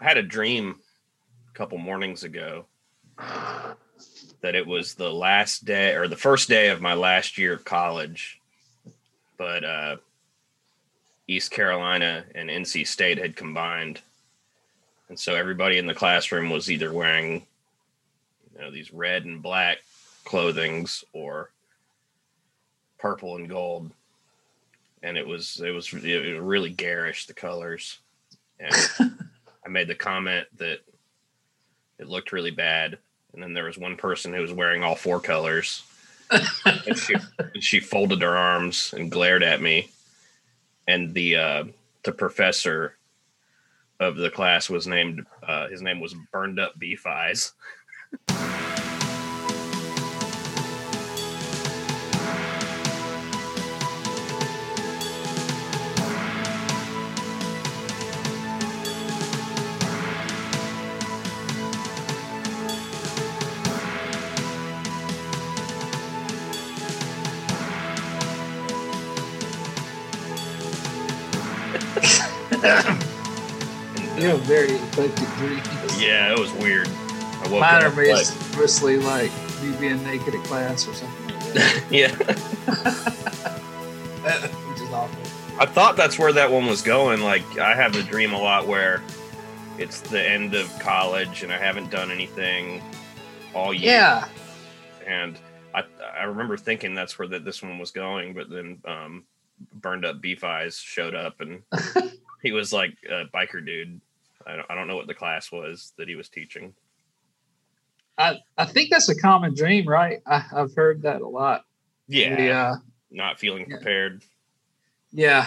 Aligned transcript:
I 0.00 0.04
had 0.04 0.16
a 0.16 0.22
dream 0.22 0.76
a 1.50 1.56
couple 1.56 1.78
mornings 1.78 2.22
ago 2.22 2.66
that 3.16 4.54
it 4.54 4.64
was 4.64 4.94
the 4.94 5.10
last 5.12 5.64
day 5.64 5.94
or 5.94 6.06
the 6.06 6.16
first 6.16 6.48
day 6.48 6.68
of 6.68 6.80
my 6.80 6.94
last 6.94 7.36
year 7.36 7.52
of 7.52 7.64
college, 7.64 8.40
but 9.36 9.64
uh, 9.64 9.96
East 11.26 11.50
Carolina 11.50 12.24
and 12.36 12.48
NC 12.48 12.86
State 12.86 13.18
had 13.18 13.34
combined, 13.34 14.00
and 15.08 15.18
so 15.18 15.34
everybody 15.34 15.78
in 15.78 15.86
the 15.86 15.94
classroom 15.94 16.48
was 16.48 16.70
either 16.70 16.92
wearing, 16.92 17.44
you 18.54 18.60
know, 18.60 18.70
these 18.70 18.92
red 18.92 19.24
and 19.24 19.42
black 19.42 19.78
clothings 20.24 21.02
or 21.12 21.50
purple 22.98 23.34
and 23.34 23.48
gold, 23.48 23.90
and 25.02 25.18
it 25.18 25.26
was 25.26 25.60
it 25.60 25.70
was, 25.70 25.92
it 25.92 26.24
was 26.24 26.40
really 26.40 26.70
garish 26.70 27.26
the 27.26 27.34
colors, 27.34 27.98
and 28.60 28.72
I 29.68 29.70
made 29.70 29.88
the 29.88 29.94
comment 29.94 30.46
that 30.56 30.78
it 31.98 32.08
looked 32.08 32.32
really 32.32 32.50
bad 32.50 32.96
and 33.34 33.42
then 33.42 33.52
there 33.52 33.64
was 33.64 33.76
one 33.76 33.96
person 33.96 34.32
who 34.32 34.40
was 34.40 34.52
wearing 34.52 34.82
all 34.82 34.94
four 34.94 35.20
colors. 35.20 35.82
and 36.30 36.96
she, 36.98 37.14
and 37.38 37.62
she 37.62 37.80
folded 37.80 38.22
her 38.22 38.36
arms 38.36 38.94
and 38.96 39.10
glared 39.10 39.42
at 39.42 39.60
me. 39.60 39.90
And 40.86 41.12
the 41.12 41.36
uh, 41.36 41.64
the 42.04 42.12
professor 42.12 42.96
of 44.00 44.16
the 44.16 44.30
class 44.30 44.70
was 44.70 44.86
named 44.86 45.26
uh, 45.46 45.68
his 45.68 45.82
name 45.82 46.00
was 46.00 46.14
Burned 46.32 46.58
Up 46.58 46.78
Beef 46.78 47.06
Eyes. 47.06 47.52
You 74.18 74.30
have 74.30 74.40
very 74.42 74.74
eclectic 74.74 75.28
dreams. 75.36 76.02
Yeah, 76.02 76.32
it 76.32 76.38
was 76.40 76.52
weird. 76.54 76.88
I 76.88 77.46
woke 77.48 77.60
Mine 77.60 77.84
are 77.84 77.86
up 77.86 77.96
like, 77.96 78.08
mos- 78.08 78.56
mostly 78.56 78.96
like 78.98 79.30
you 79.62 79.72
being 79.74 80.02
naked 80.02 80.34
at 80.34 80.44
class 80.44 80.88
or 80.88 80.94
something 80.94 81.36
yeah. 81.90 82.10
which 84.68 84.80
is 84.80 84.92
awful. 84.92 85.22
I 85.60 85.66
thought 85.66 85.96
that's 85.96 86.18
where 86.18 86.32
that 86.32 86.50
one 86.50 86.66
was 86.66 86.82
going. 86.82 87.20
Like 87.20 87.58
I 87.58 87.74
have 87.74 87.92
the 87.92 88.02
dream 88.02 88.32
a 88.32 88.38
lot 88.38 88.66
where 88.66 89.02
it's 89.78 90.00
the 90.00 90.20
end 90.20 90.54
of 90.54 90.76
college 90.80 91.44
and 91.44 91.52
I 91.52 91.58
haven't 91.58 91.90
done 91.90 92.10
anything 92.10 92.82
all 93.54 93.72
year. 93.72 93.92
Yeah. 93.92 94.28
and 95.06 95.38
I 95.74 95.84
I 96.18 96.24
remember 96.24 96.56
thinking 96.56 96.94
that's 96.94 97.18
where 97.18 97.28
that 97.28 97.44
this 97.44 97.62
one 97.62 97.78
was 97.78 97.92
going, 97.92 98.34
but 98.34 98.50
then 98.50 98.80
um, 98.84 99.24
burned 99.74 100.04
up 100.04 100.20
beef 100.20 100.42
eyes 100.42 100.76
showed 100.76 101.14
up 101.14 101.40
and 101.40 101.62
he 102.42 102.52
was 102.52 102.72
like 102.72 102.94
a 103.08 103.24
biker 103.34 103.64
dude. 103.64 104.00
I 104.46 104.56
don't, 104.56 104.66
I 104.70 104.74
don't 104.74 104.86
know 104.88 104.96
what 104.96 105.06
the 105.06 105.14
class 105.14 105.50
was 105.52 105.92
that 105.98 106.08
he 106.08 106.14
was 106.16 106.28
teaching. 106.28 106.72
I, 108.16 108.38
I 108.56 108.64
think 108.64 108.90
that's 108.90 109.08
a 109.08 109.14
common 109.14 109.54
dream, 109.54 109.86
right? 109.88 110.20
I, 110.26 110.44
I've 110.54 110.74
heard 110.74 111.02
that 111.02 111.20
a 111.20 111.28
lot. 111.28 111.64
Yeah, 112.08 112.40
Yeah. 112.42 112.70
Uh, 112.72 112.76
not 113.10 113.38
feeling 113.38 113.66
Yeah. 113.68 113.76
prepared. 113.76 114.22
Yeah. 115.12 115.46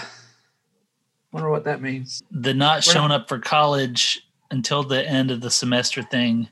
Wonder 1.32 1.50
what 1.50 1.64
that 1.66 1.82
means. 1.82 2.22
the 2.32 2.54
not 2.54 2.78
What- 2.78 2.84
showing 2.84 3.12
up 3.12 3.28
for 3.28 3.40
college 3.40 4.28
until 4.52 4.84
the 4.84 5.08
end 5.08 5.32
of 5.32 5.42
the 5.42 5.52
semester 5.52 6.02
thing 6.04 6.50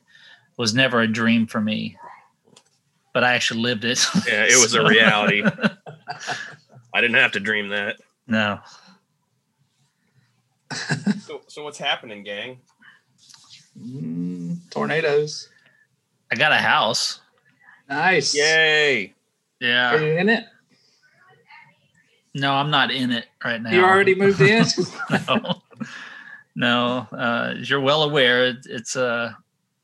was 0.58 0.74
never 0.74 1.02
a 1.02 1.08
dream 1.08 1.48
for 1.48 1.60
me 1.62 1.98
but 3.14 3.24
i 3.24 3.34
actually 3.34 3.60
lived 3.62 3.84
it 3.86 4.00
Yeah, 4.28 4.44
it 4.46 4.56
was 4.62 4.74
a 4.76 4.84
reality. 4.88 5.42
I 6.94 7.02
didn't 7.02 7.16
have 7.18 7.32
to 7.34 7.40
dream 7.40 7.70
that. 7.70 7.98
no 8.28 8.60
So, 11.26 11.42
so 11.48 11.64
what's 11.64 11.78
happening, 11.78 12.24
gang? 12.24 12.60
Mm, 13.80 14.60
tornadoes. 14.70 15.50
i 16.32 16.36
got 16.36 16.52
a 16.52 16.58
house 16.58 17.22
Nice. 17.90 18.36
Yay! 18.36 19.14
Yeah. 19.60 19.96
Are 19.96 20.00
you 20.02 20.18
in 20.18 20.30
it? 20.30 20.46
no 22.36 22.54
i'm 22.54 22.70
not 22.70 22.92
in 22.92 23.12
it 23.12 23.26
right 23.44 23.60
now 23.62 23.72
You 23.72 23.84
already 23.84 24.14
moved 24.24 24.40
in? 24.42 24.64
no 25.28 25.62
no 26.56 27.08
uh, 27.12 27.56
as 27.58 27.68
you're 27.70 27.80
well 27.82 28.04
aware 28.04 28.46
it, 28.46 28.58
it's 28.66 28.96
a 28.96 29.36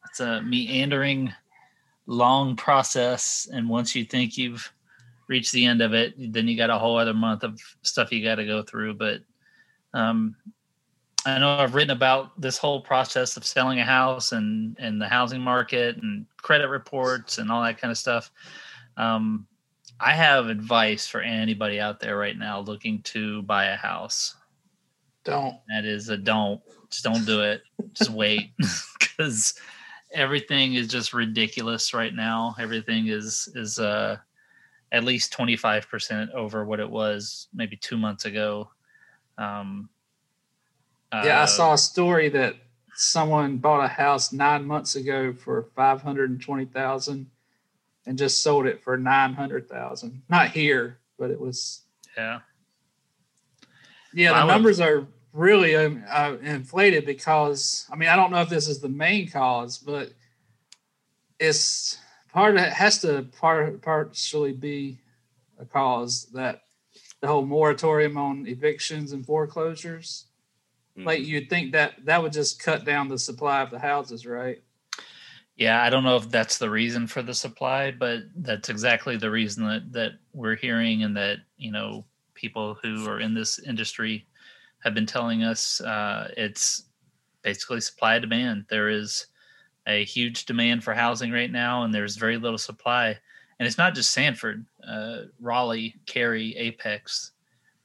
it's 0.08 0.20
a 0.20 0.42
meandering 0.44 1.34
long 2.06 2.56
process 2.56 3.48
and 3.52 3.68
once 3.68 3.96
you 3.96 4.06
think 4.06 4.38
you've 4.38 4.72
reached 5.28 5.54
the 5.54 5.66
end 5.66 5.82
of 5.82 5.94
it 5.96 6.14
then 6.34 6.48
you 6.48 6.56
got 6.56 6.70
a 6.70 6.78
whole 6.78 6.98
other 7.00 7.16
month 7.16 7.44
of 7.44 7.60
stuff 7.82 8.12
you 8.12 8.24
got 8.24 8.36
to 8.36 8.46
go 8.46 8.62
through 8.62 8.94
but 8.94 9.22
um, 9.96 10.36
i 11.26 11.38
know 11.40 11.58
i've 11.58 11.76
written 11.76 11.96
about 11.96 12.40
this 12.40 12.58
whole 12.58 12.82
process 12.82 13.38
of 13.38 13.46
selling 13.46 13.80
a 13.80 13.86
house 13.86 14.32
and 14.32 14.76
and 14.80 15.02
the 15.02 15.08
housing 15.08 15.42
market 15.42 15.98
and 15.98 16.26
credit 16.38 16.68
reports 16.68 17.38
and 17.38 17.52
all 17.52 17.64
that 17.64 17.80
kind 17.80 17.92
of 17.92 17.98
stuff 17.98 18.32
um, 18.98 19.48
i 20.00 20.14
have 20.14 20.48
advice 20.48 21.08
for 21.08 21.22
anybody 21.22 21.80
out 21.80 22.00
there 22.00 22.18
right 22.18 22.38
now 22.38 22.60
looking 22.60 23.02
to 23.02 23.42
buy 23.44 23.66
a 23.66 23.76
house 23.76 24.36
Don't. 25.24 25.58
that 25.70 25.86
is 25.86 26.10
a 26.10 26.18
don't. 26.18 26.62
Just 26.92 27.04
don't 27.04 27.26
do 27.26 27.42
it. 27.42 27.64
Just 27.94 28.12
wait 28.12 28.52
because 29.00 29.56
everything 30.14 30.76
is 30.76 30.88
just 30.88 31.14
ridiculous 31.14 31.94
right 31.94 32.14
now. 32.14 32.56
Everything 32.60 33.08
is 33.08 33.50
is 33.56 33.80
uh 33.80 34.18
at 34.92 35.04
least 35.04 35.34
25% 35.34 36.32
over 36.34 36.64
what 36.64 36.80
it 36.80 36.90
was 36.90 37.48
maybe 37.54 37.76
2 37.76 37.98
months 37.98 38.26
ago. 38.26 38.70
Um 39.38 39.90
Yeah, 41.24 41.40
I 41.40 41.44
uh, 41.44 41.48
saw 41.48 41.74
a 41.74 41.78
story 41.78 42.30
that 42.30 42.56
someone 42.96 43.58
bought 43.58 43.84
a 43.84 43.88
house 43.88 44.32
nine 44.32 44.66
months 44.66 44.96
ago 44.96 45.34
for 45.34 45.64
five 45.76 46.02
hundred 46.02 46.30
and 46.30 46.42
twenty 46.42 46.66
thousand, 46.66 47.30
and 48.06 48.18
just 48.18 48.42
sold 48.42 48.66
it 48.66 48.84
for 48.84 48.98
nine 48.98 49.34
hundred 49.34 49.70
thousand. 49.70 50.24
Not 50.30 50.50
here, 50.50 50.98
but 51.18 51.32
it 51.32 51.40
was. 51.40 51.82
yeah. 52.18 52.40
Yeah, 54.14 54.32
the 54.32 54.46
numbers 54.46 54.80
are 54.80 55.06
really 55.34 55.76
um, 55.76 56.04
uh, 56.10 56.38
inflated 56.42 57.06
because 57.06 57.86
I 57.92 57.98
mean 57.98 58.08
I 58.10 58.16
don't 58.16 58.32
know 58.32 58.42
if 58.42 58.50
this 58.50 58.68
is 58.68 58.80
the 58.80 58.90
main 58.90 59.30
cause, 59.30 59.78
but 59.78 60.12
it's 61.40 61.98
part 62.32 62.56
of 62.56 62.64
it 62.64 62.72
has 62.72 63.00
to 63.02 63.28
part 63.38 63.82
partially 63.82 64.54
be 64.54 65.00
a 65.60 65.66
cause 65.66 66.28
that 66.34 66.62
the 67.20 67.28
whole 67.28 67.46
moratorium 67.46 68.18
on 68.18 68.48
evictions 68.48 69.12
and 69.12 69.26
foreclosures. 69.26 70.26
Like 70.98 71.26
you'd 71.26 71.50
think 71.50 71.74
that 71.74 72.06
that 72.06 72.22
would 72.22 72.34
just 72.34 72.62
cut 72.62 72.86
down 72.86 73.10
the 73.10 73.20
supply 73.20 73.62
of 73.62 73.72
the 73.72 73.80
houses, 73.80 74.26
right? 74.26 74.62
Yeah, 75.58 75.82
I 75.82 75.90
don't 75.90 76.04
know 76.04 76.18
if 76.18 76.30
that's 76.30 76.58
the 76.58 76.70
reason 76.70 77.08
for 77.08 77.22
the 77.22 77.34
supply, 77.34 77.92
but 77.92 78.24
that's 78.36 78.70
exactly 78.70 79.18
the 79.18 79.32
reason 79.32 79.68
that 79.68 79.92
that 79.94 80.12
we're 80.34 80.56
hearing 80.56 81.04
and 81.04 81.16
that 81.18 81.40
you 81.58 81.72
know 81.72 82.06
people 82.34 82.78
who 82.82 83.08
are 83.08 83.20
in 83.20 83.34
this 83.34 83.60
industry 83.60 84.26
have 84.84 84.94
been 84.94 85.06
telling 85.06 85.44
us 85.44 85.82
uh, 85.82 86.32
it's 86.38 86.84
basically 87.42 87.82
supply 87.82 88.20
demand. 88.20 88.66
There 88.70 88.90
is 88.90 89.28
a 89.88 90.04
huge 90.04 90.46
demand 90.46 90.84
for 90.84 90.94
housing 90.94 91.32
right 91.32 91.52
now, 91.52 91.84
and 91.84 91.94
there's 91.94 92.18
very 92.18 92.38
little 92.38 92.58
supply. 92.58 93.18
And 93.58 93.66
it's 93.66 93.78
not 93.78 93.96
just 93.96 94.12
Sanford, 94.12 94.66
uh, 94.86 95.22
Raleigh, 95.40 95.96
Cary, 96.06 96.56
Apex. 96.58 97.32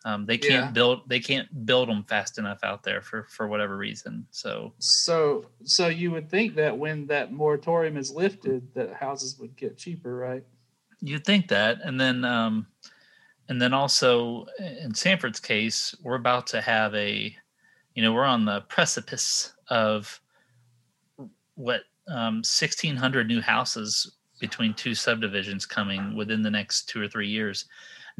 Um, 0.04 0.24
they 0.24 0.38
can't 0.38 0.66
Yeah. 0.66 0.70
build. 0.70 1.08
They 1.08 1.20
can't 1.20 1.66
build 1.66 1.88
them 1.88 2.04
fast 2.04 2.38
enough 2.38 2.60
out 2.62 2.82
there 2.82 3.02
for 3.02 3.24
for 3.24 3.46
whatever 3.48 3.76
reason. 3.76 4.26
So 4.30 4.72
So 4.78 5.50
so 5.64 5.88
you 5.88 6.10
would 6.10 6.30
think 6.30 6.54
that 6.54 6.76
when 6.76 7.06
that 7.08 7.32
moratorium 7.32 7.96
is 7.98 8.10
lifted, 8.10 8.72
that 8.74 8.94
houses 8.94 9.38
would 9.38 9.56
get 9.56 9.76
cheaper, 9.76 10.16
right? 10.16 10.44
You'd 11.02 11.24
think 11.24 11.48
that, 11.48 11.80
and 11.82 11.98
then, 11.98 12.24
um, 12.26 12.66
and 13.48 13.60
then 13.60 13.72
also 13.72 14.46
in 14.58 14.94
Sanford's 14.94 15.40
case, 15.40 15.94
we're 16.02 16.14
about 16.16 16.46
to 16.48 16.60
have 16.60 16.94
a, 16.94 17.34
you 17.94 18.02
know, 18.02 18.12
we're 18.12 18.24
on 18.24 18.44
the 18.44 18.60
precipice 18.68 19.54
of 19.68 20.20
what 21.54 21.82
um, 22.08 22.42
sixteen 22.44 22.96
hundred 22.96 23.28
new 23.28 23.40
houses 23.40 24.16
between 24.40 24.72
two 24.72 24.94
subdivisions 24.94 25.66
coming 25.66 26.16
within 26.16 26.40
the 26.40 26.50
next 26.50 26.88
two 26.88 27.02
or 27.02 27.08
three 27.08 27.28
years. 27.28 27.66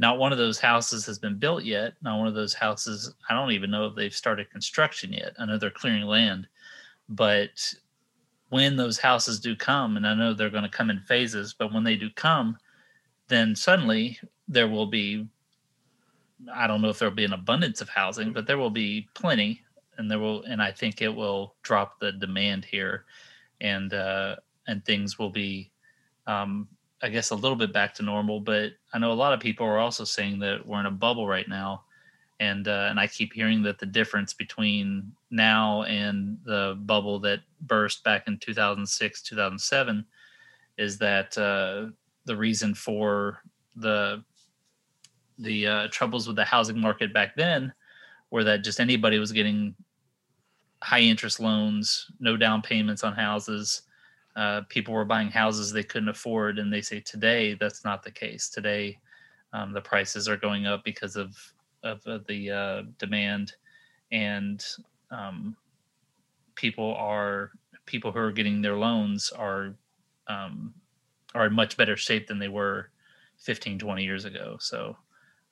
Not 0.01 0.17
one 0.17 0.33
of 0.33 0.39
those 0.39 0.59
houses 0.59 1.05
has 1.05 1.19
been 1.19 1.39
built 1.39 1.63
yet. 1.63 1.93
Not 2.01 2.19
one 2.19 2.27
of 2.27 2.33
those 2.33 2.55
houses. 2.55 3.13
I 3.29 3.35
don't 3.35 3.53
even 3.53 3.71
know 3.71 3.85
if 3.85 3.95
they've 3.95 4.15
started 4.15 4.51
construction 4.51 5.13
yet. 5.13 5.35
I 5.39 5.45
know 5.45 5.59
they're 5.59 5.71
clearing 5.71 6.05
land, 6.05 6.49
but 7.11 7.75
when 8.49 8.77
those 8.77 8.99
houses 8.99 9.39
do 9.41 9.55
come, 9.55 9.99
and 9.99 10.07
I 10.07 10.15
know 10.15 10.33
they're 10.33 10.49
going 10.49 10.65
to 10.65 10.71
come 10.71 10.89
in 10.89 11.01
phases, 11.01 11.53
but 11.53 11.75
when 11.75 11.85
they 11.85 11.97
do 11.97 12.09
come, 12.09 12.57
then 13.29 13.55
suddenly 13.55 14.19
there 14.49 14.69
will 14.69 14.87
be 14.87 15.29
I 16.51 16.67
don't 16.67 16.81
know 16.81 16.89
if 16.89 16.99
there'll 16.99 17.15
be 17.15 17.27
an 17.27 17.35
abundance 17.35 17.83
of 17.83 17.91
housing, 17.91 18.33
but 18.33 18.47
there 18.47 18.57
will 18.57 18.71
be 18.71 19.07
plenty 19.13 19.61
and 19.99 20.11
there 20.11 20.19
will 20.19 20.43
and 20.45 20.63
I 20.63 20.73
think 20.73 21.03
it 21.03 21.15
will 21.15 21.57
drop 21.63 22.01
the 22.01 22.13
demand 22.13 22.65
here, 22.65 23.05
and 23.61 23.93
uh, 23.93 24.37
and 24.67 24.83
things 24.83 25.19
will 25.19 25.29
be, 25.29 25.71
um, 26.27 26.69
I 27.03 27.09
guess, 27.09 27.31
a 27.31 27.35
little 27.35 27.57
bit 27.57 27.73
back 27.73 27.95
to 27.95 28.03
normal. 28.03 28.41
But 28.41 28.73
I 28.93 28.99
know 28.99 29.13
a 29.13 29.15
lot 29.15 29.33
of 29.33 29.41
people 29.41 29.67
are 29.67 29.79
also 29.79 30.05
saying 30.05 30.39
that 30.41 30.67
we're 30.67 30.81
in 30.81 30.87
a 30.87 30.91
bubble 30.91 31.27
right 31.27 31.49
now, 31.49 31.85
and 32.41 32.67
uh, 32.69 32.89
and 32.91 33.01
I 33.01 33.07
keep 33.07 33.33
hearing 33.33 33.63
that 33.65 33.79
the 33.79 33.87
difference 33.87 34.33
between 34.33 35.13
now 35.31 35.83
and 35.85 36.39
the 36.45 36.77
bubble 36.81 37.19
that 37.21 37.41
burst 37.63 38.03
back 38.05 38.27
in 38.27 38.39
2006 38.39 39.23
2007 39.23 40.05
is 40.79 40.99
that 40.99 41.37
uh, 41.39 41.87
the 42.25 42.37
reason 42.37 42.75
for 42.75 43.43
the 43.77 44.23
the 45.39 45.67
uh, 45.67 45.89
troubles 45.91 46.27
with 46.27 46.37
the 46.37 46.45
housing 46.45 46.79
market 46.79 47.13
back 47.13 47.35
then 47.37 47.73
were 48.31 48.45
that 48.45 48.63
just 48.63 48.81
anybody 48.81 49.19
was 49.19 49.33
getting 49.33 49.75
high 50.83 51.01
interest 51.01 51.41
loans, 51.41 52.11
no 52.21 52.37
down 52.37 52.63
payments 52.63 53.05
on 53.05 53.15
houses. 53.15 53.83
Uh, 54.41 54.63
people 54.71 54.95
were 54.95 55.05
buying 55.05 55.29
houses 55.29 55.71
they 55.71 55.83
couldn't 55.83 56.09
afford, 56.09 56.59
and 56.59 56.73
they 56.73 56.81
say 56.81 56.99
today 56.99 57.53
that's 57.61 57.85
not 57.85 58.03
the 58.03 58.11
case. 58.11 58.49
Today, 58.49 58.99
um, 59.53 59.75
the 59.75 59.83
prices 59.83 60.29
are 60.31 60.37
going 60.39 60.67
up 60.67 60.83
because 60.83 61.15
of 61.15 61.37
of, 61.83 62.01
of 62.07 62.27
the 62.27 62.51
uh, 62.51 62.83
demand, 62.99 63.53
and 64.13 64.65
um, 65.11 65.55
people 66.55 66.95
are 66.95 67.51
people 67.85 68.11
who 68.11 68.19
are 68.19 68.33
getting 68.33 68.63
their 68.63 68.77
loans 68.77 69.31
are 69.31 69.75
um, 70.27 70.73
are 71.35 71.49
in 71.49 71.53
much 71.53 71.77
better 71.77 71.99
shape 71.99 72.27
than 72.27 72.39
they 72.39 72.49
were 72.49 72.89
15 73.41 73.79
20 73.79 74.03
years 74.03 74.25
ago. 74.25 74.57
So 74.59 74.97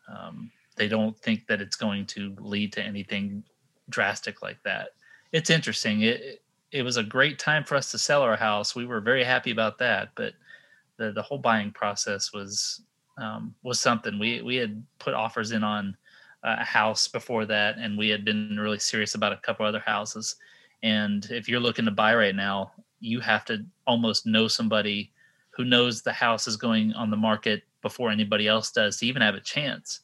um, 0.08 0.50
they 0.76 0.88
don't 0.88 1.19
think 1.19 1.46
that 1.49 1.61
it's 1.61 1.76
going 1.76 2.06
to 2.06 2.35
lead 2.38 2.73
to 2.73 2.82
anything 2.82 3.44
drastic 3.90 4.40
like 4.40 4.62
that. 4.62 4.93
It's 5.32 5.50
interesting. 5.50 6.00
It 6.00 6.40
it 6.70 6.82
was 6.82 6.96
a 6.96 7.02
great 7.02 7.38
time 7.38 7.64
for 7.64 7.76
us 7.76 7.90
to 7.90 7.98
sell 7.98 8.22
our 8.22 8.36
house. 8.36 8.74
We 8.74 8.86
were 8.86 9.00
very 9.00 9.24
happy 9.24 9.50
about 9.50 9.78
that 9.78 10.10
but 10.14 10.34
the 10.96 11.12
the 11.12 11.22
whole 11.22 11.38
buying 11.38 11.70
process 11.70 12.32
was 12.32 12.82
um, 13.18 13.54
was 13.62 13.80
something. 13.80 14.18
We 14.18 14.42
we 14.42 14.56
had 14.56 14.82
put 14.98 15.14
offers 15.14 15.52
in 15.52 15.64
on 15.64 15.96
a 16.44 16.64
house 16.64 17.08
before 17.08 17.44
that 17.46 17.78
and 17.78 17.98
we 17.98 18.08
had 18.08 18.24
been 18.24 18.56
really 18.58 18.78
serious 18.78 19.14
about 19.14 19.32
a 19.32 19.38
couple 19.38 19.66
other 19.66 19.80
houses. 19.80 20.36
And 20.84 21.26
if 21.30 21.48
you're 21.48 21.58
looking 21.58 21.84
to 21.86 21.90
buy 21.90 22.14
right 22.14 22.34
now 22.34 22.72
you 23.00 23.20
have 23.20 23.44
to 23.46 23.64
almost 23.86 24.26
know 24.26 24.48
somebody 24.48 25.12
who 25.50 25.64
knows 25.64 26.02
the 26.02 26.12
house 26.12 26.46
is 26.46 26.56
going 26.56 26.92
on 26.94 27.10
the 27.10 27.16
market 27.16 27.62
before 27.82 28.10
anybody 28.10 28.48
else 28.48 28.70
does 28.70 28.98
to 28.98 29.06
even 29.06 29.22
have 29.22 29.34
a 29.34 29.40
chance. 29.40 30.00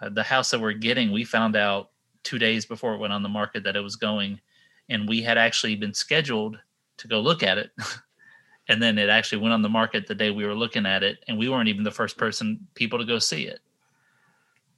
Uh, 0.00 0.08
the 0.08 0.22
house 0.22 0.50
that 0.50 0.60
we're 0.60 0.72
getting, 0.72 1.10
we 1.10 1.24
found 1.24 1.56
out 1.56 1.90
two 2.22 2.38
days 2.38 2.64
before 2.66 2.94
it 2.94 2.98
went 2.98 3.12
on 3.12 3.22
the 3.22 3.28
market 3.28 3.64
that 3.64 3.76
it 3.76 3.80
was 3.80 3.96
going, 3.96 4.40
and 4.88 5.08
we 5.08 5.22
had 5.22 5.38
actually 5.38 5.76
been 5.76 5.94
scheduled 5.94 6.58
to 6.98 7.08
go 7.08 7.20
look 7.20 7.42
at 7.42 7.58
it. 7.58 7.70
and 8.68 8.82
then 8.82 8.98
it 8.98 9.08
actually 9.08 9.38
went 9.40 9.54
on 9.54 9.62
the 9.62 9.68
market 9.68 10.06
the 10.06 10.14
day 10.14 10.30
we 10.30 10.44
were 10.46 10.54
looking 10.54 10.86
at 10.86 11.02
it, 11.02 11.24
and 11.28 11.38
we 11.38 11.48
weren't 11.48 11.68
even 11.68 11.84
the 11.84 11.90
first 11.90 12.16
person 12.18 12.66
people 12.74 12.98
to 12.98 13.04
go 13.04 13.18
see 13.18 13.44
it. 13.44 13.60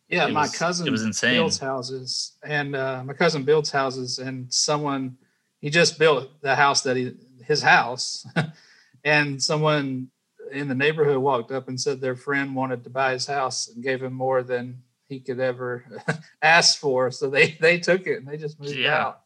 Yeah, 0.08 0.26
It 0.26 0.32
my 0.32 0.42
was- 0.42 0.56
cousin 0.58 0.86
it 0.88 0.90
was 0.90 1.02
insane. 1.04 1.34
builds 1.36 1.58
houses, 1.58 2.32
and 2.42 2.74
uh, 2.74 3.02
my 3.04 3.12
cousin 3.12 3.44
builds 3.44 3.70
houses, 3.70 4.18
and 4.18 4.52
someone 4.52 5.16
he 5.60 5.70
just 5.70 5.98
built 5.98 6.40
the 6.40 6.54
house 6.56 6.82
that 6.82 6.96
he 6.96 7.14
his 7.44 7.62
house, 7.62 8.26
and 9.04 9.40
someone 9.42 10.08
in 10.52 10.66
the 10.66 10.74
neighborhood 10.74 11.18
walked 11.18 11.52
up 11.52 11.68
and 11.68 11.80
said 11.80 12.00
their 12.00 12.16
friend 12.16 12.56
wanted 12.56 12.82
to 12.82 12.90
buy 12.90 13.12
his 13.12 13.26
house 13.26 13.68
and 13.68 13.84
gave 13.84 14.02
him 14.02 14.12
more 14.12 14.42
than 14.42 14.82
he 15.08 15.20
could 15.20 15.38
ever 15.38 15.84
ask 16.42 16.78
for, 16.80 17.10
so 17.12 17.30
they 17.30 17.56
they 17.60 17.78
took 17.78 18.06
it 18.08 18.16
and 18.18 18.26
they 18.26 18.36
just 18.36 18.58
moved 18.58 18.74
Yeah. 18.76 18.98
out. 19.06 19.20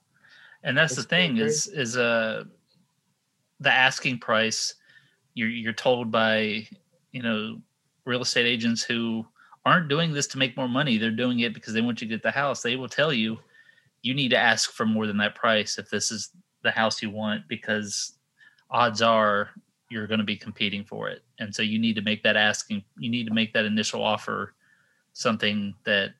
And 0.64 0.76
that's 0.76 0.96
the 0.96 1.02
thing 1.02 1.36
is 1.36 1.68
is 1.68 1.96
uh 1.96 2.42
the 3.60 3.70
asking 3.70 4.18
price 4.18 4.74
you're 5.34 5.48
you're 5.48 5.72
told 5.72 6.10
by 6.10 6.66
you 7.12 7.22
know 7.22 7.60
real 8.04 8.22
estate 8.22 8.46
agents 8.46 8.82
who 8.82 9.24
aren't 9.66 9.88
doing 9.88 10.12
this 10.12 10.26
to 10.28 10.38
make 10.38 10.56
more 10.56 10.68
money. 10.68 10.98
They're 10.98 11.10
doing 11.10 11.40
it 11.40 11.54
because 11.54 11.72
they 11.72 11.80
want 11.80 12.00
you 12.00 12.08
to 12.08 12.14
get 12.14 12.22
the 12.22 12.30
house. 12.30 12.62
They 12.62 12.76
will 12.76 12.88
tell 12.88 13.12
you 13.12 13.38
you 14.02 14.14
need 14.14 14.28
to 14.28 14.36
ask 14.36 14.72
for 14.72 14.84
more 14.84 15.06
than 15.06 15.16
that 15.18 15.34
price 15.34 15.78
if 15.78 15.88
this 15.88 16.10
is 16.10 16.30
the 16.62 16.70
house 16.70 17.02
you 17.02 17.10
want 17.10 17.48
because 17.48 18.18
odds 18.70 19.00
are 19.00 19.50
you're 19.90 20.06
going 20.06 20.18
to 20.18 20.24
be 20.24 20.36
competing 20.36 20.84
for 20.84 21.08
it. 21.08 21.22
And 21.38 21.54
so 21.54 21.62
you 21.62 21.78
need 21.78 21.96
to 21.96 22.02
make 22.02 22.22
that 22.24 22.36
asking 22.36 22.84
you 22.98 23.10
need 23.10 23.26
to 23.26 23.34
make 23.34 23.52
that 23.54 23.64
initial 23.64 24.02
offer 24.02 24.54
something 25.12 25.74
that 25.84 26.10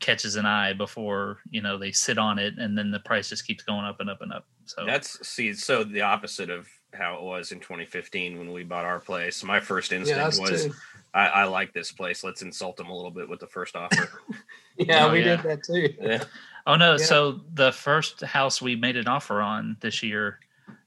catches 0.00 0.36
an 0.36 0.46
eye 0.46 0.72
before 0.72 1.38
you 1.50 1.60
know 1.62 1.76
they 1.78 1.92
sit 1.92 2.18
on 2.18 2.38
it 2.38 2.54
and 2.58 2.76
then 2.76 2.90
the 2.90 3.00
price 3.00 3.28
just 3.28 3.46
keeps 3.46 3.62
going 3.62 3.84
up 3.84 4.00
and 4.00 4.08
up 4.10 4.22
and 4.22 4.32
up 4.32 4.46
so 4.64 4.84
That's 4.86 5.26
see, 5.26 5.52
so 5.54 5.84
the 5.84 6.00
opposite 6.02 6.48
of 6.48 6.68
how 6.92 7.16
it 7.16 7.22
was 7.22 7.52
in 7.52 7.58
2015 7.60 8.38
when 8.38 8.52
we 8.52 8.62
bought 8.64 8.84
our 8.84 9.00
place. 9.00 9.42
My 9.44 9.58
first 9.60 9.92
instinct 9.92 10.20
us 10.22 10.38
was. 10.40 10.68
I, 11.12 11.26
I 11.26 11.44
like 11.44 11.72
this 11.72 11.90
place. 11.90 12.22
Let's 12.22 12.42
insult 12.42 12.76
them 12.76 12.88
a 12.88 12.94
little 12.94 13.10
bit 13.10 13.28
with 13.28 13.40
the 13.40 13.46
first 13.48 13.74
offer. 13.76 14.10
Yeah, 14.76 15.06
Oh, 15.06 15.12
we 15.12 15.18
yeah. 15.24 15.36
did 15.36 15.42
that 15.42 15.64
too. 15.64 15.92
yeah. 16.00 16.24
oh 16.68 16.76
no 16.76 16.92
Yeah. 16.92 17.04
so 17.04 17.40
the 17.52 17.72
first 17.72 18.20
house 18.22 18.62
we 18.62 18.76
made 18.76 18.96
an 18.96 19.08
offer 19.08 19.42
on 19.42 19.76
this 19.80 20.02
year 20.02 20.38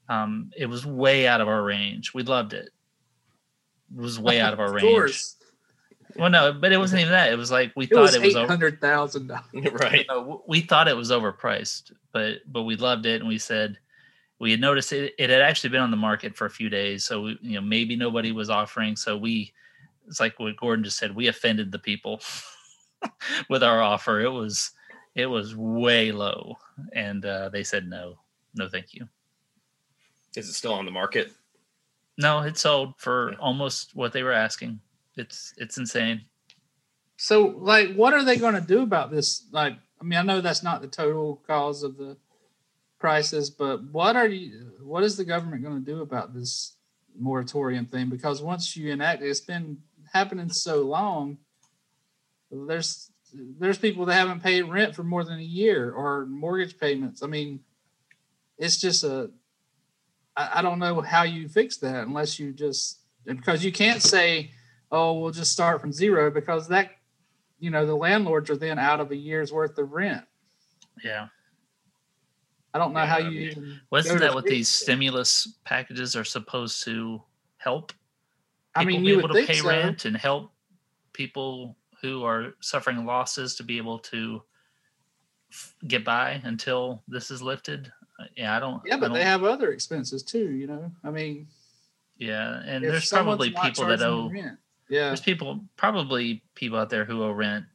um 0.10 0.50
it 0.58 0.66
was 0.66 0.84
way 0.86 1.28
out 1.28 1.42
of 1.42 1.48
our 1.48 1.62
range 1.62 2.12
we 2.14 2.24
loved 2.24 2.54
it 2.54 2.70
it 3.96 4.02
was 4.02 4.18
way 4.20 4.40
out 4.40 4.54
of 4.54 4.60
our 4.60 4.68
Of 4.70 4.74
range 4.76 4.88
course. 4.88 5.36
Well 6.16 6.30
no 6.30 6.54
but 6.54 6.72
it 6.72 6.78
wasn't 6.78 7.00
even 7.00 7.12
that 7.12 7.32
it 7.32 7.36
was 7.38 7.52
like 7.52 7.72
we 7.76 7.86
It 7.86 7.92
thought 7.92 8.02
was 8.02 8.16
it 8.16 8.22
was 8.22 8.36
eight 8.36 8.40
over 8.40 8.48
hundred 8.48 8.80
thousand 8.82 9.28
dollars. 9.28 9.44
right. 9.74 10.06
No, 10.08 10.20
w- 10.20 10.42
we 10.48 10.62
thought 10.62 10.88
it 10.88 10.96
was 10.98 11.12
overpriced, 11.12 11.92
but 12.12 12.40
but 12.48 12.64
we 12.64 12.76
loved 12.76 13.06
it, 13.06 13.22
and 13.22 13.28
we 13.28 13.38
said 13.38 13.78
we 14.40 14.52
had 14.52 14.60
noticed 14.62 14.92
it. 14.94 15.14
It 15.18 15.30
had 15.30 15.42
actually 15.42 15.70
been 15.72 15.82
on 15.82 15.92
the 15.92 15.98
market 15.98 16.36
for 16.36 16.46
a 16.46 16.50
few 16.50 16.70
days, 16.70 17.04
so 17.04 17.22
we, 17.24 17.38
you 17.42 17.56
know 17.56 17.62
maybe 17.62 17.96
nobody 17.96 18.32
was 18.32 18.50
offering. 18.50 18.96
So 18.96 19.16
we, 19.18 19.54
it's 20.08 20.20
like 20.20 20.40
what 20.40 20.58
Gordon 20.58 20.84
just 20.84 20.98
said. 20.98 21.16
We 21.16 21.28
offended 21.28 21.72
the 21.72 21.80
people 21.80 22.22
with 23.50 23.64
our 23.64 23.82
offer. 23.82 24.22
It 24.22 24.30
was 24.32 24.72
it 25.16 25.26
was 25.28 25.56
way 25.56 26.12
low, 26.12 26.58
and 26.94 27.26
uh, 27.26 27.50
they 27.50 27.64
said 27.64 27.88
no, 27.88 28.20
no, 28.56 28.68
thank 28.68 28.94
you. 28.94 29.08
Is 30.36 30.50
it 30.50 30.54
still 30.54 30.74
on 30.74 30.86
the 30.86 30.92
market? 30.92 31.32
No, 32.18 32.42
it 32.42 32.58
sold 32.58 32.94
for 32.98 33.32
Yeah. 33.32 33.38
almost 33.40 33.96
what 33.96 34.14
they 34.14 34.24
were 34.24 34.32
asking. 34.34 34.80
It's 35.16 35.54
it's 35.58 35.78
insane. 35.78 36.22
So, 37.18 37.56
like, 37.58 37.94
what 37.94 38.14
are 38.14 38.24
they 38.24 38.38
going 38.38 38.56
to 38.56 38.62
do 38.62 38.82
about 38.82 39.12
this? 39.12 39.46
Like, 39.52 39.78
I 40.02 40.04
mean, 40.04 40.20
I 40.20 40.24
know 40.24 40.42
that's 40.42 40.64
not 40.64 40.82
the 40.82 40.88
total 40.88 41.42
cause 41.48 41.84
of 41.84 41.98
the 41.98 42.18
crisis, 43.00 43.50
but 43.50 43.84
what 43.92 44.16
are 44.16 44.28
you? 44.28 44.72
What 44.82 45.04
is 45.04 45.16
the 45.16 45.26
government 45.26 45.64
going 45.64 45.84
to 45.84 45.92
do 45.92 46.02
about 46.02 46.34
this 46.34 46.76
moratorium 47.18 47.86
thing? 47.86 48.10
Because 48.10 48.42
once 48.42 48.76
you 48.76 48.92
enact 48.92 49.22
it, 49.22 49.28
it's 49.28 49.40
been 49.40 49.78
happening 50.12 50.50
so 50.50 50.82
long. 50.82 51.38
There's 52.52 53.12
there's 53.34 53.78
people 53.78 54.06
that 54.06 54.16
haven't 54.16 54.44
paid 54.44 54.64
rent 54.64 54.96
for 54.96 55.04
more 55.04 55.24
than 55.24 55.40
a 55.40 55.44
year 55.44 55.92
or 55.92 56.26
mortgage 56.26 56.80
payments. 56.80 57.24
I 57.24 57.28
mean, 57.28 57.62
it's 58.58 58.78
just 58.78 59.04
a. 59.04 59.32
I, 60.36 60.60
I 60.60 60.62
don't 60.62 60.80
know 60.80 61.02
how 61.02 61.24
you 61.24 61.48
fix 61.48 61.78
that 61.78 62.06
unless 62.08 62.40
you 62.40 62.52
just 62.52 63.00
because 63.26 63.64
you 63.64 63.72
can't 63.72 64.02
say 64.02 64.52
oh, 64.94 65.20
we'll 65.20 65.32
just 65.32 65.52
start 65.52 65.82
from 65.82 65.92
zero 65.92 66.30
because 66.32 66.68
that, 66.70 66.92
you 67.60 67.70
know, 67.72 67.86
the 67.86 67.96
landlords 67.96 68.50
are 68.50 68.56
then 68.56 68.78
out 68.80 69.00
of 69.02 69.12
a 69.12 69.16
year's 69.16 69.52
worth 69.52 69.78
of 69.80 69.92
rent. 69.92 70.24
Yeah. 71.04 71.28
I 72.76 72.78
don't 72.80 72.94
know 72.94 73.06
how 73.06 73.18
you 73.18 73.30
yeah. 73.30 73.74
Wasn't 73.92 74.20
that 74.20 74.34
what 74.34 74.46
these 74.46 74.70
stimulus 74.70 75.58
packages 75.66 76.16
are 76.16 76.24
supposed 76.24 76.84
to 76.86 77.22
help? 77.58 77.92
I 78.76 78.80
people 78.82 78.94
mean, 78.94 79.02
be 79.02 79.08
you 79.10 79.20
able 79.20 79.30
would 79.30 79.42
to 79.42 79.48
pay 79.48 79.56
so. 79.60 79.68
rent 79.68 80.06
and 80.06 80.16
help 80.16 80.52
people 81.12 81.76
who 82.02 82.24
are 82.24 82.54
suffering 82.62 83.06
losses 83.06 83.56
to 83.56 83.64
be 83.64 83.78
able 83.78 84.00
to 84.00 84.42
f- 85.52 85.76
get 85.88 86.04
by 86.04 86.42
until 86.44 87.04
this 87.08 87.30
is 87.32 87.42
lifted. 87.42 87.92
Uh, 88.20 88.26
Yeah, 88.36 88.56
I 88.58 88.60
don't. 88.60 88.82
Yeah, 88.86 88.98
but 88.98 89.08
don't, 89.08 89.14
they 89.14 89.24
have 89.24 89.44
other 89.44 89.72
expenses 89.72 90.24
too. 90.24 90.52
You 90.52 90.68
know, 90.68 90.92
I 91.04 91.12
mean, 91.12 91.48
Yeah, 92.18 92.62
and 92.66 92.84
there's 92.84 93.10
probably 93.10 93.52
people 93.52 93.86
that 93.86 94.02
owe. 94.02 94.30
rent, 94.34 94.58
yeah, 94.94 95.08
There's 95.08 95.22
people, 95.22 95.62
probably 95.76 96.44
people 96.54 96.78
out 96.78 96.92
there 96.92 97.04
who 97.04 97.24
owe 97.24 97.32
rent, 97.32 97.66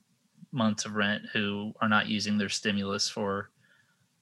months 0.53 0.85
of 0.85 0.95
rent, 0.95 1.25
who 1.33 1.75
are 1.81 1.89
not 1.89 2.07
using 2.07 2.39
their 2.39 2.49
stimulus 2.49 3.09
for 3.09 3.51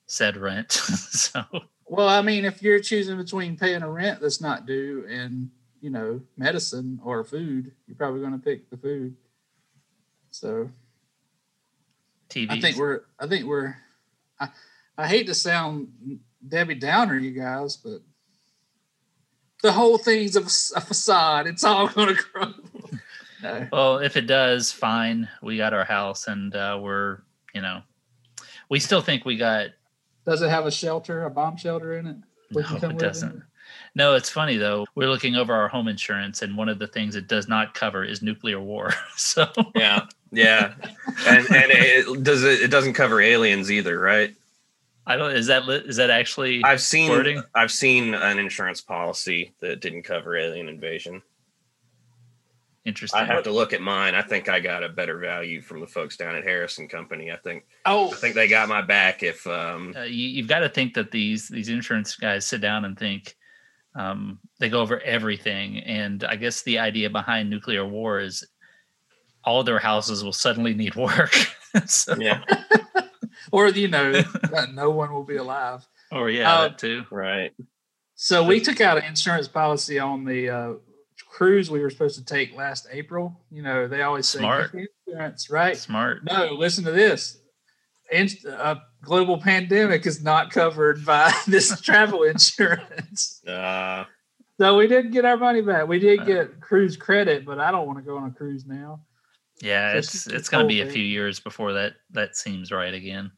said 0.07 0.39
rent. 0.39 0.73
so 0.73 1.45
Well, 1.85 2.09
I 2.09 2.23
mean, 2.23 2.47
if 2.47 2.63
you're 2.63 2.81
choosing 2.81 3.19
between 3.19 3.57
paying 3.59 3.83
a 3.83 3.91
rent 3.91 4.21
that's 4.21 4.41
not 4.41 4.65
due 4.65 5.05
and 5.11 5.51
you 5.83 5.91
know 5.91 6.23
medicine 6.39 6.99
or 7.05 7.23
food, 7.23 7.73
you're 7.87 7.97
probably 7.97 8.21
going 8.21 8.33
to 8.33 8.39
pick 8.39 8.71
the 8.71 8.79
food. 8.79 9.15
So 10.31 10.71
TV. 12.31 12.51
I 12.51 12.61
think 12.61 12.77
we're. 12.77 13.03
I 13.19 13.27
think 13.27 13.45
we're. 13.45 13.77
I, 14.41 14.49
I 14.97 15.07
hate 15.07 15.27
to 15.27 15.35
sound 15.35 15.89
Debbie 16.49 16.75
Downer, 16.75 17.19
you 17.19 17.33
guys, 17.33 17.77
but 17.77 18.01
the 19.63 19.73
whole 19.73 19.99
thing's 19.99 20.37
a, 20.37 20.41
a 20.79 20.81
facade. 20.81 21.47
It's 21.47 21.65
all 21.65 21.89
going 21.89 22.09
to 22.15 22.15
crumble. 22.15 22.76
No. 23.43 23.69
Well, 23.71 23.99
if 23.99 24.17
it 24.17 24.27
does, 24.27 24.73
fine. 24.73 25.29
We 25.43 25.57
got 25.57 25.75
our 25.75 25.85
house, 25.85 26.27
and 26.27 26.55
uh, 26.55 26.79
we're 26.81 27.19
you 27.55 27.63
know, 27.63 27.81
we 28.69 28.81
still 28.81 29.01
think 29.01 29.25
we 29.25 29.37
got 29.37 29.69
Does 30.25 30.43
it 30.43 30.51
have 30.51 30.67
a 30.67 30.71
shelter, 30.71 31.25
a 31.25 31.31
bomb 31.31 31.57
shelter 31.57 31.99
in 31.99 32.07
it? 32.07 32.17
We 32.53 32.63
No, 32.63 32.69
come 32.69 32.91
it 32.93 32.99
doesn't. 32.99 33.43
No, 33.95 34.15
it's 34.15 34.29
funny 34.29 34.57
though. 34.57 34.87
We're 34.95 35.09
looking 35.09 35.37
over 35.37 35.55
our 35.55 35.69
home 35.69 35.89
insurance, 35.89 36.43
and 36.43 36.57
one 36.57 36.69
of 36.69 36.79
the 36.79 36.87
things 36.87 37.17
it 37.17 37.29
does 37.29 37.49
not 37.49 37.75
cover 37.75 38.05
is 38.05 38.23
nuclear 38.23 38.61
war. 38.61 38.93
So 39.17 39.47
Yeah, 39.75 40.07
yeah, 40.31 40.75
and 41.27 41.47
and 41.51 41.71
it 41.71 42.23
does 42.23 42.45
it. 42.45 42.61
It 42.61 42.71
doesn't 42.71 42.93
cover 42.93 43.21
aliens 43.21 43.71
either, 43.71 43.99
right? 43.99 44.35
I 45.07 45.17
don't. 45.17 45.33
Is 45.33 45.47
that 45.47 45.67
li- 45.67 45.83
is 45.87 45.97
that 45.97 46.11
actually? 46.11 46.63
I've 46.65 46.83
seen 46.83 47.11
Wording? 47.11 47.43
I've 47.55 47.73
seen 47.73 48.13
an 48.13 48.39
insurance 48.39 48.81
policy 48.81 49.55
that 49.61 49.81
didn't 49.81 50.03
cover 50.03 50.37
alien 50.37 50.69
invasion. 50.69 51.23
Interesting? 52.87 53.21
I 53.21 53.25
have 53.25 53.45
to 53.45 53.51
look 53.53 53.73
at 53.73 53.83
mine. 53.83 54.15
I 54.15 54.23
think 54.23 54.49
I 54.49 54.61
got 54.61 54.83
a 54.83 54.89
better 54.89 55.19
value 55.19 55.61
from 55.61 55.81
the 55.81 55.87
folks 55.87 56.17
down 56.17 56.35
at 56.35 56.45
Harrison 56.45 56.89
Company. 56.89 57.31
I 57.31 57.37
think 57.37 57.67
Oh, 57.85 58.11
I 58.13 58.15
think 58.17 58.35
they 58.35 58.49
got 58.49 58.69
my 58.69 58.81
back. 58.81 59.23
If 59.23 59.47
um, 59.47 59.93
uh, 59.97 60.03
you, 60.03 60.29
you've 60.29 60.49
got 60.49 60.61
to 60.61 60.69
think 60.69 60.95
that 60.95 61.11
these 61.11 61.49
these 61.49 61.69
insurance 61.69 62.17
guys 62.17 62.47
sit 62.47 62.61
down 62.61 62.85
and 62.85 62.99
think 62.99 63.37
um, 63.95 64.39
they 64.61 64.69
go 64.69 64.81
over 64.81 65.01
everything 65.01 65.79
and 65.79 66.23
i 66.25 66.37
guess 66.37 66.63
the 66.63 66.79
idea 66.79 67.09
behind 67.09 67.49
nuclear 67.49 67.87
war 67.87 68.21
is 68.21 68.45
all 69.43 69.65
their 69.65 69.79
houses 69.79 70.23
will 70.23 70.35
suddenly 70.35 70.75
need 70.75 70.95
work 70.97 71.35
so, 71.87 72.15
yeah, 72.19 72.43
or 73.53 73.69
you 73.69 73.89
know, 73.89 74.13
that 74.13 74.75
no 74.75 74.91
one 74.91 75.13
will 75.13 75.25
be 75.25 75.37
alive. 75.37 75.87
or 76.13 76.29
yeah 76.31 76.53
Uh, 76.53 76.69
that 76.69 76.79
too 76.79 77.05
right. 77.11 77.53
So 78.17 78.45
we 78.45 78.61
took 78.61 78.81
out 78.81 78.97
an 78.99 79.05
insurance 79.05 79.47
policy 79.49 79.99
on 79.99 80.25
the 80.25 80.49
uh, 80.51 80.73
cruise 81.37 81.71
we 81.71 81.81
were 81.81 81.91
supposed 81.91 82.19
to 82.19 82.25
take 82.25 82.57
last 82.57 82.87
April. 82.91 83.39
You 83.51 83.63
know, 83.63 83.87
they 83.89 84.03
always 84.03 84.27
say 84.29 84.39
Smart. 84.39 84.73
"Get 84.73 84.89
insurance, 85.07 85.51
right? 85.51 85.77
smart 85.77 86.25
No, 86.25 86.53
listen 86.55 86.85
to 86.85 86.93
this. 86.93 87.39
Inst- 88.11 88.45
a 88.45 88.81
global 89.03 89.39
pandemic 89.41 90.07
is 90.07 90.23
not 90.23 90.51
covered 90.51 91.05
by 91.05 91.33
this 91.47 91.81
travel 91.81 92.23
insurance. 92.35 93.43
Uh, 93.47 94.05
So 94.59 94.77
we 94.79 94.87
didn't 94.87 95.11
get 95.11 95.25
our 95.27 95.37
money 95.37 95.61
back. 95.61 95.87
We 95.87 95.99
did 95.99 96.21
Uh. 96.21 96.25
get 96.25 96.61
cruise 96.61 96.97
credit, 96.97 97.45
but 97.45 97.59
I 97.61 97.71
don't 97.71 97.87
want 97.87 97.99
to 97.99 98.05
go 98.05 98.17
on 98.17 98.31
a 98.31 98.33
cruise 98.33 98.65
now. 98.65 99.01
yeah 99.61 99.93
So 99.93 99.99
it's 99.99 100.15
it's 100.15 100.27
it's 100.29 100.49
going 100.49 100.65
to 100.65 100.69
be 100.69 100.81
a 100.81 100.87
few 100.91 101.05
years 101.05 101.41
before 101.41 101.73
that 101.75 101.95
that 102.13 102.37
seems 102.37 102.71
right 102.73 102.95
again 102.95 103.31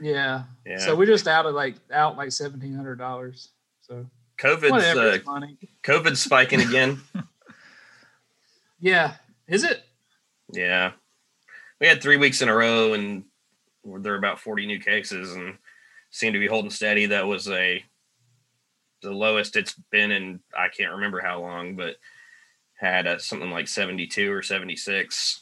Yeah. 0.00 0.44
yeah. 0.66 0.78
So 0.78 0.94
we're 0.96 1.06
just 1.16 1.26
out 1.26 1.46
of 1.46 1.54
like 1.54 1.76
out 1.92 2.16
like 2.16 2.30
seventeen 2.32 2.74
hundred 2.76 2.98
dollars. 2.98 3.50
So 3.80 4.06
COVID's 4.38 4.70
whatever, 4.70 5.10
uh, 5.10 5.18
money. 5.26 5.58
COVID's 5.82 6.20
spiking 6.20 6.60
again. 6.60 7.00
Yeah. 8.80 9.14
Is 9.46 9.64
it? 9.64 9.82
yeah, 10.52 10.92
we 11.80 11.86
had 11.86 12.02
three 12.02 12.16
weeks 12.16 12.42
in 12.42 12.48
a 12.48 12.54
row, 12.54 12.92
and 12.94 13.24
there 13.84 14.12
were 14.12 14.18
about 14.18 14.40
forty 14.40 14.66
new 14.66 14.80
cases, 14.80 15.34
and 15.34 15.58
seemed 16.10 16.34
to 16.34 16.40
be 16.40 16.46
holding 16.46 16.70
steady. 16.70 17.06
That 17.06 17.26
was 17.26 17.48
a 17.48 17.84
the 19.02 19.10
lowest 19.10 19.56
it's 19.56 19.74
been 19.90 20.10
in 20.10 20.40
I 20.56 20.68
can't 20.68 20.92
remember 20.92 21.20
how 21.20 21.40
long, 21.40 21.76
but 21.76 21.96
had 22.74 23.06
a, 23.06 23.18
something 23.18 23.50
like 23.50 23.68
seventy 23.68 24.06
two 24.06 24.32
or 24.32 24.42
seventy 24.42 24.76
six 24.76 25.40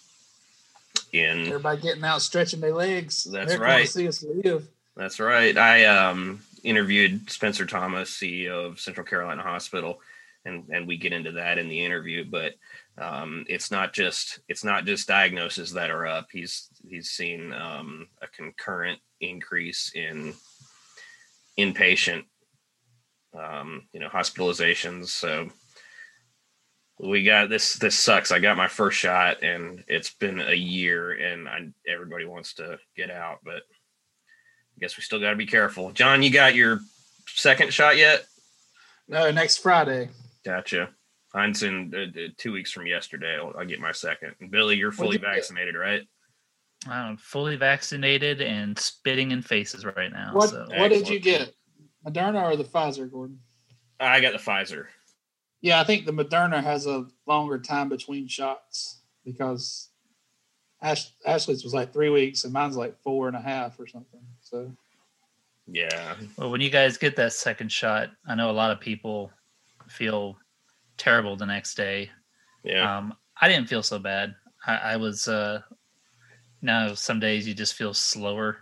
in 1.13 1.47
Everybody 1.47 1.81
getting 1.81 2.05
out 2.05 2.23
stretching 2.23 2.61
their 2.61 2.75
legs. 2.75 3.25
That's 3.25 3.53
They're 3.53 3.61
right. 3.61 3.89
See 3.89 4.09
us 4.09 4.23
live. 4.23 4.69
That's 4.97 5.21
right. 5.21 5.57
I 5.57 5.85
um, 5.85 6.41
interviewed 6.65 7.31
Spencer 7.31 7.67
Thomas, 7.67 8.11
CEO 8.11 8.67
of 8.67 8.81
Central 8.81 9.07
Carolina 9.07 9.43
Hospital, 9.43 10.01
and 10.45 10.65
and 10.71 10.87
we 10.87 10.97
get 10.97 11.13
into 11.13 11.33
that 11.33 11.59
in 11.59 11.69
the 11.69 11.85
interview. 11.85 12.25
But 12.25 12.55
um, 13.01 13.45
it's 13.49 13.71
not 13.71 13.93
just 13.93 14.41
it's 14.49 14.65
not 14.65 14.85
just 14.85 15.09
diagnoses 15.09 15.73
that 15.73 15.91
are 15.91 16.07
up. 16.07 16.29
He's 16.33 16.69
he's 16.87 17.11
seen 17.11 17.53
um, 17.53 18.09
a 18.21 18.27
concurrent 18.27 18.99
increase 19.21 19.93
in 19.95 20.35
inpatient, 21.59 22.25
um, 23.39 23.89
you 23.93 24.01
know, 24.01 24.09
hospitalizations. 24.09 25.09
So 25.09 25.49
we 26.99 27.23
got 27.25 27.49
this. 27.49 27.75
This 27.75 27.95
sucks. 27.95 28.33
I 28.33 28.41
got 28.41 28.57
my 28.57 28.69
first 28.69 28.99
shot, 28.99 29.43
and 29.43 29.85
it's 29.87 30.11
been 30.11 30.41
a 30.41 30.55
year, 30.55 31.13
and 31.13 31.49
I, 31.49 31.69
everybody 31.87 32.25
wants 32.25 32.55
to 32.55 32.79
get 32.97 33.11
out, 33.11 33.39
but. 33.45 33.63
I 34.77 34.81
guess 34.81 34.97
we 34.97 35.03
still 35.03 35.19
got 35.19 35.31
to 35.31 35.37
be 35.37 35.45
careful. 35.45 35.91
John, 35.91 36.23
you 36.23 36.31
got 36.31 36.55
your 36.55 36.79
second 37.27 37.75
shot 37.75 37.97
yet? 37.97 38.25
No, 39.09 39.29
next 39.33 39.57
Friday. 39.57 40.11
Gotcha. 40.45 40.91
Mine's 41.35 41.63
in 41.63 41.93
uh, 41.95 42.21
two 42.37 42.53
weeks 42.53 42.73
from 42.73 42.87
yesterday. 42.87 43.37
I'll, 43.37 43.55
I'll 43.59 43.67
get 43.67 43.81
my 43.81 43.93
second. 43.93 44.35
Billy, 44.51 44.77
you're 44.77 44.93
fully 44.93 45.17
you 45.17 45.19
get? 45.21 45.35
vaccinated, 45.35 45.75
right? 45.75 46.03
i'm 46.87 47.17
fully 47.17 47.57
vaccinated 47.57 48.41
and 48.41 48.79
spitting 48.79 49.33
in 49.33 49.43
faces 49.43 49.85
right 49.85 50.13
now 50.13 50.31
What 50.33 50.51
so 50.51 50.65
What 50.77 50.89
did 50.91 51.09
you 51.09 51.19
get? 51.19 51.53
Moderna 52.07 52.45
or 52.45 52.57
the 52.57 52.65
Pfizer, 52.65 53.11
Gordon? 53.11 53.41
I 53.99 54.21
got 54.21 54.33
the 54.33 54.39
Pfizer. 54.39 54.87
Yeah, 55.61 55.81
I 55.81 55.85
think 55.85 56.07
the 56.07 56.13
Moderna 56.13 56.63
has 56.63 56.87
a 56.87 57.07
longer 57.27 57.59
time 57.59 57.89
between 57.89 58.29
shots 58.29 59.01
because 59.25 59.89
Ash, 60.81 61.11
Ashley's 61.27 61.65
was 61.65 61.75
like 61.75 61.93
three 61.93 62.11
weeks 62.11 62.45
and 62.45 62.53
mine's 62.53 62.77
like 62.77 62.97
four 63.03 63.27
and 63.27 63.37
a 63.37 63.41
half 63.41 63.79
or 63.81 63.87
something. 63.87 64.21
So 64.41 64.71
Yeah. 65.67 66.15
Well, 66.37 66.51
when 66.51 66.61
you 66.61 66.71
guys 66.71 66.97
get 66.97 67.17
that 67.17 67.33
second 67.33 67.73
shot, 67.73 68.11
I 68.27 68.37
know 68.37 68.51
a 68.51 68.53
lot 68.53 68.71
of 68.71 68.79
people 68.79 69.33
feel 69.89 70.39
terrible 70.99 71.37
the 71.37 71.47
next 71.47 71.77
day. 71.77 72.11
Yeah. 72.65 72.99
Um, 72.99 73.15
I 73.41 73.49
didn't 73.49 73.69
feel 73.69 73.83
so 73.83 73.99
bad. 73.99 74.35
I, 74.67 74.77
I 74.77 74.97
was, 74.97 75.29
uh, 75.29 75.63
no, 76.61 76.95
some 76.95 77.21
days 77.21 77.47
you 77.47 77.55
just 77.55 77.75
feel 77.75 77.95
slower. 77.95 78.59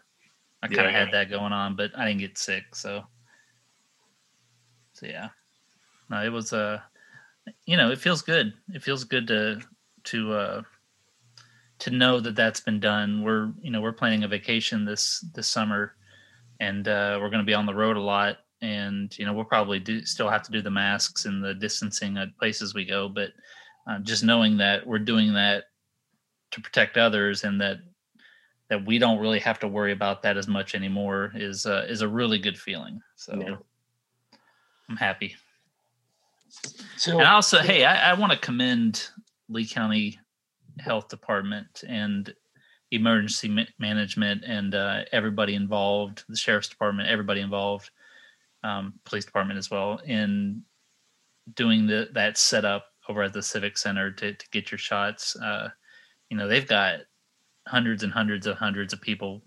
I 0.63 0.69
kind 0.69 0.87
of 0.87 0.95
Yeah. 0.95 1.07
had 1.07 1.13
that 1.13 1.31
going 1.31 1.53
on, 1.53 1.77
but 1.77 1.97
I 1.97 2.07
didn't 2.07 2.21
get 2.21 2.39
sick. 2.39 2.75
So, 2.75 3.05
so 4.93 5.07
yeah, 5.07 5.31
no, 6.09 6.23
it 6.23 6.29
was, 6.29 6.53
uh, 6.53 6.81
you 7.65 7.77
know, 7.77 7.91
it 7.91 7.99
feels 7.99 8.23
good. 8.23 8.53
It 8.69 8.83
feels 8.83 9.05
good 9.05 9.27
to, 9.29 9.61
to, 10.05 10.33
uh, 10.33 10.63
to 11.81 11.91
know 11.91 12.21
that 12.21 12.37
that's 12.37 12.61
been 12.61 12.81
done. 12.81 13.23
We're, 13.23 13.53
you 13.61 13.71
know, 13.71 13.81
we're 13.81 13.93
planning 13.93 14.25
a 14.25 14.29
vacation 14.29 14.85
this, 14.85 15.21
this 15.35 15.49
summer 15.49 15.97
and, 16.61 16.87
uh, 16.87 17.19
we're 17.21 17.31
going 17.31 17.43
to 17.43 17.47
be 17.47 17.55
on 17.55 17.67
the 17.67 17.75
road 17.75 17.97
a 17.97 18.01
lot 18.01 18.39
and, 18.63 19.17
you 19.19 19.27
know, 19.27 19.33
we'll 19.33 19.45
probably 19.45 19.79
do 19.79 20.05
still 20.05 20.29
have 20.29 20.43
to 20.43 20.53
do 20.53 20.63
the 20.63 20.71
masks 20.71 21.25
and 21.25 21.43
the 21.43 21.55
distancing 21.55 22.17
at 22.17 22.37
places 22.39 22.75
we 22.75 22.85
go, 22.85 23.09
but, 23.09 23.31
uh, 23.89 23.99
just 24.01 24.25
knowing 24.25 24.57
that 24.57 24.87
we're 24.87 24.99
doing 24.99 25.35
that 25.35 25.65
to 26.51 26.61
protect 26.61 26.97
others 26.97 27.45
and 27.45 27.61
that 27.61 27.79
that 28.69 28.85
we 28.85 28.99
don't 28.99 29.21
really 29.21 29.39
have 29.39 29.61
to 29.61 29.69
worry 29.69 29.93
about 29.93 30.23
that 30.23 30.37
as 30.37 30.49
much 30.49 30.75
anymore 30.75 31.31
is 31.35 31.67
uh, 31.67 31.87
is 31.89 32.03
a 32.03 32.09
really 32.09 32.39
good 32.39 32.59
feeling. 32.59 33.01
So 33.15 33.39
Yeah. 33.39 33.57
I'm 34.89 34.97
happy. 34.97 35.37
so 36.97 37.19
And 37.19 37.27
also, 37.27 37.59
hey, 37.59 37.85
I, 37.85 38.11
I 38.11 38.15
want 38.15 38.33
to 38.33 38.39
commend 38.39 39.09
Lee 39.49 39.67
County 39.67 40.19
Health 40.79 41.09
Department 41.09 41.85
and 41.89 42.33
emergency 42.93 43.67
management 43.79 44.45
and 44.45 44.75
uh, 44.75 45.03
everybody 45.13 45.55
involved, 45.55 46.25
the 46.29 46.37
sheriff's 46.37 46.69
department, 46.69 47.09
everybody 47.09 47.41
involved, 47.41 47.91
um, 48.67 48.95
police 49.05 49.25
department 49.25 49.59
as 49.59 49.71
well, 49.71 50.01
in 50.07 50.63
doing 51.55 51.87
the, 51.87 52.09
that 52.13 52.37
setup 52.37 52.87
over 53.09 53.23
at 53.23 53.33
the 53.33 53.43
Civic 53.43 53.79
Center 53.79 54.11
to, 54.11 54.35
to 54.35 54.49
get 54.51 54.71
your 54.71 54.79
shots. 54.79 55.37
Uh, 55.37 55.69
you 56.29 56.37
know, 56.37 56.49
they've 56.49 56.67
got 56.67 57.01
hundreds 57.69 58.03
and 58.03 58.13
hundreds 58.13 58.47
of 58.47 58.57
hundreds 58.57 58.93
of 58.93 59.01
people 59.01 59.43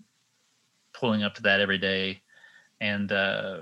pulling 0.94 1.22
up 1.22 1.34
to 1.34 1.42
that 1.42 1.60
every 1.60 1.76
day. 1.76 2.22
And 2.80 3.12
uh, 3.12 3.58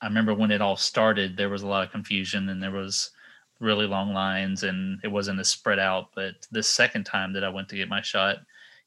I 0.00 0.06
remember 0.06 0.34
when 0.34 0.50
it 0.50 0.60
all 0.60 0.76
started, 0.76 1.36
there 1.36 1.48
was 1.48 1.62
a 1.62 1.68
lot 1.68 1.84
of 1.84 1.92
confusion 1.92 2.48
and 2.48 2.60
there 2.60 2.72
was 2.72 3.12
really 3.60 3.86
long 3.86 4.12
lines 4.12 4.64
and 4.64 4.98
it 5.04 5.08
wasn't 5.08 5.38
as 5.38 5.48
spread 5.48 5.78
out. 5.78 6.08
But 6.16 6.34
the 6.50 6.62
second 6.62 7.04
time 7.04 7.32
that 7.34 7.44
I 7.44 7.48
went 7.48 7.68
to 7.68 7.76
get 7.76 7.88
my 7.88 8.02
shot, 8.02 8.38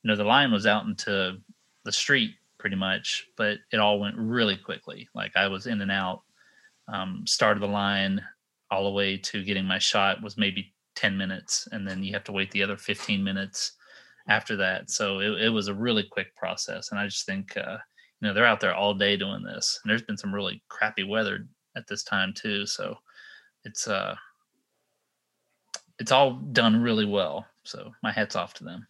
you 0.04 0.10
know, 0.10 0.18
the 0.18 0.26
line 0.26 0.52
was 0.52 0.66
out 0.66 0.86
into 0.86 1.38
the 1.86 1.92
street 1.92 2.36
pretty 2.60 2.75
much, 2.75 3.25
but 3.38 3.58
it 3.72 3.80
all 3.80 4.00
went 4.00 4.16
really 4.18 4.58
quickly. 4.58 5.08
Like 5.16 5.36
I 5.36 5.48
was 5.48 5.66
in 5.66 5.82
and 5.82 5.92
out, 5.92 6.22
um, 6.88 7.24
start 7.25 7.58
of 7.58 7.62
the 7.62 7.68
line 7.68 8.22
all 8.70 8.84
the 8.84 8.92
way 8.92 9.18
to 9.18 9.44
getting 9.44 9.66
my 9.66 9.80
shot 9.80 10.22
was 10.22 10.38
maybe 10.38 10.74
10 10.96 11.18
minutes. 11.18 11.68
And 11.72 11.88
then 11.88 12.04
you 12.04 12.13
have 12.13 12.24
to 12.25 12.32
wait 12.32 12.51
the 12.51 12.63
other 12.63 12.78
15 12.78 13.24
minutes 13.24 13.74
after 14.28 14.56
that. 14.58 14.92
So 14.92 15.20
it, 15.20 15.42
it 15.42 15.50
was 15.50 15.68
a 15.68 15.74
really 15.74 16.04
quick 16.04 16.36
process. 16.36 16.92
And 16.92 17.00
I 17.00 17.06
just 17.06 17.25
think, 17.25 17.56
uh, 17.58 17.78
you 18.22 18.28
know, 18.28 18.34
they're 18.34 18.46
out 18.46 18.60
there 18.60 18.75
all 18.75 18.94
day 18.94 19.16
doing 19.18 19.44
this. 19.44 19.80
And 19.84 19.89
there's 19.89 20.01
been 20.01 20.18
some 20.18 20.34
really 20.34 20.62
crappy 20.68 21.04
weather 21.04 21.48
at 21.75 21.88
this 21.88 22.04
time 22.04 22.34
too. 22.34 22.66
So 22.66 22.96
it's, 23.63 23.88
uh, 23.88 24.16
it's 26.00 26.12
all 26.12 26.34
done 26.34 26.82
really 26.82 27.06
well. 27.06 27.46
So 27.63 27.92
my 28.04 28.12
hat's 28.12 28.36
off 28.36 28.54
to 28.56 28.63
them. 28.63 28.88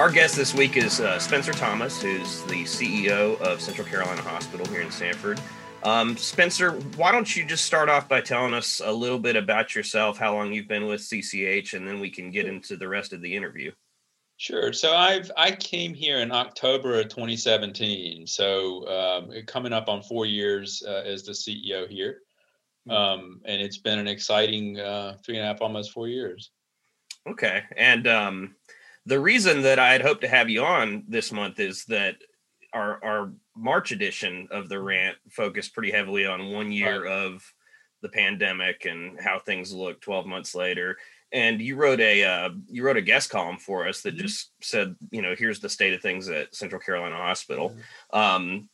Our 0.00 0.10
guest 0.10 0.34
this 0.34 0.54
week 0.54 0.78
is 0.78 0.98
uh, 0.98 1.18
Spencer 1.18 1.52
Thomas, 1.52 2.00
who's 2.00 2.42
the 2.44 2.64
CEO 2.64 3.38
of 3.42 3.60
Central 3.60 3.86
Carolina 3.86 4.22
Hospital 4.22 4.66
here 4.68 4.80
in 4.80 4.90
Sanford. 4.90 5.38
Um, 5.82 6.16
Spencer, 6.16 6.70
why 6.96 7.12
don't 7.12 7.36
you 7.36 7.44
just 7.44 7.66
start 7.66 7.90
off 7.90 8.08
by 8.08 8.22
telling 8.22 8.54
us 8.54 8.80
a 8.82 8.90
little 8.90 9.18
bit 9.18 9.36
about 9.36 9.74
yourself, 9.74 10.16
how 10.16 10.32
long 10.34 10.54
you've 10.54 10.68
been 10.68 10.86
with 10.86 11.02
CCH, 11.02 11.74
and 11.74 11.86
then 11.86 12.00
we 12.00 12.08
can 12.08 12.30
get 12.30 12.46
into 12.46 12.78
the 12.78 12.88
rest 12.88 13.12
of 13.12 13.20
the 13.20 13.36
interview. 13.36 13.72
Sure. 14.38 14.72
So 14.72 14.96
I've 14.96 15.30
I 15.36 15.50
came 15.50 15.92
here 15.92 16.20
in 16.20 16.32
October 16.32 16.98
of 16.98 17.08
2017. 17.08 18.26
So 18.26 18.88
um, 18.88 19.32
coming 19.46 19.74
up 19.74 19.90
on 19.90 20.00
four 20.02 20.24
years 20.24 20.82
uh, 20.88 21.02
as 21.04 21.24
the 21.24 21.32
CEO 21.32 21.86
here, 21.86 22.20
hmm. 22.86 22.90
um, 22.90 23.40
and 23.44 23.60
it's 23.60 23.76
been 23.76 23.98
an 23.98 24.08
exciting 24.08 24.80
uh, 24.80 25.18
three 25.22 25.36
and 25.36 25.44
a 25.44 25.48
half, 25.48 25.60
almost 25.60 25.92
four 25.92 26.08
years. 26.08 26.52
Okay, 27.28 27.62
and 27.76 28.06
um, 28.06 28.54
the 29.06 29.20
reason 29.20 29.62
that 29.62 29.78
I 29.78 29.92
had 29.92 30.02
hoped 30.02 30.22
to 30.22 30.28
have 30.28 30.48
you 30.48 30.64
on 30.64 31.04
this 31.08 31.32
month 31.32 31.60
is 31.60 31.84
that 31.86 32.16
our 32.72 33.02
our 33.04 33.32
March 33.56 33.92
edition 33.92 34.48
of 34.50 34.68
the 34.68 34.80
rant 34.80 35.16
focused 35.30 35.74
pretty 35.74 35.90
heavily 35.90 36.26
on 36.26 36.52
one 36.52 36.72
year 36.72 37.04
right. 37.04 37.12
of 37.12 37.42
the 38.02 38.08
pandemic 38.08 38.86
and 38.86 39.20
how 39.20 39.38
things 39.38 39.72
look 39.72 40.00
12 40.00 40.26
months 40.26 40.54
later 40.54 40.96
and 41.32 41.60
you 41.60 41.76
wrote 41.76 42.00
a 42.00 42.24
uh, 42.24 42.50
you 42.66 42.84
wrote 42.84 42.96
a 42.96 43.02
guest 43.02 43.30
column 43.30 43.58
for 43.58 43.86
us 43.86 44.02
that 44.02 44.14
mm-hmm. 44.14 44.22
just 44.22 44.50
said 44.60 44.96
you 45.10 45.22
know 45.22 45.34
here's 45.36 45.60
the 45.60 45.68
state 45.68 45.92
of 45.92 46.00
things 46.00 46.28
at 46.28 46.54
central 46.54 46.80
carolina 46.80 47.16
hospital 47.16 47.70
mm-hmm. 47.70 48.18
um, 48.18 48.68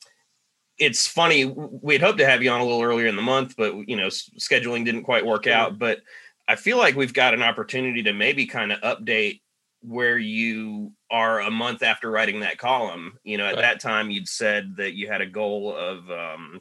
it's 0.78 1.06
funny 1.06 1.44
we 1.44 1.94
had 1.94 2.02
hoped 2.02 2.18
to 2.18 2.26
have 2.26 2.42
you 2.42 2.50
on 2.50 2.60
a 2.60 2.64
little 2.64 2.82
earlier 2.82 3.06
in 3.06 3.16
the 3.16 3.22
month 3.22 3.54
but 3.56 3.74
you 3.88 3.96
know 3.96 4.08
scheduling 4.08 4.84
didn't 4.84 5.04
quite 5.04 5.26
work 5.26 5.46
out 5.46 5.78
but 5.78 6.00
i 6.48 6.54
feel 6.54 6.78
like 6.78 6.96
we've 6.96 7.14
got 7.14 7.34
an 7.34 7.42
opportunity 7.42 8.02
to 8.02 8.12
maybe 8.12 8.46
kind 8.46 8.72
of 8.72 8.80
update 8.80 9.40
where 9.82 10.18
you 10.18 10.92
are 11.10 11.40
a 11.40 11.50
month 11.50 11.82
after 11.82 12.10
writing 12.10 12.40
that 12.40 12.58
column. 12.58 13.18
You 13.24 13.38
know, 13.38 13.46
at 13.46 13.54
right. 13.54 13.62
that 13.62 13.80
time 13.80 14.10
you'd 14.10 14.28
said 14.28 14.74
that 14.76 14.94
you 14.94 15.08
had 15.08 15.20
a 15.20 15.26
goal 15.26 15.74
of 15.76 16.10
um, 16.10 16.60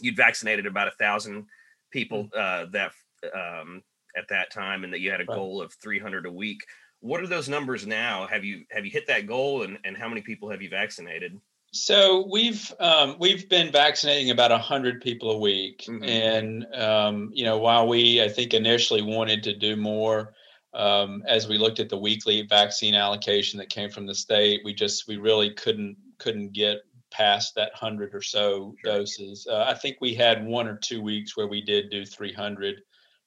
you'd 0.00 0.16
vaccinated 0.16 0.66
about 0.66 0.88
a 0.88 0.92
thousand 0.92 1.46
people 1.90 2.28
mm. 2.34 2.38
uh, 2.38 2.66
that 2.72 2.92
um, 3.34 3.82
at 4.16 4.28
that 4.28 4.50
time, 4.52 4.84
and 4.84 4.92
that 4.92 5.00
you 5.00 5.10
had 5.10 5.20
a 5.20 5.24
right. 5.24 5.36
goal 5.36 5.60
of 5.62 5.72
300 5.74 6.26
a 6.26 6.32
week. 6.32 6.60
What 7.00 7.20
are 7.20 7.26
those 7.26 7.48
numbers 7.48 7.86
now? 7.86 8.26
Have 8.26 8.44
you 8.44 8.64
have 8.70 8.84
you 8.84 8.90
hit 8.90 9.06
that 9.06 9.26
goal, 9.26 9.62
and, 9.62 9.78
and 9.84 9.96
how 9.96 10.08
many 10.08 10.20
people 10.20 10.50
have 10.50 10.62
you 10.62 10.68
vaccinated? 10.68 11.38
So 11.72 12.26
we've 12.30 12.72
um, 12.80 13.16
we've 13.18 13.48
been 13.48 13.70
vaccinating 13.70 14.30
about 14.30 14.58
hundred 14.60 15.00
people 15.00 15.30
a 15.32 15.38
week, 15.38 15.84
mm-hmm. 15.86 16.02
and 16.02 16.66
um, 16.74 17.30
you 17.32 17.44
know 17.44 17.58
while 17.58 17.86
we 17.86 18.22
I 18.22 18.28
think 18.28 18.54
initially 18.54 19.02
wanted 19.02 19.42
to 19.44 19.54
do 19.54 19.76
more, 19.76 20.34
um, 20.74 21.22
as 21.26 21.48
we 21.48 21.58
looked 21.58 21.80
at 21.80 21.88
the 21.88 21.98
weekly 21.98 22.42
vaccine 22.42 22.94
allocation 22.94 23.58
that 23.58 23.70
came 23.70 23.90
from 23.90 24.06
the 24.06 24.14
state, 24.14 24.60
we 24.64 24.74
just 24.74 25.08
we 25.08 25.16
really 25.16 25.50
couldn't 25.54 25.96
couldn't 26.18 26.52
get 26.52 26.78
past 27.10 27.54
that 27.54 27.74
hundred 27.74 28.14
or 28.14 28.22
so 28.22 28.74
sure. 28.84 28.98
doses. 28.98 29.46
Uh, 29.50 29.64
I 29.66 29.74
think 29.74 29.96
we 30.00 30.14
had 30.14 30.46
one 30.46 30.68
or 30.68 30.76
two 30.76 31.00
weeks 31.00 31.36
where 31.36 31.46
we 31.46 31.62
did 31.62 31.90
do 31.90 32.04
300 32.04 32.82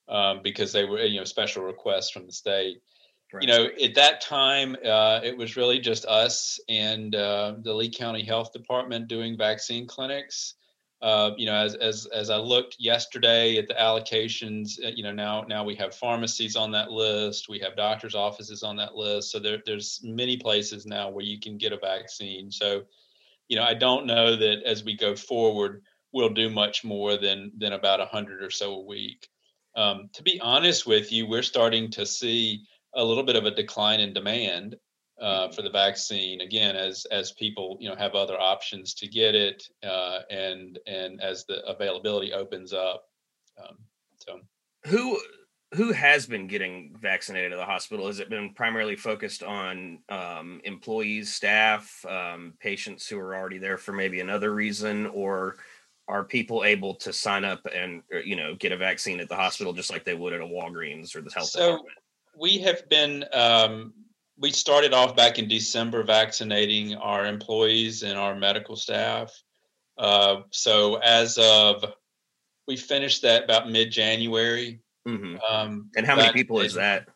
um, 0.07 0.41
because 0.43 0.71
they 0.71 0.85
were 0.85 1.01
you 1.01 1.19
know 1.19 1.25
special 1.25 1.63
requests 1.63 2.11
from 2.11 2.25
the 2.25 2.33
state. 2.33 2.81
Right. 3.33 3.43
You 3.43 3.47
know, 3.47 3.69
at 3.81 3.95
that 3.95 4.19
time, 4.19 4.75
uh, 4.85 5.21
it 5.23 5.35
was 5.35 5.55
really 5.55 5.79
just 5.79 6.05
us 6.05 6.59
and 6.67 7.15
uh, 7.15 7.55
the 7.61 7.73
Lee 7.73 7.89
County 7.89 8.23
Health 8.23 8.51
Department 8.51 9.07
doing 9.07 9.37
vaccine 9.37 9.87
clinics. 9.87 10.55
Uh, 11.01 11.31
you 11.35 11.47
know, 11.47 11.55
as 11.55 11.73
as 11.75 12.05
as 12.13 12.29
I 12.29 12.37
looked 12.37 12.75
yesterday 12.77 13.57
at 13.57 13.67
the 13.67 13.73
allocations, 13.73 14.73
uh, 14.85 14.91
you 14.95 15.01
know, 15.01 15.11
now 15.11 15.41
now 15.41 15.63
we 15.63 15.73
have 15.75 15.95
pharmacies 15.95 16.55
on 16.55 16.71
that 16.73 16.91
list, 16.91 17.49
we 17.49 17.57
have 17.59 17.75
doctors' 17.75 18.13
offices 18.13 18.61
on 18.61 18.75
that 18.75 18.95
list. 18.95 19.31
So 19.31 19.39
there, 19.39 19.63
there's 19.65 19.99
many 20.03 20.37
places 20.37 20.85
now 20.85 21.09
where 21.09 21.25
you 21.25 21.39
can 21.39 21.57
get 21.57 21.73
a 21.73 21.77
vaccine. 21.77 22.51
So, 22.51 22.83
you 23.47 23.55
know, 23.55 23.63
I 23.63 23.73
don't 23.73 24.05
know 24.05 24.35
that 24.35 24.61
as 24.63 24.83
we 24.83 24.95
go 24.95 25.15
forward, 25.15 25.81
we'll 26.13 26.29
do 26.29 26.51
much 26.51 26.83
more 26.83 27.17
than 27.17 27.51
than 27.57 27.73
about 27.73 27.99
a 27.99 28.05
hundred 28.05 28.43
or 28.43 28.51
so 28.51 28.75
a 28.75 28.85
week. 28.85 29.27
Um, 29.75 30.09
to 30.13 30.21
be 30.21 30.39
honest 30.39 30.85
with 30.85 31.11
you, 31.11 31.27
we're 31.27 31.41
starting 31.41 31.89
to 31.91 32.05
see 32.05 32.65
a 32.93 33.03
little 33.03 33.23
bit 33.23 33.37
of 33.37 33.45
a 33.45 33.55
decline 33.55 34.01
in 34.01 34.13
demand 34.13 34.75
uh, 35.19 35.49
for 35.49 35.61
the 35.61 35.69
vaccine 35.69 36.41
again 36.41 36.75
as 36.75 37.05
as 37.11 37.31
people 37.33 37.77
you 37.79 37.89
know 37.89 37.95
have 37.95 38.15
other 38.15 38.39
options 38.39 38.93
to 38.93 39.07
get 39.07 39.35
it 39.35 39.67
uh, 39.83 40.19
and 40.29 40.79
and 40.87 41.21
as 41.21 41.45
the 41.45 41.63
availability 41.67 42.33
opens 42.33 42.73
up 42.73 43.05
um, 43.61 43.77
so. 44.17 44.39
Who 44.85 45.19
who 45.73 45.93
has 45.93 46.25
been 46.25 46.47
getting 46.47 46.93
vaccinated 46.99 47.53
at 47.53 47.57
the 47.57 47.65
hospital? 47.65 48.07
Has 48.07 48.19
it 48.19 48.29
been 48.29 48.53
primarily 48.53 48.95
focused 48.95 49.41
on 49.41 49.99
um, 50.09 50.59
employees 50.65 51.33
staff 51.33 52.03
um, 52.05 52.53
patients 52.59 53.07
who 53.07 53.17
are 53.19 53.35
already 53.35 53.57
there 53.57 53.77
for 53.77 53.93
maybe 53.93 54.19
another 54.19 54.53
reason 54.53 55.07
or 55.07 55.57
are 56.07 56.25
people 56.25 56.65
able 56.65 56.95
to 56.95 57.13
sign 57.13 57.45
up 57.45 57.65
and 57.73 58.03
uh, 58.13 58.17
you 58.19 58.35
know 58.35 58.55
get 58.55 58.71
a 58.71 58.77
vaccine 58.77 59.19
at 59.19 59.29
the 59.29 59.35
hospital 59.35 59.71
just 59.71 59.91
like 59.91 60.03
they 60.03 60.15
would 60.15 60.33
at 60.33 60.41
a 60.41 60.45
walgreens 60.45 61.15
or 61.15 61.21
the 61.21 61.31
health 61.31 61.47
so 61.47 61.59
department? 61.59 61.97
we 62.37 62.57
have 62.57 62.87
been 62.89 63.23
um, 63.31 63.93
we 64.41 64.51
started 64.51 64.93
off 64.93 65.15
back 65.15 65.37
in 65.37 65.47
December 65.47 66.03
vaccinating 66.03 66.95
our 66.95 67.25
employees 67.25 68.01
and 68.01 68.17
our 68.17 68.35
medical 68.35 68.75
staff. 68.75 69.31
Uh, 69.97 70.41
so 70.49 70.95
as 70.95 71.37
of 71.37 71.85
we 72.67 72.75
finished 72.75 73.21
that 73.21 73.43
about 73.43 73.69
mid 73.69 73.91
January. 73.91 74.81
Mm-hmm. 75.07 75.37
Um, 75.47 75.89
and 75.95 76.05
how 76.05 76.15
many 76.15 76.33
people 76.33 76.59
is 76.59 76.73
that? 76.73 77.07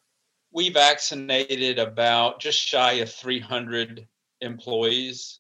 We 0.52 0.70
vaccinated 0.70 1.80
about 1.80 2.40
just 2.40 2.60
shy 2.60 2.94
of 2.94 3.12
300 3.12 4.08
employees, 4.42 5.40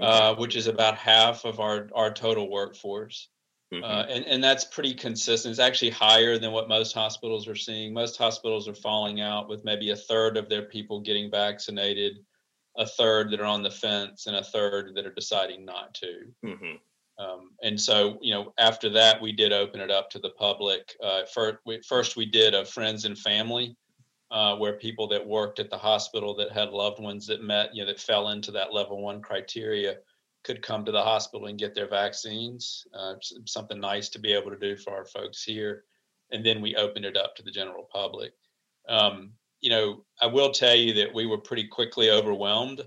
okay. 0.00 0.08
uh, 0.08 0.34
which 0.34 0.56
is 0.56 0.66
about 0.66 0.96
half 0.96 1.44
of 1.44 1.60
our 1.60 1.88
our 1.94 2.12
total 2.12 2.50
workforce. 2.50 3.28
Mm-hmm. 3.72 3.84
Uh, 3.84 4.04
and, 4.08 4.24
and 4.24 4.42
that's 4.42 4.64
pretty 4.64 4.94
consistent. 4.94 5.50
It's 5.50 5.60
actually 5.60 5.90
higher 5.90 6.38
than 6.38 6.52
what 6.52 6.68
most 6.68 6.94
hospitals 6.94 7.46
are 7.46 7.54
seeing. 7.54 7.92
Most 7.92 8.16
hospitals 8.16 8.66
are 8.66 8.74
falling 8.74 9.20
out 9.20 9.48
with 9.48 9.64
maybe 9.64 9.90
a 9.90 9.96
third 9.96 10.36
of 10.38 10.48
their 10.48 10.62
people 10.62 11.00
getting 11.00 11.30
vaccinated, 11.30 12.18
a 12.78 12.86
third 12.86 13.30
that 13.30 13.40
are 13.40 13.46
on 13.46 13.62
the 13.62 13.70
fence, 13.70 14.26
and 14.26 14.36
a 14.36 14.42
third 14.42 14.94
that 14.94 15.04
are 15.04 15.12
deciding 15.12 15.66
not 15.66 15.92
to. 15.94 16.32
Mm-hmm. 16.46 17.22
Um, 17.22 17.50
and 17.62 17.78
so, 17.78 18.18
you 18.22 18.32
know, 18.32 18.54
after 18.58 18.88
that, 18.90 19.20
we 19.20 19.32
did 19.32 19.52
open 19.52 19.80
it 19.80 19.90
up 19.90 20.08
to 20.10 20.18
the 20.18 20.30
public. 20.30 20.94
Uh, 21.02 21.22
first, 21.26 21.58
we, 21.66 21.82
first, 21.82 22.16
we 22.16 22.24
did 22.24 22.54
a 22.54 22.64
friends 22.64 23.04
and 23.04 23.18
family, 23.18 23.76
uh, 24.30 24.56
where 24.56 24.74
people 24.74 25.08
that 25.08 25.26
worked 25.26 25.58
at 25.58 25.68
the 25.68 25.76
hospital 25.76 26.34
that 26.36 26.52
had 26.52 26.70
loved 26.70 27.00
ones 27.00 27.26
that 27.26 27.42
met, 27.42 27.74
you 27.74 27.82
know, 27.82 27.86
that 27.86 28.00
fell 28.00 28.28
into 28.28 28.50
that 28.52 28.72
level 28.72 29.02
one 29.02 29.20
criteria 29.20 29.96
could 30.44 30.62
come 30.62 30.84
to 30.84 30.92
the 30.92 31.02
hospital 31.02 31.46
and 31.46 31.58
get 31.58 31.74
their 31.74 31.88
vaccines. 31.88 32.86
Uh, 32.94 33.14
something 33.46 33.80
nice 33.80 34.08
to 34.10 34.18
be 34.18 34.32
able 34.32 34.50
to 34.50 34.58
do 34.58 34.76
for 34.76 34.92
our 34.92 35.04
folks 35.04 35.42
here. 35.42 35.84
And 36.30 36.44
then 36.44 36.60
we 36.60 36.76
opened 36.76 37.04
it 37.04 37.16
up 37.16 37.34
to 37.36 37.42
the 37.42 37.50
general 37.50 37.88
public. 37.92 38.32
Um, 38.88 39.32
you 39.60 39.70
know, 39.70 40.04
I 40.22 40.26
will 40.26 40.52
tell 40.52 40.74
you 40.74 40.94
that 40.94 41.12
we 41.12 41.26
were 41.26 41.38
pretty 41.38 41.66
quickly 41.66 42.10
overwhelmed 42.10 42.82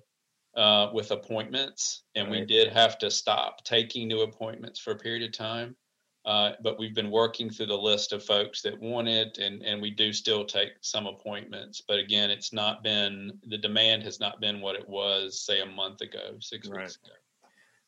uh, 0.56 0.90
with 0.94 1.12
appointments, 1.12 2.04
and 2.16 2.30
right. 2.30 2.42
we 2.42 2.46
did 2.46 2.72
have 2.72 2.98
to 3.00 3.12
stop 3.12 3.64
taking 3.64 4.08
new 4.08 4.22
appointments 4.22 4.80
for 4.80 4.92
a 4.92 4.98
period 4.98 5.24
of 5.24 5.38
time. 5.38 5.76
Uh, 6.24 6.52
but 6.62 6.78
we've 6.78 6.94
been 6.94 7.10
working 7.10 7.50
through 7.50 7.66
the 7.66 7.78
list 7.78 8.14
of 8.14 8.24
folks 8.24 8.62
that 8.62 8.80
want 8.80 9.08
it, 9.08 9.40
and 9.40 9.64
and 9.64 9.82
we 9.82 9.90
do 9.90 10.14
still 10.14 10.46
take 10.46 10.70
some 10.82 11.08
appointments. 11.08 11.82
But 11.88 11.98
again, 11.98 12.30
it's 12.30 12.54
not 12.54 12.84
been 12.84 13.32
the 13.48 13.58
demand 13.58 14.04
has 14.04 14.20
not 14.20 14.40
been 14.40 14.62
what 14.62 14.76
it 14.76 14.88
was, 14.88 15.42
say, 15.42 15.62
a 15.62 15.66
month 15.66 16.02
ago, 16.02 16.38
six 16.40 16.68
right. 16.68 16.82
weeks 16.82 17.00
ago. 17.04 17.14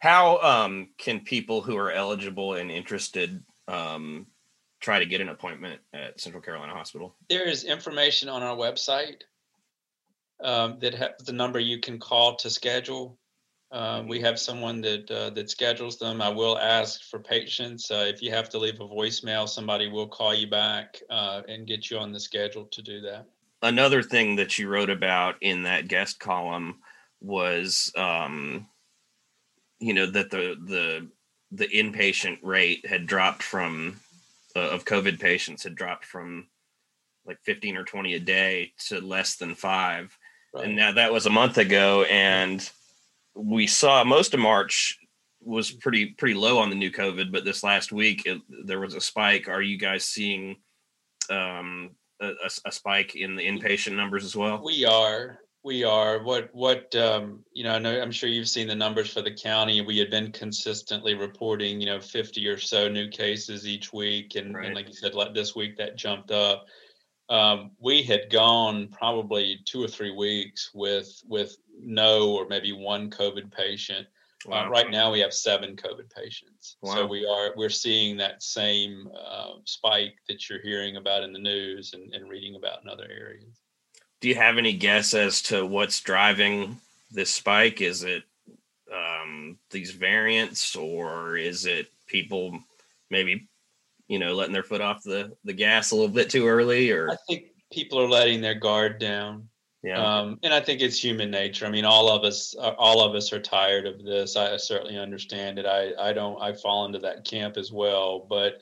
How 0.03 0.37
um, 0.39 0.89
can 0.97 1.21
people 1.21 1.61
who 1.61 1.77
are 1.77 1.89
eligible 1.89 2.55
and 2.55 2.69
interested 2.69 3.41
um, 3.69 4.27
try 4.81 4.99
to 4.99 5.05
get 5.05 5.21
an 5.21 5.29
appointment 5.29 5.79
at 5.93 6.19
Central 6.19 6.43
Carolina 6.43 6.73
Hospital? 6.73 7.15
There 7.29 7.47
is 7.47 7.63
information 7.63 8.27
on 8.27 8.43
our 8.43 8.57
website 8.57 9.21
um, 10.43 10.77
that 10.81 10.93
has 10.93 11.11
the 11.25 11.31
number 11.31 11.57
you 11.57 11.79
can 11.79 11.99
call 11.99 12.35
to 12.35 12.49
schedule. 12.49 13.17
Uh, 13.71 14.03
we 14.05 14.19
have 14.19 14.37
someone 14.37 14.81
that 14.81 15.09
uh, 15.09 15.29
that 15.29 15.49
schedules 15.49 15.97
them. 15.97 16.21
I 16.21 16.27
will 16.27 16.57
ask 16.57 17.09
for 17.09 17.19
patience. 17.19 17.89
Uh, 17.89 18.03
if 18.05 18.21
you 18.21 18.29
have 18.29 18.49
to 18.49 18.57
leave 18.57 18.81
a 18.81 18.85
voicemail, 18.85 19.47
somebody 19.47 19.87
will 19.87 20.09
call 20.09 20.33
you 20.33 20.49
back 20.49 21.01
uh, 21.09 21.43
and 21.47 21.65
get 21.65 21.89
you 21.89 21.97
on 21.97 22.11
the 22.11 22.19
schedule 22.19 22.65
to 22.65 22.81
do 22.81 22.99
that. 22.99 23.25
Another 23.61 24.03
thing 24.03 24.35
that 24.35 24.59
you 24.59 24.67
wrote 24.67 24.89
about 24.89 25.35
in 25.39 25.63
that 25.63 25.87
guest 25.87 26.19
column 26.19 26.81
was 27.21 27.89
um, 27.95 28.67
you 29.83 29.93
know 29.93 30.05
that 30.05 30.31
the 30.31 30.55
the 30.65 31.07
the 31.51 31.67
inpatient 31.67 32.39
rate 32.41 32.85
had 32.85 33.05
dropped 33.05 33.43
from 33.43 33.99
uh, 34.55 34.69
of 34.69 34.85
COVID 34.85 35.19
patients 35.19 35.63
had 35.63 35.75
dropped 35.75 36.05
from 36.05 36.47
like 37.25 37.39
15 37.43 37.77
or 37.77 37.83
20 37.83 38.15
a 38.15 38.19
day 38.19 38.73
to 38.87 38.99
less 38.99 39.35
than 39.35 39.55
five. 39.55 40.17
Right. 40.53 40.65
And 40.65 40.75
now 40.75 40.93
that 40.93 41.13
was 41.13 41.25
a 41.25 41.31
month 41.31 41.57
ago. 41.57 42.03
And 42.03 42.67
we 43.35 43.67
saw 43.67 44.03
most 44.03 44.33
of 44.33 44.39
March 44.39 44.99
was 45.41 45.71
pretty, 45.71 46.07
pretty 46.07 46.35
low 46.35 46.59
on 46.59 46.69
the 46.69 46.75
new 46.75 46.91
COVID, 46.91 47.31
but 47.31 47.45
this 47.45 47.63
last 47.63 47.91
week 47.91 48.23
it, 48.25 48.41
there 48.65 48.79
was 48.79 48.95
a 48.95 49.01
spike. 49.01 49.47
Are 49.47 49.61
you 49.61 49.77
guys 49.77 50.03
seeing 50.03 50.57
um, 51.29 51.91
a, 52.21 52.31
a, 52.65 52.71
spike 52.71 53.15
in 53.15 53.35
the 53.35 53.47
inpatient 53.47 53.95
numbers 53.95 54.25
as 54.25 54.35
well? 54.35 54.61
We 54.63 54.85
are. 54.85 55.39
We 55.63 55.85
are. 55.85 56.21
What 56.21 56.49
what 56.53 56.93
um, 56.95 57.45
you 57.53 57.63
know, 57.63 57.71
I 57.73 57.79
know 57.79 58.01
I'm 58.01 58.11
sure 58.11 58.29
you've 58.29 58.49
seen 58.49 58.67
the 58.67 58.75
numbers 58.75 59.13
for 59.13 59.21
the 59.21 59.33
county. 59.33 59.79
We 59.81 59.97
had 59.97 60.09
been 60.09 60.31
consistently 60.31 61.13
reporting, 61.13 61.79
you 61.79 61.85
know, 61.85 62.01
50 62.01 62.45
or 62.47 62.57
so 62.57 62.89
new 62.89 63.07
cases 63.07 63.65
each 63.65 63.93
week. 63.93 64.35
And, 64.35 64.53
Right. 64.53 64.65
and 64.65 64.75
like 64.75 64.87
you 64.87 64.93
said, 64.93 65.13
like 65.15 65.33
this 65.33 65.55
week 65.55 65.77
that 65.77 65.95
jumped 65.95 66.31
up. 66.31 66.65
Um, 67.29 67.71
we 67.79 68.03
had 68.03 68.29
gone 68.29 68.89
probably 68.89 69.59
two 69.65 69.81
or 69.81 69.87
three 69.87 70.11
weeks 70.11 70.69
with 70.73 71.23
with 71.25 71.55
no 71.79 72.33
or 72.33 72.45
maybe 72.47 72.73
one 72.73 73.09
COVID 73.09 73.49
patient. 73.51 74.07
Uh, 74.51 74.67
right 74.69 74.91
now 74.91 75.09
we 75.09 75.21
have 75.21 75.33
seven 75.33 75.77
COVID 75.77 76.13
patients. 76.13 76.75
So 76.83 77.05
we 77.07 77.25
are 77.25 77.53
we're 77.55 77.69
seeing 77.69 78.17
that 78.17 78.43
same 78.43 79.07
uh, 79.17 79.53
spike 79.63 80.15
that 80.27 80.49
you're 80.49 80.61
hearing 80.61 80.97
about 80.97 81.23
in 81.23 81.31
the 81.31 81.39
news 81.39 81.93
and, 81.93 82.13
and 82.13 82.27
reading 82.29 82.55
about 82.55 82.83
in 82.83 82.89
other 82.89 83.07
areas. 83.09 83.62
Do 84.23 84.29
you 84.29 84.35
have 84.35 84.57
any 84.57 84.71
guess 84.71 85.13
as 85.13 85.41
to 85.41 85.65
what's 85.65 85.99
driving 85.99 86.79
this 87.11 87.29
spike? 87.29 87.81
Is 87.81 88.05
it 88.05 88.23
um, 88.89 89.57
these 89.69 89.91
variants, 89.91 90.77
or 90.77 91.35
is 91.35 91.65
it 91.65 91.87
people 92.07 92.57
maybe 93.09 93.49
you 94.07 94.19
know 94.19 94.33
letting 94.33 94.53
their 94.53 94.63
foot 94.63 94.79
off 94.79 95.03
the 95.03 95.35
the 95.43 95.51
gas 95.51 95.91
a 95.91 95.95
little 95.95 96.07
bit 96.07 96.29
too 96.29 96.47
early? 96.47 96.89
Or 96.89 97.11
I 97.11 97.17
think 97.27 97.47
people 97.69 97.99
are 97.99 98.07
letting 98.07 98.39
their 98.39 98.55
guard 98.55 98.97
down. 98.97 99.49
yeah, 99.83 100.01
Um, 100.01 100.39
and 100.41 100.53
I 100.53 100.61
think 100.61 100.79
it's 100.79 101.03
human 101.03 101.29
nature. 101.29 101.65
I 101.65 101.69
mean, 101.69 101.83
all 101.83 102.07
of 102.07 102.23
us, 102.23 102.55
uh, 102.57 102.75
all 102.77 103.03
of 103.03 103.15
us 103.15 103.33
are 103.33 103.41
tired 103.41 103.85
of 103.85 104.05
this. 104.05 104.37
I 104.37 104.55
certainly 104.55 104.97
understand 104.97 105.59
it. 105.59 105.65
I, 105.65 105.91
I 105.99 106.13
don't, 106.13 106.41
I 106.41 106.53
fall 106.53 106.85
into 106.85 106.99
that 106.99 107.25
camp 107.25 107.57
as 107.57 107.73
well. 107.73 108.25
But, 108.29 108.61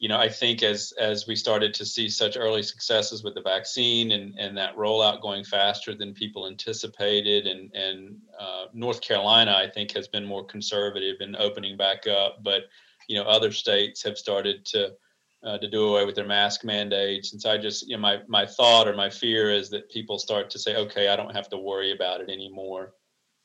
you 0.00 0.08
know, 0.08 0.16
I 0.16 0.30
think 0.30 0.62
as 0.62 0.94
as 0.98 1.26
we 1.26 1.36
started 1.36 1.74
to 1.74 1.84
see 1.84 2.08
such 2.08 2.38
early 2.38 2.62
successes 2.62 3.22
with 3.22 3.34
the 3.34 3.42
vaccine 3.42 4.12
and 4.12 4.34
and 4.38 4.56
that 4.56 4.74
rollout 4.74 5.20
going 5.20 5.44
faster 5.44 5.94
than 5.94 6.14
people 6.14 6.46
anticipated, 6.46 7.46
and 7.46 7.70
and 7.74 8.16
uh, 8.40 8.64
North 8.72 9.02
Carolina, 9.02 9.52
I 9.52 9.68
think, 9.68 9.92
has 9.92 10.08
been 10.08 10.24
more 10.24 10.44
conservative 10.46 11.16
in 11.20 11.36
opening 11.36 11.76
back 11.76 12.06
up. 12.06 12.42
But, 12.42 12.62
you 13.08 13.16
know, 13.16 13.24
other 13.24 13.52
states 13.52 14.02
have 14.02 14.16
started 14.16 14.64
to 14.72 14.94
uh, 15.44 15.58
to 15.58 15.68
do 15.68 15.88
away 15.88 16.06
with 16.06 16.14
their 16.14 16.26
mask 16.26 16.64
mandates. 16.64 17.32
And 17.32 17.42
so 17.42 17.50
I 17.50 17.58
just, 17.58 17.86
you 17.86 17.94
know, 17.96 18.00
my 18.00 18.20
my 18.26 18.46
thought 18.46 18.88
or 18.88 18.96
my 18.96 19.10
fear 19.10 19.52
is 19.52 19.68
that 19.68 19.90
people 19.90 20.18
start 20.18 20.48
to 20.50 20.58
say, 20.58 20.76
okay, 20.76 21.08
I 21.08 21.16
don't 21.16 21.36
have 21.36 21.50
to 21.50 21.58
worry 21.58 21.92
about 21.92 22.22
it 22.22 22.30
anymore. 22.30 22.94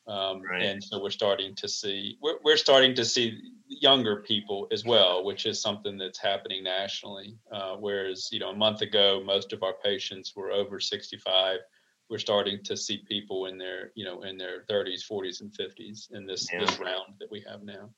Um, 0.08 0.42
Right. 0.44 0.62
And 0.62 0.84
so 0.84 1.02
we're 1.02 1.10
starting 1.10 1.56
to 1.56 1.68
see 1.68 2.18
we're 2.22 2.38
we're 2.44 2.58
starting 2.58 2.94
to 2.96 3.06
see 3.06 3.40
younger 3.68 4.22
people 4.22 4.68
as 4.72 4.86
well, 4.86 5.24
which 5.24 5.46
is 5.48 5.60
something 5.62 5.98
that's 5.98 6.20
happening 6.20 6.64
nationally. 6.64 7.38
Uh, 7.52 7.76
whereas 7.78 8.30
you 8.32 8.40
know 8.40 8.50
a 8.50 8.56
month 8.56 8.82
ago, 8.82 9.22
most 9.26 9.52
of 9.54 9.64
our 9.64 9.74
patients 9.84 10.34
were 10.36 10.52
over 10.52 10.80
65. 10.80 11.60
We're 12.08 12.20
starting 12.20 12.64
to 12.66 12.78
see 12.78 13.00
people 13.10 13.48
in 13.48 13.58
their 13.58 13.92
you 13.96 14.06
know 14.06 14.22
in 14.22 14.38
their 14.38 14.64
30s, 14.70 15.02
40s, 15.10 15.42
and 15.42 15.52
50s 15.52 16.12
in 16.14 16.28
this 16.28 16.48
Yeah. 16.54 16.60
this 16.66 16.80
round 16.80 17.16
that 17.20 17.32
we 17.32 17.42
have 17.50 17.64
now. 17.64 17.90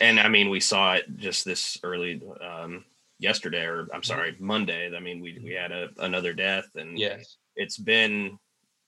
and 0.00 0.20
I 0.20 0.28
mean 0.28 0.48
we 0.50 0.60
saw 0.60 0.94
it 0.94 1.06
just 1.16 1.44
this 1.44 1.76
early 1.82 2.22
um, 2.40 2.84
yesterday, 3.18 3.64
or 3.64 3.88
I'm 3.92 4.04
sorry, 4.04 4.36
Monday. 4.38 4.94
I 4.94 5.00
mean 5.00 5.20
we 5.20 5.40
we 5.42 5.54
had 5.54 5.72
a, 5.72 5.88
another 5.98 6.32
death, 6.32 6.68
and 6.76 6.96
Yes. 6.96 7.38
it's 7.56 7.78
been 7.78 8.38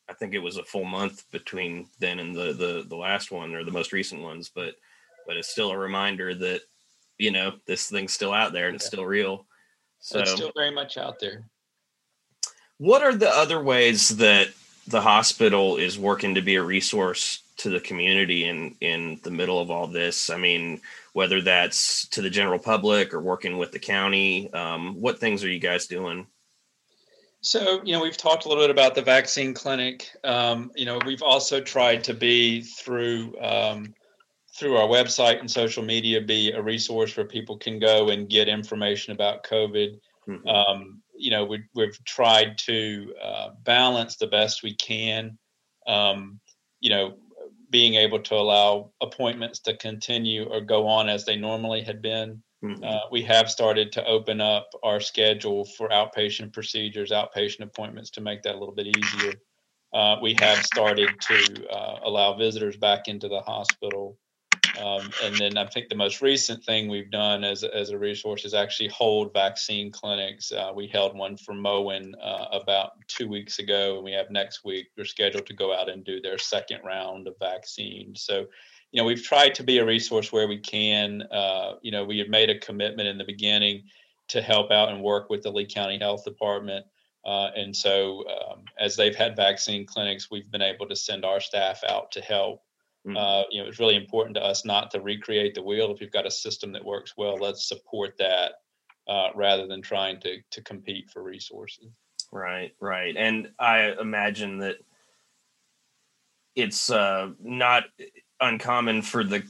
I 0.09 0.14
think 0.14 0.35
it 0.35 0.38
was 0.40 0.57
a 0.57 0.64
full 0.64 0.85
month 0.85 1.31
between 1.33 1.88
then 1.99 2.18
and 2.21 2.35
the 2.35 2.53
the 2.53 2.85
the 2.88 2.97
last 2.97 3.31
one 3.31 3.55
or 3.55 3.64
the 3.64 3.71
most 3.73 3.92
recent 3.92 4.23
ones, 4.23 4.51
but 4.55 4.75
but 5.27 5.37
it's 5.37 5.49
still 5.49 5.71
a 5.71 5.79
reminder 5.79 6.35
that 6.35 6.62
you 7.18 7.31
know 7.31 7.55
this 7.66 7.88
thing's 7.90 8.12
still 8.12 8.33
out 8.33 8.53
there 8.53 8.68
and 8.68 8.77
it's 8.77 8.85
Yeah. 8.85 8.88
still 8.88 9.07
real. 9.07 9.47
So 10.01 10.21
it's 10.21 10.33
still 10.33 10.53
very 10.57 10.71
much 10.71 10.97
out 10.97 11.18
there. 11.21 11.44
what 12.79 13.03
are 13.03 13.14
the 13.14 13.29
other 13.31 13.62
ways 13.62 14.16
that 14.18 14.49
the 14.87 15.01
hospital 15.01 15.77
is 15.77 15.99
working 15.99 16.35
to 16.35 16.42
be 16.42 16.55
a 16.57 16.62
resource 16.62 17.42
to 17.59 17.71
the 17.71 17.81
community 17.81 18.44
in 18.49 18.77
in 18.81 19.21
the 19.25 19.31
middle 19.31 19.61
of 19.61 19.71
all 19.71 19.87
this? 19.87 20.31
I 20.31 20.37
mean, 20.38 20.81
whether 21.12 21.40
that's 21.42 22.07
to 22.09 22.23
the 22.23 22.31
general 22.31 22.59
public 22.59 23.12
or 23.12 23.21
working 23.21 23.59
with 23.59 23.73
the 23.73 23.79
county, 23.81 24.53
um, 24.53 25.01
what 25.01 25.18
things 25.18 25.42
are 25.44 25.51
you 25.51 25.59
guys 25.61 25.87
doing? 25.87 26.27
So, 27.40 27.81
you 27.85 27.92
know, 27.92 28.03
we've 28.03 28.16
talked 28.16 28.44
a 28.44 28.48
little 28.48 28.64
bit 28.64 28.70
about 28.70 28.94
the 28.94 29.03
vaccine 29.03 29.55
clinic. 29.55 30.11
Um, 30.24 30.72
you 30.74 30.85
know, 30.85 30.98
we've 31.07 31.22
also 31.22 31.61
tried 31.61 32.03
to 32.05 32.14
be 32.14 32.62
through 32.62 33.35
um, 33.40 33.94
through 34.59 34.77
our 34.77 34.88
website 34.88 35.38
and 35.38 35.51
social 35.51 35.85
media, 35.85 36.20
be 36.20 36.51
a 36.51 36.61
resource 36.61 37.16
where 37.16 37.27
people 37.27 37.57
can 37.57 37.79
go 37.79 38.09
and 38.09 38.29
get 38.29 38.48
information 38.48 39.12
about 39.12 39.44
COVID. 39.44 40.01
Mhm. 40.27 40.48
Um, 40.48 41.03
you 41.16 41.31
know, 41.31 41.44
we, 41.44 41.62
we've 41.74 42.03
tried 42.05 42.59
to 42.59 43.14
uh, 43.22 43.51
balance 43.62 44.16
the 44.16 44.27
best 44.27 44.62
we 44.62 44.74
can. 44.74 45.38
Um, 45.87 46.40
you 46.81 46.90
know, 46.90 47.18
being 47.70 47.94
able 47.94 48.20
to 48.20 48.35
allow 48.35 48.92
appointments 49.01 49.61
to 49.61 49.77
continue 49.77 50.44
or 50.44 50.61
go 50.61 50.87
on 50.87 51.09
as 51.09 51.24
they 51.24 51.37
normally 51.37 51.83
had 51.83 52.03
been. 52.03 52.42
Mhm. 52.62 52.85
Uh, 52.85 53.07
we 53.11 53.23
have 53.23 53.51
started 53.51 53.92
to 53.92 54.05
open 54.05 54.40
up 54.40 54.71
our 54.83 55.01
schedule 55.01 55.64
for 55.64 55.88
outpatient 55.90 56.53
procedures, 56.53 57.11
outpatient 57.11 57.62
appointments 57.62 58.11
to 58.11 58.21
make 58.21 58.42
that 58.42 58.55
a 58.55 58.59
little 58.59 58.75
bit 58.75 58.88
easier. 58.88 59.35
Uh, 59.92 60.16
we 60.21 60.35
have 60.40 60.59
started 60.64 61.09
to 61.21 61.68
uh, 61.71 62.01
allow 62.03 62.37
visitors 62.37 62.77
back 62.77 63.09
into 63.09 63.29
the 63.29 63.40
hospital. 63.40 64.18
Um, 64.79 65.11
and 65.25 65.37
then 65.37 65.57
I 65.57 65.66
think 65.66 65.88
the 65.88 65.97
most 65.97 66.21
recent 66.21 66.62
thing 66.62 66.88
we've 66.88 67.11
done 67.11 67.42
as, 67.42 67.64
as 67.64 67.90
a 67.90 67.99
resource 67.99 68.44
is 68.44 68.55
actually 68.55 68.90
hold 68.90 69.33
vaccine 69.33 69.90
clinics. 69.90 70.53
Uh, 70.53 70.73
we 70.75 70.87
held 70.87 71.16
one 71.16 71.37
for 71.37 71.55
Moen 71.55 72.14
uh, 72.23 72.47
about 72.53 72.92
two 73.09 73.29
weeks 73.29 73.59
ago, 73.59 73.97
and 73.97 74.05
we 74.05 74.12
have 74.12 74.31
next 74.31 74.64
week. 74.64 74.88
They're 74.94 75.05
scheduled 75.05 75.47
to 75.47 75.55
go 75.55 75.75
out 75.75 75.88
and 75.88 76.05
do 76.05 76.21
their 76.21 76.38
second 76.38 76.83
round 76.85 77.27
of 77.29 77.35
vaccine. 77.40 78.14
So, 78.14 78.47
you 78.90 79.01
know, 79.01 79.05
we've 79.05 79.22
tried 79.22 79.55
to 79.57 79.62
be 79.62 79.79
a 79.79 79.85
resource 79.85 80.33
where 80.33 80.48
we 80.48 80.59
can. 80.59 81.22
Uh, 81.22 81.74
you 81.83 81.90
know, 81.90 82.05
we 82.05 82.18
had 82.18 82.31
made 82.31 82.51
a 82.51 82.59
commitment 82.59 83.09
in 83.09 83.18
the 83.18 83.24
beginning 83.24 83.85
to 84.29 84.40
help 84.40 84.70
out 84.70 84.90
and 84.90 85.03
work 85.03 85.31
with 85.31 85.42
the 85.42 85.51
Lee 85.51 85.66
County 85.66 85.98
Health 85.98 86.24
Department. 86.24 86.87
Uh, 87.24 87.51
and 87.57 87.74
so, 87.74 88.24
um, 88.29 88.64
as 88.79 88.96
they've 88.96 89.16
had 89.16 89.37
vaccine 89.37 89.85
clinics, 89.85 90.31
we've 90.31 90.51
been 90.51 90.62
able 90.62 90.87
to 90.88 90.96
send 90.96 91.24
our 91.24 91.40
staff 91.40 91.83
out 91.88 92.11
to 92.12 92.20
help. 92.20 92.62
Mhm. 93.07 93.16
Uh, 93.16 93.44
you 93.51 93.61
know, 93.61 93.68
it's 93.68 93.79
really 93.79 93.96
important 93.96 94.35
to 94.37 94.42
us 94.42 94.64
not 94.64 94.90
to 94.90 95.01
recreate 95.01 95.55
the 95.55 95.62
wheel. 95.62 95.90
If 95.90 96.01
you've 96.01 96.11
got 96.11 96.27
a 96.27 96.31
system 96.31 96.72
that 96.72 96.85
works 96.85 97.16
well, 97.16 97.37
let's 97.37 97.68
support 97.68 98.16
that 98.18 98.55
uh, 99.07 99.31
rather 99.35 99.66
than 99.66 99.83
trying 99.83 100.20
to 100.20 100.40
to 100.51 100.62
compete 100.62 101.11
for 101.11 101.22
resources. 101.22 101.88
Right, 102.31 102.74
right. 102.81 103.16
And 103.16 103.51
I 103.59 103.92
imagine 104.01 104.59
that 104.59 104.77
it's 106.55 106.90
uh, 106.90 107.31
not 107.40 107.85
uncommon 108.40 109.03
for 109.03 109.24
the 109.24 109.42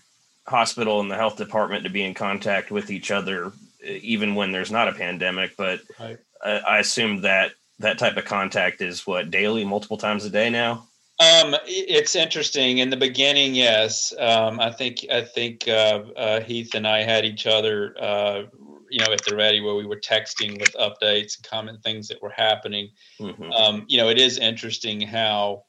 hospital 0.47 1.01
and 1.01 1.11
the 1.11 1.17
health 1.17 1.37
department 1.37 1.85
to 1.85 1.91
be 1.91 2.03
in 2.03 2.15
contact 2.15 2.71
with 2.71 2.91
each 2.91 3.11
other, 3.11 3.47
uh, 3.47 3.51
even 3.83 4.35
when 4.35 4.51
there's 4.53 4.71
not 4.71 4.89
a 4.89 4.93
pandemic. 4.93 5.57
But 5.57 5.81
Right. 6.01 6.19
I, 6.45 6.59
I 6.59 6.79
assume 6.79 7.21
that 7.23 7.53
that 7.79 7.99
type 7.99 8.17
of 8.17 8.25
contact 8.25 8.81
is 8.81 9.07
what 9.07 9.31
daily, 9.31 9.65
multiple 9.65 9.99
times 9.99 10.25
a 10.25 10.31
day 10.31 10.51
now. 10.51 10.89
Um, 11.21 11.57
it's 11.67 12.15
interesting. 12.15 12.79
In 12.79 12.91
the 12.91 12.97
beginning, 12.97 13.55
yes. 13.55 14.15
Um, 14.19 14.61
I 14.61 14.71
think 14.71 15.05
I 15.11 15.23
think 15.23 15.67
uh, 15.67 16.03
uh, 16.17 16.41
Heath 16.41 16.75
and 16.75 16.87
I 16.87 17.03
had 17.03 17.25
each 17.25 17.47
other, 17.47 17.97
uh, 18.01 18.43
you 18.89 19.01
know, 19.01 19.13
at 19.13 19.25
the 19.25 19.35
ready 19.35 19.61
where 19.61 19.75
we 19.75 19.85
were 19.85 19.99
texting 19.99 20.61
with 20.61 20.73
updates 20.75 21.37
and 21.37 21.45
comment 21.45 21.83
things 21.83 22.07
that 22.09 22.23
were 22.23 22.31
happening. 22.31 22.91
Mhm. 23.21 23.53
Um, 23.53 23.85
you 23.89 23.99
know, 23.99 24.09
it 24.09 24.19
is 24.19 24.39
interesting 24.39 25.01
how 25.01 25.65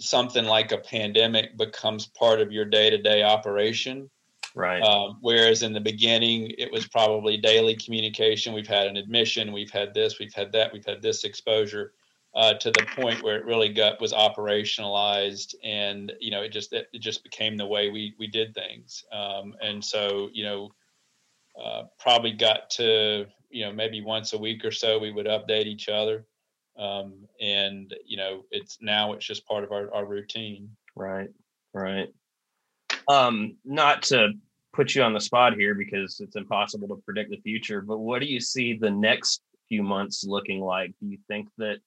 something 0.00 0.44
like 0.44 0.72
a 0.72 0.78
pandemic 0.78 1.56
becomes 1.56 2.06
part 2.06 2.40
of 2.40 2.52
your 2.52 2.64
day-to-day 2.64 3.22
operation. 3.22 4.10
Right. 4.54 4.82
Um, 4.82 5.18
whereas 5.20 5.62
in 5.62 5.72
the 5.72 5.80
beginning, 5.80 6.52
it 6.58 6.70
was 6.70 6.86
probably 6.86 7.36
daily 7.36 7.74
communication. 7.74 8.54
We've 8.54 8.66
had 8.66 8.86
an 8.86 8.96
admission, 8.96 9.52
we've 9.52 9.70
had 9.70 9.94
this, 9.94 10.18
we've 10.18 10.34
had 10.34 10.52
that, 10.52 10.72
we've 10.72 10.86
had 10.86 11.02
this 11.02 11.24
exposure, 11.24 11.92
uh, 12.34 12.54
to 12.54 12.70
the 12.70 12.86
point 12.96 13.22
where 13.22 13.36
it 13.36 13.44
really 13.44 13.68
got 13.68 14.00
was 14.00 14.12
operationalized, 14.12 15.54
and 15.62 16.12
you 16.20 16.30
know, 16.30 16.42
it 16.42 16.50
just 16.50 16.72
it, 16.72 16.88
it 16.92 16.98
just 16.98 17.22
became 17.22 17.56
the 17.56 17.66
way 17.66 17.90
we 17.90 18.14
we 18.18 18.26
did 18.26 18.54
things. 18.54 19.04
Um, 19.12 19.54
and 19.62 19.84
so, 19.84 20.30
you 20.32 20.44
know, 20.44 20.74
uh, 21.62 21.84
probably 21.98 22.32
got 22.32 22.70
to 22.70 23.26
you 23.50 23.64
know 23.64 23.72
maybe 23.72 24.00
once 24.00 24.32
a 24.32 24.38
week 24.38 24.64
or 24.64 24.72
so 24.72 24.98
we 24.98 25.12
would 25.12 25.26
update 25.26 25.66
each 25.66 25.88
other, 25.88 26.26
um, 26.78 27.14
and 27.40 27.94
you 28.06 28.16
know, 28.16 28.44
it's 28.50 28.78
now 28.80 29.12
it's 29.12 29.26
just 29.26 29.46
part 29.46 29.64
of 29.64 29.72
our, 29.72 29.92
our 29.94 30.06
routine. 30.06 30.68
Right. 30.96 31.28
Right. 31.72 32.08
Um, 33.08 33.56
not 33.64 34.02
to 34.04 34.32
put 34.72 34.94
you 34.94 35.02
on 35.02 35.12
the 35.12 35.20
spot 35.20 35.54
here 35.54 35.74
because 35.74 36.20
it's 36.20 36.36
impossible 36.36 36.88
to 36.88 37.02
predict 37.04 37.30
the 37.30 37.40
future, 37.40 37.80
but 37.80 37.98
what 37.98 38.20
do 38.20 38.26
you 38.26 38.40
see 38.40 38.76
the 38.76 38.90
next 38.90 39.42
few 39.68 39.82
months 39.82 40.24
looking 40.26 40.60
like? 40.60 40.92
Do 41.00 41.06
you 41.06 41.18
think 41.28 41.48
that 41.58 41.78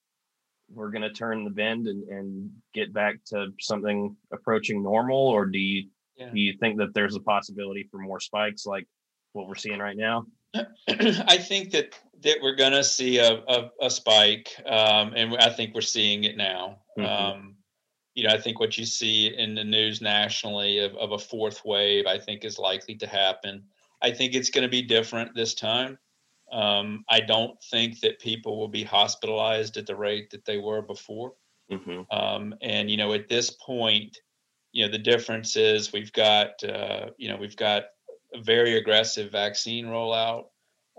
we're 0.73 0.91
going 0.91 1.02
to 1.02 1.12
turn 1.12 1.43
the 1.43 1.50
bend 1.50 1.88
and, 1.88 2.08
and 2.10 2.52
get 2.73 2.93
back 2.93 3.15
to 3.28 3.47
something 3.60 4.15
approaching 4.34 4.84
normal, 4.84 5.17
or 5.17 5.45
do 5.45 5.60
you 5.60 5.89
Yeah. 6.17 6.32
do 6.32 6.39
you 6.39 6.58
think 6.60 6.78
that 6.80 6.93
there's 6.93 7.15
a 7.15 7.21
possibility 7.21 7.88
for 7.91 8.00
more 8.00 8.19
spikes 8.19 8.65
like 8.65 8.88
what 9.34 9.47
we're 9.47 9.56
seeing 9.56 9.80
right 9.80 9.97
now? 9.97 10.26
I 10.88 11.38
think 11.38 11.71
that 11.71 11.95
that 12.23 12.38
we're 12.41 12.56
going 12.56 12.73
to 12.73 12.84
see 12.84 13.19
a, 13.19 13.43
a, 13.47 13.71
a 13.82 13.89
spike, 13.89 14.49
um, 14.65 15.13
and 15.15 15.36
I 15.38 15.49
think 15.49 15.73
we're 15.73 15.82
seeing 15.82 16.23
it 16.23 16.38
now. 16.38 16.80
Mm-hmm. 16.97 17.06
Um, 17.06 17.56
you 18.15 18.23
know, 18.23 18.34
I 18.34 18.39
think 18.39 18.60
what 18.60 18.77
you 18.77 18.86
see 18.86 19.27
in 19.27 19.53
the 19.53 19.63
news 19.63 20.01
nationally 20.01 20.80
of, 20.80 20.95
of 20.95 21.12
a 21.12 21.19
fourth 21.19 21.63
wave, 21.63 22.08
I 22.08 22.17
think 22.17 22.43
is 22.43 22.58
likely 22.58 22.95
to 22.95 23.08
happen. 23.08 23.63
I 24.01 24.12
think 24.12 24.34
it's 24.34 24.49
going 24.49 24.63
to 24.63 24.69
be 24.69 24.82
different 24.82 25.36
this 25.36 25.53
time. 25.53 25.99
Um, 26.51 27.03
I 27.10 27.19
don't 27.19 27.62
think 27.69 27.99
that 27.99 28.19
people 28.19 28.58
will 28.58 28.67
be 28.67 28.84
hospitalized 28.84 29.77
at 29.77 29.86
the 29.86 29.95
rate 29.95 30.32
that 30.32 30.45
they 30.45 30.58
were 30.58 30.82
before. 30.82 31.34
Mm-hmm. 31.71 32.01
Um, 32.10 32.56
and 32.62 32.89
you 32.89 32.97
know, 32.97 33.13
at 33.13 33.27
this 33.27 33.51
point, 33.51 34.17
you 34.71 34.86
know, 34.86 34.91
the 34.91 34.97
difference 34.97 35.56
is 35.56 35.93
we've 35.93 36.13
got 36.13 36.63
uh, 36.63 37.08
you 37.17 37.30
know 37.30 37.38
we've 37.38 37.58
got 37.58 37.84
a 38.34 38.41
very 38.41 38.77
aggressive 38.77 39.32
vaccine 39.32 39.86
rollout 39.86 40.45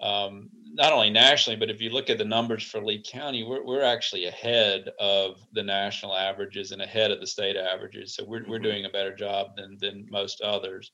um, 0.01 0.51
not 0.73 0.93
only 0.93 1.11
nationally, 1.11 1.59
but 1.59 1.71
if 1.71 1.81
you 1.81 1.91
look 1.91 2.09
at 2.09 2.19
the 2.19 2.25
numbers 2.25 2.63
for 2.63 2.81
Lee 2.81 3.03
County, 3.03 3.43
we're, 3.43 3.65
we're 3.65 3.83
actually 3.83 4.27
ahead 4.27 4.91
of 5.01 5.41
the 5.53 5.63
national 5.63 6.15
averages 6.15 6.73
and 6.73 6.83
ahead 6.83 7.11
of 7.11 7.21
the 7.21 7.27
state 7.27 7.57
averages. 7.57 8.15
So 8.15 8.25
we're, 8.25 8.47
we're 8.47 8.57
mm-hmm. 8.57 8.65
doing 8.65 8.85
a 8.85 8.91
better 8.91 9.15
job 9.15 9.57
than, 9.57 9.77
than 9.81 10.07
most 10.11 10.41
others. 10.41 10.93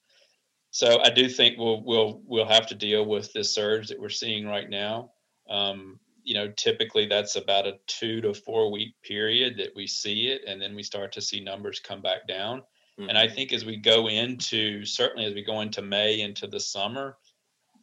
So 0.70 1.00
I 1.02 1.10
do 1.10 1.28
think 1.28 1.58
we'll, 1.58 1.84
we'll, 1.84 2.22
we'll 2.24 2.46
have 2.46 2.66
to 2.68 2.74
deal 2.74 3.04
with 3.04 3.32
this 3.32 3.54
surge 3.54 3.88
that 3.88 4.00
we're 4.00 4.08
seeing 4.08 4.46
right 4.46 4.68
now. 4.68 5.10
Um, 5.48 6.00
you 6.24 6.34
know, 6.34 6.50
typically 6.56 7.06
that's 7.06 7.36
about 7.36 7.66
a 7.66 7.74
two 7.86 8.22
to 8.22 8.32
four 8.32 8.72
week 8.72 8.94
period 9.02 9.58
that 9.58 9.76
we 9.76 9.86
see 9.86 10.28
it, 10.28 10.40
and 10.46 10.60
then 10.60 10.74
we 10.74 10.82
start 10.82 11.12
to 11.12 11.20
see 11.20 11.40
numbers 11.40 11.78
come 11.78 12.00
back 12.00 12.26
down. 12.26 12.60
Mm-hmm. 12.98 13.10
And 13.10 13.18
I 13.18 13.28
think 13.28 13.52
as 13.52 13.64
we 13.64 13.76
go 13.76 14.08
into, 14.08 14.84
certainly 14.86 15.26
as 15.26 15.34
we 15.34 15.44
go 15.44 15.60
into 15.60 15.82
May 15.82 16.20
into 16.20 16.46
the 16.46 16.60
summer, 16.60 17.18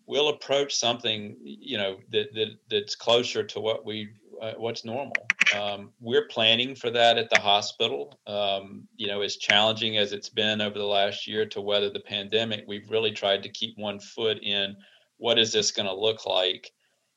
we'll 0.05 0.29
approach 0.29 0.75
something 0.75 1.37
you 1.41 1.77
know 1.77 1.97
that, 2.11 2.33
that 2.33 2.49
that's 2.69 2.95
closer 2.95 3.43
to 3.43 3.59
what 3.59 3.85
we 3.85 4.09
uh, 4.41 4.53
what's 4.57 4.83
normal. 4.83 5.15
Um, 5.55 5.91
we're 5.99 6.27
planning 6.27 6.73
for 6.73 6.89
that 6.89 7.19
at 7.19 7.29
the 7.29 7.39
hospital. 7.39 8.19
Um, 8.25 8.87
you 8.95 9.07
know 9.07 9.21
as 9.21 9.37
challenging 9.37 9.97
as 9.97 10.13
it's 10.13 10.29
been 10.29 10.61
over 10.61 10.77
the 10.77 10.85
last 10.85 11.27
year 11.27 11.45
to 11.47 11.61
weather 11.61 11.89
the 11.89 11.99
pandemic 11.99 12.65
we've 12.67 12.89
really 12.89 13.11
tried 13.11 13.43
to 13.43 13.49
keep 13.49 13.77
one 13.77 13.99
foot 13.99 14.39
in 14.41 14.75
what 15.17 15.37
is 15.37 15.53
this 15.53 15.71
going 15.71 15.87
to 15.87 15.93
look 15.93 16.25
like 16.25 16.71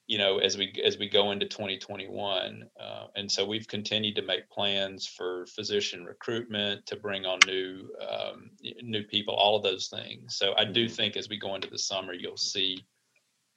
you 0.06 0.18
know 0.18 0.38
as 0.38 0.58
we 0.58 0.72
as 0.84 0.98
we 0.98 1.08
go 1.08 1.30
into 1.30 1.46
2021 1.46 2.64
uh, 2.80 3.06
and 3.16 3.30
so 3.30 3.44
we've 3.44 3.68
continued 3.68 4.16
to 4.16 4.22
make 4.22 4.48
plans 4.50 5.06
for 5.06 5.46
physician 5.46 6.04
recruitment 6.04 6.84
to 6.86 6.96
bring 6.96 7.24
on 7.24 7.38
new 7.46 7.88
um, 8.08 8.50
new 8.82 9.02
people 9.04 9.34
all 9.34 9.56
of 9.56 9.62
those 9.62 9.88
things 9.88 10.36
so 10.36 10.54
i 10.58 10.64
do 10.64 10.86
mm-hmm. 10.86 10.94
think 10.94 11.16
as 11.16 11.28
we 11.28 11.38
go 11.38 11.54
into 11.54 11.70
the 11.70 11.78
summer 11.78 12.12
you'll 12.12 12.36
see 12.36 12.84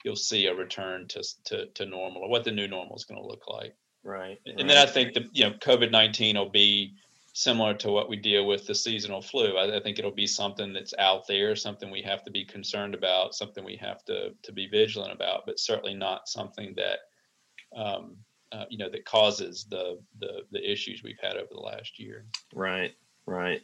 you'll 0.06 0.16
see 0.16 0.46
a 0.46 0.54
return 0.54 1.08
to 1.08 1.24
to, 1.44 1.66
to 1.68 1.86
normal 1.86 2.22
or 2.22 2.30
what 2.30 2.44
the 2.44 2.52
new 2.52 2.68
normal 2.68 2.96
is 2.96 3.06
going 3.06 3.22
to 3.22 3.28
look 3.28 3.48
like 3.48 3.76
right 4.04 4.40
and 4.46 4.58
right. 4.58 4.68
then 4.68 4.78
i 4.78 4.86
think 4.86 5.14
the 5.14 5.28
you 5.34 5.44
know 5.44 5.52
covid-19 5.56 6.36
will 6.36 6.50
be 6.50 6.94
similar 7.38 7.76
to 7.76 7.91
what 7.91 8.10
we 8.10 8.15
deal 8.15 8.47
with 8.47 8.65
the 8.65 8.73
seasonal 8.73 9.21
flu. 9.21 9.58
I, 9.58 9.78
I, 9.78 9.80
think 9.80 10.00
it'll 10.00 10.10
be 10.10 10.26
something 10.26 10.73
that's 10.73 10.95
out 10.97 11.28
there, 11.28 11.56
something 11.56 11.91
we 11.91 12.02
have 12.02 12.23
to 12.23 12.32
be 12.32 12.43
concerned 12.43 12.95
about, 12.95 13.36
something 13.36 13.63
we 13.63 13.76
have 13.76 14.04
to 14.06 14.32
to 14.41 14.52
be 14.52 14.65
vigilant 14.65 15.13
about, 15.13 15.45
but 15.45 15.60
certainly 15.60 15.93
not 15.93 16.28
something 16.28 16.73
that 16.78 17.00
um, 17.80 18.15
uh, 18.52 18.65
you 18.71 18.80
know 18.80 18.89
that 18.89 19.06
causes 19.06 19.67
the, 19.69 20.00
the 20.19 20.41
the 20.52 20.71
issues 20.71 21.04
we've 21.04 21.19
had 21.21 21.38
over 21.38 21.50
the 21.52 21.60
last 21.60 22.00
year. 22.00 22.26
Right, 22.56 22.95
right. 23.28 23.62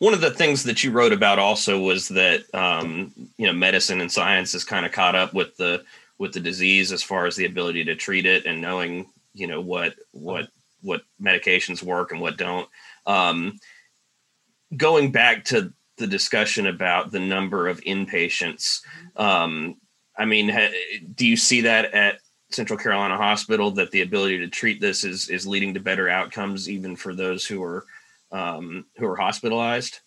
One 0.00 0.12
of 0.12 0.20
the 0.20 0.30
things 0.30 0.62
that 0.64 0.84
you 0.84 0.90
wrote 0.90 1.12
about 1.12 1.38
also 1.38 1.80
was 1.80 2.08
that 2.08 2.42
um, 2.54 3.10
you 3.38 3.46
know 3.46 3.54
medicine 3.54 4.02
and 4.02 4.12
science 4.12 4.52
is 4.52 4.64
kind 4.64 4.84
of 4.84 4.92
caught 4.92 5.14
up 5.14 5.32
with 5.32 5.56
the 5.56 5.82
with 6.18 6.34
the 6.34 6.40
disease 6.40 6.92
as 6.92 7.02
far 7.02 7.24
as 7.24 7.36
the 7.36 7.46
ability 7.46 7.84
to 7.84 7.94
treat 7.94 8.26
it 8.26 8.44
and 8.44 8.60
knowing 8.60 9.06
you 9.32 9.46
know 9.46 9.62
what 9.62 9.94
what 10.12 10.50
what 10.84 11.02
medications 11.20 11.82
work 11.82 12.12
and 12.12 12.20
what 12.20 12.36
don't. 12.36 12.68
Um, 13.06 13.58
going 14.76 15.10
back 15.10 15.44
to 15.46 15.72
the 15.96 16.06
discussion 16.06 16.66
about 16.66 17.10
the 17.10 17.20
number 17.20 17.68
of 17.68 17.80
inpatients, 17.80 18.80
um, 19.16 19.76
I 20.16 20.24
mean, 20.24 20.48
ha, 20.48 20.68
do 21.14 21.26
you 21.26 21.36
see 21.36 21.62
that 21.62 21.92
at 21.92 22.18
Central 22.50 22.78
Carolina 22.78 23.16
Hospital 23.16 23.70
that 23.72 23.90
the 23.90 24.02
ability 24.02 24.38
to 24.38 24.48
treat 24.48 24.80
this 24.80 25.02
is 25.04 25.28
is 25.28 25.46
leading 25.46 25.74
to 25.74 25.80
better 25.80 26.08
outcomes, 26.08 26.70
even 26.70 26.94
for 26.94 27.14
those 27.14 27.44
who 27.44 27.62
are 27.62 27.84
um, 28.30 28.86
who 28.96 29.06
are 29.06 29.16
hospitalized? 29.16 30.00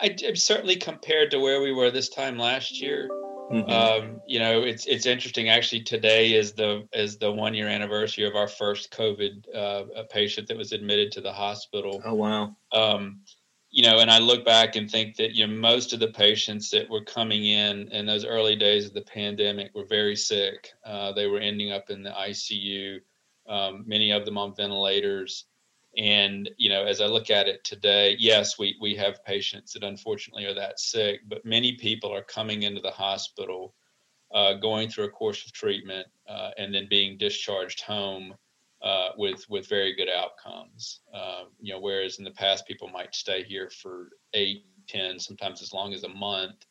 I 0.00 0.16
certainly 0.34 0.76
compared 0.76 1.30
to 1.32 1.40
where 1.40 1.60
we 1.60 1.72
were 1.72 1.90
this 1.90 2.08
time 2.08 2.38
last 2.38 2.80
year. 2.80 3.10
Mm-hmm. 3.50 3.70
Um, 3.70 4.20
you 4.26 4.38
know, 4.38 4.62
it's 4.62 4.86
it's 4.86 5.06
interesting. 5.06 5.48
Actually, 5.48 5.82
today 5.82 6.34
is 6.34 6.52
the 6.52 6.86
is 6.92 7.18
the 7.18 7.32
one 7.32 7.52
year 7.52 7.66
anniversary 7.66 8.24
of 8.24 8.36
our 8.36 8.46
first 8.46 8.92
COVID 8.92 9.54
uh, 9.54 10.04
patient 10.08 10.46
that 10.48 10.56
was 10.56 10.72
admitted 10.72 11.10
to 11.12 11.20
the 11.20 11.32
hospital. 11.32 12.00
Oh 12.04 12.14
wow! 12.14 12.56
Um, 12.72 13.20
you 13.70 13.82
know, 13.82 13.98
and 13.98 14.10
I 14.10 14.18
look 14.18 14.44
back 14.44 14.76
and 14.76 14.88
think 14.88 15.16
that 15.16 15.32
you 15.32 15.46
know 15.46 15.52
most 15.52 15.92
of 15.92 15.98
the 15.98 16.12
patients 16.12 16.70
that 16.70 16.88
were 16.88 17.04
coming 17.04 17.44
in 17.44 17.88
in 17.88 18.06
those 18.06 18.24
early 18.24 18.54
days 18.54 18.86
of 18.86 18.94
the 18.94 19.02
pandemic 19.02 19.74
were 19.74 19.86
very 19.86 20.14
sick. 20.14 20.70
Uh, 20.84 21.12
they 21.12 21.26
were 21.26 21.40
ending 21.40 21.72
up 21.72 21.90
in 21.90 22.04
the 22.04 22.10
ICU. 22.10 22.98
Um, 23.48 23.82
many 23.84 24.12
of 24.12 24.24
them 24.24 24.38
on 24.38 24.54
ventilators. 24.54 25.46
And 25.96 26.48
you 26.56 26.68
know, 26.68 26.84
as 26.84 27.00
I 27.00 27.06
look 27.06 27.30
at 27.30 27.48
it 27.48 27.64
today, 27.64 28.16
yes, 28.18 28.58
we 28.58 28.76
we 28.80 28.94
have 28.94 29.24
patients 29.24 29.72
that 29.72 29.82
unfortunately 29.82 30.44
are 30.44 30.54
that 30.54 30.78
sick, 30.78 31.22
but 31.28 31.44
many 31.44 31.72
people 31.72 32.14
are 32.14 32.22
coming 32.22 32.62
into 32.62 32.80
the 32.80 32.92
hospital, 32.92 33.74
uh, 34.32 34.54
going 34.54 34.88
through 34.88 35.06
a 35.06 35.10
course 35.10 35.44
of 35.44 35.52
treatment, 35.52 36.06
uh, 36.28 36.50
and 36.58 36.72
then 36.72 36.86
being 36.88 37.18
discharged 37.18 37.80
home 37.82 38.34
uh, 38.82 39.10
with 39.16 39.44
with 39.50 39.68
very 39.68 39.92
good 39.94 40.08
outcomes. 40.08 41.00
Um, 41.12 41.48
you 41.60 41.72
know, 41.72 41.80
whereas 41.80 42.18
in 42.18 42.24
the 42.24 42.30
past 42.30 42.68
people 42.68 42.88
might 42.88 43.14
stay 43.14 43.42
here 43.42 43.68
for 43.68 44.10
eight, 44.32 44.66
ten, 44.86 45.18
sometimes 45.18 45.60
as 45.60 45.72
long 45.72 45.92
as 45.92 46.04
a 46.04 46.08
month. 46.08 46.66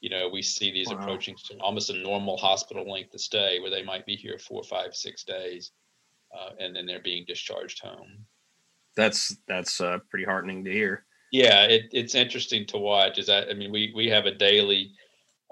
You 0.00 0.10
know, 0.10 0.28
we 0.28 0.42
see 0.42 0.72
these 0.72 0.88
wow. 0.88 0.98
approaching 0.98 1.36
almost 1.60 1.90
a 1.90 1.94
normal 1.94 2.36
hospital 2.36 2.90
length 2.90 3.14
of 3.14 3.20
stay, 3.20 3.60
where 3.60 3.70
they 3.70 3.82
might 3.82 4.06
be 4.06 4.16
here 4.16 4.38
four, 4.38 4.62
five, 4.64 4.94
six 4.94 5.24
days, 5.24 5.70
uh, 6.36 6.50
and 6.58 6.74
then 6.74 6.84
they're 6.84 7.00
being 7.00 7.24
discharged 7.26 7.80
home 7.80 8.26
that's 8.96 9.36
that's 9.46 9.80
uh, 9.80 9.98
pretty 10.10 10.24
heartening 10.24 10.64
to 10.64 10.72
hear. 10.72 11.04
Yeah, 11.32 11.64
it, 11.64 11.84
it's 11.92 12.14
interesting 12.14 12.66
to 12.66 12.78
watch. 12.78 13.18
Is 13.18 13.26
that 13.26 13.48
I 13.50 13.54
mean, 13.54 13.70
we 13.70 13.92
we 13.94 14.08
have 14.08 14.26
a 14.26 14.34
daily, 14.34 14.92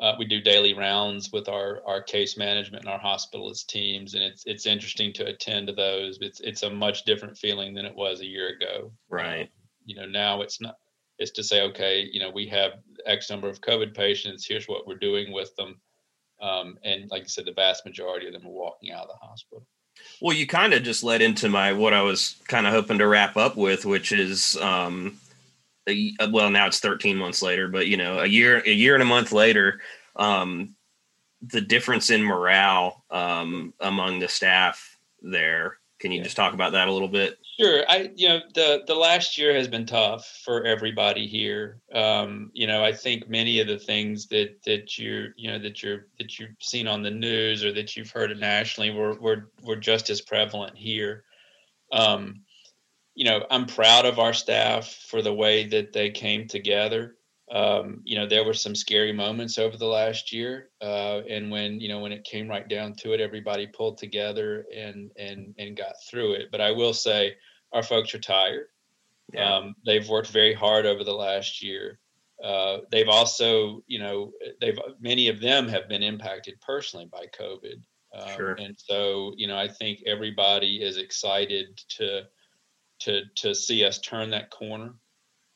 uh, 0.01 0.15
we 0.19 0.25
do 0.25 0.41
daily 0.41 0.75
rounds 0.75 1.31
with 1.33 1.49
our 1.49 1.83
our 1.87 2.03
case 2.03 2.37
management 2.37 2.85
and 2.85 2.93
our 2.93 3.01
hospitalist 3.01 3.67
teams, 3.67 4.15
and 4.15 4.23
it's 4.23 4.45
it's 4.47 4.67
interesting 4.67 5.13
to 5.15 5.27
attend 5.27 5.67
to 5.67 5.75
those. 5.75 6.19
It's 6.21 6.41
it's 6.41 6.63
a 6.63 6.71
much 6.71 7.05
different 7.05 7.37
feeling 7.37 7.75
than 7.75 7.85
it 7.85 7.95
was 7.95 8.21
a 8.21 8.27
year 8.27 8.49
ago. 8.49 8.93
Right. 9.09 9.43
Um, 9.43 9.49
you 9.85 9.95
know, 9.95 10.07
now 10.07 10.41
it's 10.41 10.61
not. 10.61 10.77
It's 11.19 11.31
to 11.33 11.45
say, 11.45 11.63
okay, 11.63 12.09
you 12.11 12.19
know, 12.19 12.31
we 12.31 12.49
have 12.49 12.73
X 13.07 13.31
number 13.31 13.49
of 13.49 13.61
COVID 13.61 13.95
patients. 13.95 14.47
Here's 14.49 14.67
what 14.67 14.87
we're 14.87 14.97
doing 14.97 15.33
with 15.33 15.55
them, 15.57 15.81
um, 16.41 16.79
and 16.83 17.11
like 17.11 17.23
I 17.23 17.27
said, 17.27 17.45
the 17.45 17.53
vast 17.53 17.85
majority 17.85 18.27
of 18.27 18.33
them 18.33 18.47
are 18.47 18.51
walking 18.51 18.91
out 18.91 19.03
of 19.03 19.09
the 19.09 19.27
hospital. 19.27 19.67
Well, 20.21 20.37
you 20.37 20.47
kind 20.47 20.73
of 20.73 20.83
just 20.83 21.05
led 21.05 21.23
into 21.23 21.49
my 21.49 21.73
what 21.73 21.93
I 21.93 22.03
was 22.03 22.37
kind 22.49 22.67
of 22.67 22.73
hoping 22.73 22.99
to 22.99 23.07
wrap 23.07 23.37
up 23.37 23.57
with, 23.57 23.85
which 23.85 24.13
is 24.13 24.57
um, 24.57 25.19
a, 25.89 26.13
well, 26.31 26.51
now 26.51 26.67
it's 26.67 26.81
13 26.81 27.17
months 27.17 27.43
later, 27.43 27.69
but 27.69 27.87
you 27.87 27.97
know, 27.97 28.19
a 28.19 28.27
year, 28.27 28.63
a 28.65 28.73
year 28.73 28.95
and 28.95 29.03
a 29.03 29.07
month 29.07 29.33
later, 29.33 29.81
um, 30.17 30.75
the 31.43 31.61
difference 31.61 32.11
in 32.11 32.23
morale 32.23 33.05
um, 33.11 33.75
among 33.81 34.19
the 34.19 34.29
staff 34.29 34.97
there. 35.21 35.79
Can 36.01 36.11
you 36.11 36.19
yeah. 36.19 36.25
just 36.25 36.37
talk 36.37 36.55
about 36.55 36.73
that 36.73 36.89
a 36.89 36.93
little 36.93 37.09
bit? 37.09 37.39
Sure. 37.59 37.85
I 37.89 38.11
you 38.17 38.29
know 38.29 38.41
the 38.55 38.83
the 38.87 38.95
last 38.95 39.39
year 39.39 39.55
has 39.55 39.69
been 39.69 39.87
tough 39.87 40.41
for 40.45 40.65
everybody 40.65 41.27
here. 41.27 41.81
Um, 41.93 42.51
you 42.53 42.67
know, 42.67 42.85
I 42.85 42.93
think 42.93 43.29
many 43.29 43.61
of 43.61 43.69
the 43.69 43.79
things 43.79 44.27
that 44.29 44.63
that 44.65 44.99
you 44.99 45.29
you 45.37 45.51
know 45.51 45.59
that 45.61 45.83
you're 45.83 46.07
that 46.19 46.39
you've 46.39 46.57
seen 46.61 46.89
on 46.89 47.03
the 47.03 47.11
news 47.11 47.65
or 47.65 47.73
that 47.73 47.97
you've 47.97 48.11
heard 48.11 48.37
nationally 48.39 48.91
were 48.91 49.15
were 49.15 49.51
were 49.63 49.77
just 49.77 50.11
as 50.11 50.21
prevalent 50.21 50.77
here. 50.77 51.25
Um, 51.93 52.43
you 53.15 53.25
know, 53.25 53.47
I'm 53.49 53.67
proud 53.67 54.05
of 54.05 54.19
our 54.19 54.33
staff 54.33 54.89
for 55.09 55.23
the 55.23 55.33
way 55.33 55.69
that 55.69 55.93
they 55.93 56.11
came 56.11 56.49
together 56.49 57.17
um, 57.51 58.01
you 58.05 58.17
know, 58.17 58.27
there 58.27 58.45
were 58.45 58.55
some 58.55 58.75
scary 58.75 59.13
moments 59.13 59.59
over 59.59 59.77
the 59.77 59.87
last 59.87 60.33
year, 60.33 60.71
uh, 60.81 61.21
and 61.29 61.51
when 61.51 61.79
you 61.79 61.89
know 61.89 61.99
when 61.99 62.13
it 62.13 62.25
came 62.25 62.49
right 62.49 62.67
down 62.67 62.95
to 62.97 63.13
it, 63.13 63.21
everybody 63.21 63.67
pulled 63.67 63.99
together 63.99 64.67
and 64.75 65.11
and 65.19 65.55
and 65.59 65.77
got 65.77 65.95
through 66.09 66.35
it. 66.35 66.49
But 66.51 66.63
I 66.63 66.71
will 66.71 66.95
say, 66.95 67.35
our 67.73 67.83
folks 67.83 68.15
are 68.15 68.21
tired. 68.21 68.69
Yeah. 69.33 69.57
Um, 69.57 69.75
they've 69.85 70.09
worked 70.09 70.31
very 70.31 70.55
hard 70.55 70.87
over 70.87 71.05
the 71.05 71.15
last 71.15 71.63
year. 71.63 71.99
Uh, 72.43 72.79
they've 72.91 73.09
also, 73.09 73.83
you 73.87 73.99
know, 73.99 74.33
they've 74.61 74.79
many 75.01 75.29
of 75.29 75.41
them 75.41 75.69
have 75.69 75.89
been 75.89 76.03
impacted 76.03 76.59
personally 76.63 77.07
by 77.13 77.27
COVID, 77.39 77.83
um, 78.15 78.37
sure. 78.37 78.53
and 78.55 78.75
so 78.79 79.35
you 79.37 79.47
know, 79.47 79.57
I 79.57 79.69
think 79.69 80.03
everybody 80.07 80.83
is 80.83 80.97
excited 80.97 81.77
to 81.99 82.23
to 83.01 83.23
to 83.37 83.55
see 83.55 83.85
us 83.85 83.99
turn 83.99 84.31
that 84.31 84.51
corner. 84.51 84.95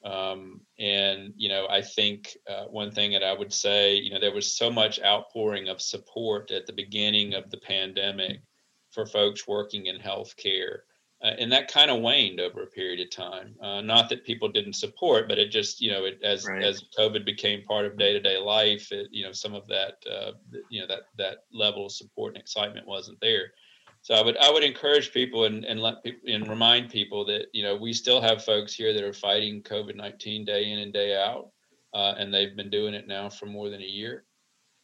Um, 0.04 0.60
and 0.78 1.32
you 1.36 1.48
know, 1.48 1.66
I 1.68 1.82
think 1.82 2.36
uh, 2.48 2.64
one 2.66 2.90
thing 2.92 3.12
that 3.12 3.24
I 3.24 3.32
would 3.32 3.52
say, 3.52 3.96
you 3.96 4.10
know, 4.10 4.20
there 4.20 4.34
was 4.34 4.56
so 4.56 4.70
much 4.70 5.00
outpouring 5.02 5.68
of 5.68 5.80
support 5.80 6.50
at 6.50 6.66
the 6.66 6.72
beginning 6.72 7.34
of 7.34 7.50
the 7.50 7.58
pandemic 7.58 8.40
for 8.90 9.06
folks 9.06 9.48
working 9.48 9.86
in 9.86 9.98
healthcare. 9.98 10.80
uh, 11.22 11.34
and 11.38 11.50
that 11.50 11.70
kind 11.70 11.90
of 11.90 12.00
waned 12.00 12.38
over 12.40 12.62
a 12.62 12.66
period 12.66 13.00
of 13.00 13.10
time. 13.10 13.54
Uh, 13.60 13.80
not 13.80 14.08
that 14.08 14.24
people 14.24 14.48
didn't 14.48 14.74
support, 14.74 15.28
but 15.28 15.38
it 15.38 15.50
just 15.50 15.80
you 15.80 15.90
know 15.90 16.04
it, 16.04 16.20
as 16.22 16.46
right. 16.46 16.62
as 16.62 16.84
COVID 16.96 17.24
became 17.24 17.64
part 17.64 17.86
of 17.86 17.98
day 17.98 18.12
to 18.12 18.20
day 18.20 18.38
life, 18.38 18.92
it, 18.92 19.08
you 19.10 19.24
know 19.24 19.32
some 19.32 19.54
of 19.54 19.66
that 19.66 19.94
uh, 20.10 20.32
you 20.70 20.80
know 20.80 20.86
that 20.86 21.02
that 21.16 21.38
level 21.52 21.86
of 21.86 21.92
support 21.92 22.34
and 22.34 22.40
excitement 22.40 22.86
wasn't 22.86 23.18
there. 23.20 23.52
So 24.02 24.14
I 24.14 24.22
would 24.22 24.36
I 24.38 24.50
would 24.50 24.64
encourage 24.64 25.12
people 25.12 25.44
and, 25.44 25.64
and 25.64 25.80
let 25.80 26.02
people 26.02 26.32
and 26.32 26.48
remind 26.48 26.90
people 26.90 27.24
that 27.26 27.46
you 27.52 27.62
know 27.62 27.76
we 27.76 27.92
still 27.92 28.20
have 28.20 28.44
folks 28.44 28.72
here 28.72 28.94
that 28.94 29.04
are 29.04 29.12
fighting 29.12 29.62
COVID 29.62 29.96
nineteen 29.96 30.44
day 30.44 30.70
in 30.72 30.78
and 30.78 30.92
day 30.92 31.16
out, 31.16 31.50
uh, 31.94 32.14
and 32.16 32.32
they've 32.32 32.56
been 32.56 32.70
doing 32.70 32.94
it 32.94 33.06
now 33.06 33.28
for 33.28 33.46
more 33.46 33.68
than 33.68 33.82
a 33.82 33.84
year, 33.84 34.24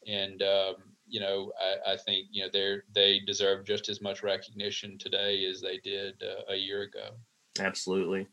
and 0.06 0.42
um, 0.42 0.74
you 1.06 1.20
know, 1.20 1.52
I, 1.60 1.92
I, 1.92 1.96
think 1.96 2.26
you 2.30 2.42
know 2.42 2.48
they 2.52 2.76
they 2.92 3.20
deserve 3.20 3.64
just 3.64 3.88
as 3.88 4.00
much 4.00 4.22
recognition 4.22 4.98
today 4.98 5.46
as 5.46 5.60
they 5.60 5.78
did 5.78 6.22
uh, 6.22 6.52
a 6.52 6.56
year 6.56 6.82
ago. 6.82 7.10
Absolutely, 7.58 8.26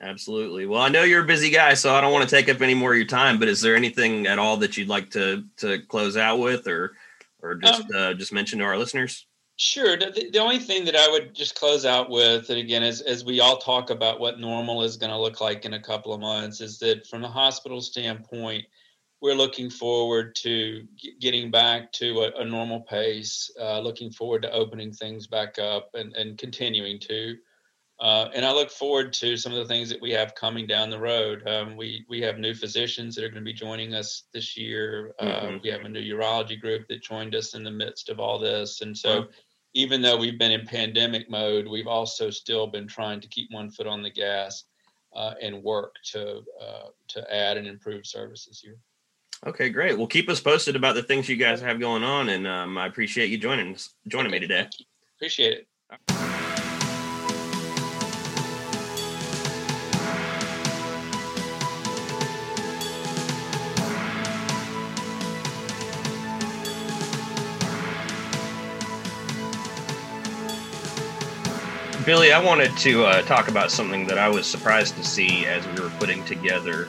absolutely. 0.00 0.66
Well, 0.66 0.80
I 0.80 0.88
know 0.88 1.02
you're 1.02 1.24
a 1.24 1.26
busy 1.26 1.50
guy, 1.50 1.74
so 1.74 1.94
I 1.94 2.00
don't 2.00 2.12
want 2.12 2.28
to 2.28 2.34
take 2.34 2.48
up 2.48 2.60
any 2.60 2.74
more 2.74 2.92
of 2.92 2.98
your 2.98 3.06
time. 3.06 3.38
But 3.38 3.48
is 3.48 3.60
there 3.60 3.76
anything 3.76 4.26
at 4.26 4.38
all 4.38 4.56
that 4.58 4.76
you'd 4.76 4.88
like 4.88 5.10
to 5.10 5.44
to 5.58 5.80
close 5.88 6.16
out 6.16 6.38
with, 6.38 6.68
or 6.68 6.92
or 7.42 7.56
just 7.56 7.82
um, 7.82 7.88
uh, 7.94 8.14
just 8.14 8.32
mention 8.32 8.58
to 8.58 8.64
our 8.64 8.78
listeners? 8.78 9.26
Sure. 9.60 9.96
The, 9.96 10.30
the 10.32 10.38
only 10.38 10.60
thing 10.60 10.84
that 10.84 10.94
I 10.94 11.08
would 11.08 11.34
just 11.34 11.56
close 11.56 11.84
out 11.84 12.10
with, 12.10 12.48
and 12.48 12.60
again, 12.60 12.84
as, 12.84 13.00
as 13.00 13.24
we 13.24 13.40
all 13.40 13.56
talk 13.56 13.90
about 13.90 14.20
what 14.20 14.38
normal 14.38 14.84
is 14.84 14.96
going 14.96 15.10
to 15.10 15.18
look 15.18 15.40
like 15.40 15.64
in 15.64 15.74
a 15.74 15.82
couple 15.82 16.14
of 16.14 16.20
months, 16.20 16.60
is 16.60 16.78
that 16.78 17.08
from 17.08 17.22
the 17.22 17.28
hospital 17.28 17.80
standpoint, 17.80 18.64
we're 19.20 19.34
looking 19.34 19.68
forward 19.68 20.36
to 20.36 20.86
getting 21.20 21.50
back 21.50 21.90
to 21.94 22.20
a, 22.20 22.42
a 22.42 22.44
normal 22.44 22.82
pace, 22.82 23.50
uh, 23.60 23.80
looking 23.80 24.12
forward 24.12 24.42
to 24.42 24.52
opening 24.52 24.92
things 24.92 25.26
back 25.26 25.58
up 25.58 25.90
and, 25.94 26.14
and 26.14 26.38
continuing 26.38 27.00
to. 27.00 27.34
Uh, 27.98 28.28
and 28.32 28.46
I 28.46 28.52
look 28.52 28.70
forward 28.70 29.12
to 29.14 29.36
some 29.36 29.50
of 29.50 29.58
the 29.58 29.64
things 29.64 29.88
that 29.88 30.00
we 30.00 30.12
have 30.12 30.36
coming 30.36 30.68
down 30.68 30.88
the 30.88 31.00
road. 31.00 31.42
Um, 31.48 31.76
we 31.76 32.06
we 32.08 32.20
have 32.20 32.38
new 32.38 32.54
physicians 32.54 33.16
that 33.16 33.24
are 33.24 33.28
going 33.28 33.42
to 33.42 33.44
be 33.44 33.52
joining 33.52 33.92
us 33.92 34.22
this 34.32 34.56
year. 34.56 35.14
Uh, 35.18 35.24
mm-hmm. 35.24 35.56
We 35.64 35.70
have 35.70 35.80
a 35.80 35.88
new 35.88 36.16
urology 36.16 36.60
group 36.60 36.86
that 36.86 37.02
joined 37.02 37.34
us 37.34 37.54
in 37.54 37.64
the 37.64 37.72
midst 37.72 38.08
of 38.08 38.20
all 38.20 38.38
this, 38.38 38.82
and 38.82 38.96
so 38.96 39.26
even 39.74 40.02
though 40.02 40.16
we've 40.16 40.38
been 40.38 40.52
in 40.52 40.66
pandemic 40.66 41.30
mode, 41.30 41.66
we've 41.66 41.86
also 41.86 42.30
still 42.30 42.66
been 42.66 42.86
trying 42.86 43.20
to 43.20 43.28
keep 43.28 43.50
one 43.50 43.70
foot 43.70 43.86
on 43.86 44.02
the 44.02 44.10
gas 44.10 44.64
uh, 45.14 45.34
and 45.40 45.62
work 45.62 45.96
to 46.12 46.42
uh, 46.60 46.88
to 47.08 47.34
add 47.34 47.56
and 47.56 47.66
improve 47.66 48.06
services 48.06 48.60
here. 48.60 48.76
Okay, 49.46 49.68
great. 49.68 49.96
Well, 49.96 50.08
keep 50.08 50.28
us 50.28 50.40
posted 50.40 50.74
about 50.74 50.96
the 50.96 51.02
things 51.02 51.28
you 51.28 51.36
guys 51.36 51.60
have 51.60 51.78
going 51.78 52.02
on, 52.02 52.28
and 52.28 52.46
um, 52.46 52.76
I 52.76 52.86
appreciate 52.86 53.30
you 53.30 53.38
joining 53.38 53.74
us, 53.74 53.94
joining 54.08 54.32
okay, 54.32 54.40
me 54.40 54.46
today. 54.46 54.68
Appreciate 55.16 55.52
it. 55.52 56.27
Billy, 72.08 72.32
I 72.32 72.42
wanted 72.42 72.74
to 72.78 73.04
uh, 73.04 73.20
talk 73.20 73.48
about 73.48 73.70
something 73.70 74.06
that 74.06 74.16
I 74.16 74.30
was 74.30 74.46
surprised 74.46 74.96
to 74.96 75.04
see 75.04 75.44
as 75.44 75.66
we 75.66 75.82
were 75.82 75.90
putting 75.98 76.24
together 76.24 76.88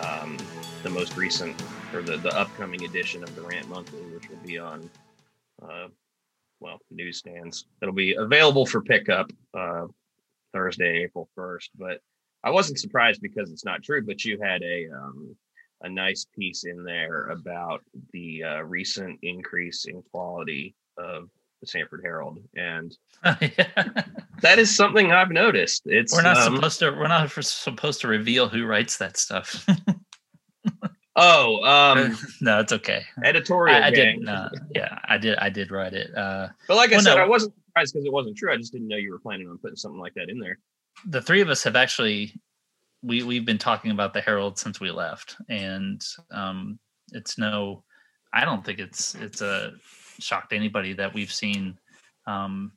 um, 0.00 0.36
the 0.84 0.90
most 0.90 1.16
recent 1.16 1.60
or 1.92 2.02
the, 2.02 2.18
the 2.18 2.32
upcoming 2.38 2.84
edition 2.84 3.24
of 3.24 3.34
the 3.34 3.42
Rant 3.42 3.68
Monthly, 3.68 4.02
which 4.14 4.30
will 4.30 4.36
be 4.46 4.58
on, 4.58 4.88
uh, 5.60 5.88
well, 6.60 6.78
newsstands. 6.92 7.66
It'll 7.82 7.92
be 7.92 8.14
available 8.14 8.64
for 8.64 8.80
pickup 8.80 9.28
uh, 9.54 9.88
Thursday, 10.52 11.02
April 11.02 11.28
1st. 11.36 11.70
But 11.76 11.98
I 12.44 12.50
wasn't 12.50 12.78
surprised 12.78 13.20
because 13.20 13.50
it's 13.50 13.64
not 13.64 13.82
true, 13.82 14.06
but 14.06 14.24
you 14.24 14.38
had 14.40 14.62
a, 14.62 14.86
um, 14.94 15.34
a 15.80 15.88
nice 15.88 16.28
piece 16.32 16.62
in 16.62 16.84
there 16.84 17.26
about 17.26 17.82
the 18.12 18.44
uh, 18.44 18.60
recent 18.60 19.18
increase 19.20 19.86
in 19.86 20.00
quality 20.12 20.76
of 20.96 21.28
the 21.64 21.70
Sanford 21.70 22.02
Herald, 22.02 22.38
and 22.56 22.96
that 23.22 24.58
is 24.58 24.74
something 24.74 25.12
I've 25.12 25.30
noticed. 25.30 25.82
It's 25.86 26.14
we're 26.14 26.22
not 26.22 26.36
um, 26.36 26.54
supposed 26.54 26.78
to 26.80 26.90
we're 26.90 27.08
not 27.08 27.30
supposed 27.30 28.00
to 28.02 28.08
reveal 28.08 28.48
who 28.48 28.66
writes 28.66 28.98
that 28.98 29.16
stuff. 29.16 29.66
Oh, 31.16 31.62
um, 31.64 32.18
no, 32.40 32.58
it's 32.58 32.72
okay. 32.72 33.04
Editorial. 33.22 33.76
I, 33.76 33.86
I 33.86 33.90
did. 33.90 34.20
No, 34.20 34.48
yeah, 34.74 34.98
I 35.08 35.16
did. 35.16 35.38
I 35.38 35.48
did 35.48 35.70
write 35.70 35.92
it. 35.92 36.16
Uh, 36.16 36.48
but 36.66 36.76
like 36.76 36.90
I 36.90 36.96
well, 36.96 37.04
said, 37.04 37.14
no, 37.14 37.22
I 37.22 37.28
wasn't 37.28 37.54
surprised 37.66 37.94
because 37.94 38.04
it 38.04 38.12
wasn't 38.12 38.36
true. 38.36 38.52
I 38.52 38.56
just 38.56 38.72
didn't 38.72 38.88
know 38.88 38.96
you 38.96 39.12
were 39.12 39.20
planning 39.20 39.48
on 39.48 39.58
putting 39.58 39.76
something 39.76 40.00
like 40.00 40.14
that 40.14 40.28
in 40.28 40.40
there. 40.40 40.58
The 41.06 41.22
three 41.22 41.40
of 41.40 41.48
us 41.50 41.62
have 41.62 41.76
actually 41.76 42.34
we 43.02 43.22
we've 43.22 43.44
been 43.44 43.58
talking 43.58 43.92
about 43.92 44.12
the 44.12 44.20
Herald 44.20 44.58
since 44.58 44.80
we 44.80 44.90
left, 44.90 45.36
and 45.48 46.04
um, 46.32 46.80
it's 47.12 47.38
no. 47.38 47.84
I 48.32 48.44
don't 48.44 48.64
think 48.64 48.80
it's 48.80 49.14
it's 49.14 49.40
a 49.40 49.72
shock 50.18 50.48
to 50.48 50.56
anybody 50.56 50.92
that 50.94 51.12
we've 51.12 51.32
seen, 51.32 51.78
um, 52.26 52.72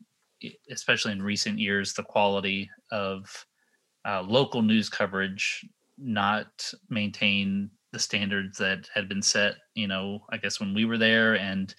especially 0.71 1.11
in 1.11 1.21
recent 1.21 1.59
years, 1.59 1.93
the 1.93 2.03
quality 2.03 2.69
of 2.91 3.45
uh, 4.05 4.21
local 4.21 4.61
news 4.61 4.89
coverage 4.89 5.65
not 5.97 6.71
maintain 6.89 7.69
the 7.93 7.99
standards 7.99 8.57
that 8.57 8.87
had 8.93 9.09
been 9.09 9.21
set, 9.21 9.55
you 9.73 9.87
know, 9.87 10.19
I 10.29 10.37
guess 10.37 10.59
when 10.59 10.73
we 10.73 10.85
were 10.85 10.97
there 10.97 11.35
and 11.35 11.73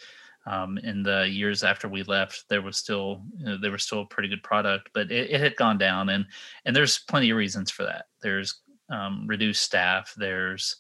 um, 0.49 0.79
in 0.79 1.03
the 1.03 1.29
years 1.29 1.63
after 1.63 1.89
we 1.89 2.03
left, 2.05 2.45
there 2.49 2.63
was 2.63 2.77
still 2.77 3.23
you 3.37 3.45
know, 3.45 3.59
there 3.61 3.71
was 3.71 3.83
still 3.83 4.03
a 4.03 4.07
pretty 4.07 4.29
good 4.29 4.43
product, 4.43 4.89
but 4.95 5.11
it, 5.13 5.31
it, 5.31 5.41
had 5.41 5.57
gone 5.57 5.77
down, 5.77 6.09
and 6.09 6.25
and 6.65 6.75
there's 6.75 7.01
plenty 7.01 7.29
of 7.31 7.37
reasons 7.37 7.71
for 7.71 7.83
that. 7.83 8.07
There's 8.23 8.63
um, 8.91 9.27
reduced 9.27 9.63
staff. 9.63 10.15
There's 10.17 10.77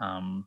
um, 0.00 0.46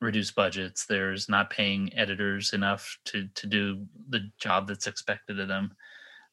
reduced 0.00 0.34
budgets. 0.34 0.86
There's 0.86 1.28
not 1.28 1.50
paying 1.50 1.96
editors 1.96 2.52
enough 2.52 2.98
to 3.06 3.28
to 3.34 3.46
do 3.46 3.86
the 4.08 4.30
job 4.38 4.68
that's 4.68 4.86
expected 4.86 5.38
of 5.38 5.48
them. 5.48 5.72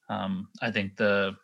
Um, 0.10 0.50
I 0.62 0.72
think 0.72 0.96
the 0.96 1.36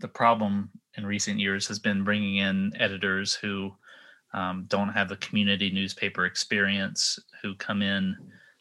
the 0.00 0.08
problem 0.08 0.70
in 0.96 1.06
recent 1.06 1.38
years 1.38 1.68
has 1.68 1.78
been 1.78 2.04
bringing 2.04 2.36
in 2.36 2.72
editors 2.78 3.34
who 3.34 3.72
um, 4.34 4.64
don't 4.68 4.90
have 4.90 5.08
the 5.08 5.16
community 5.16 5.70
newspaper 5.70 6.26
experience 6.26 7.18
who 7.42 7.54
come 7.54 7.82
in 7.82 8.16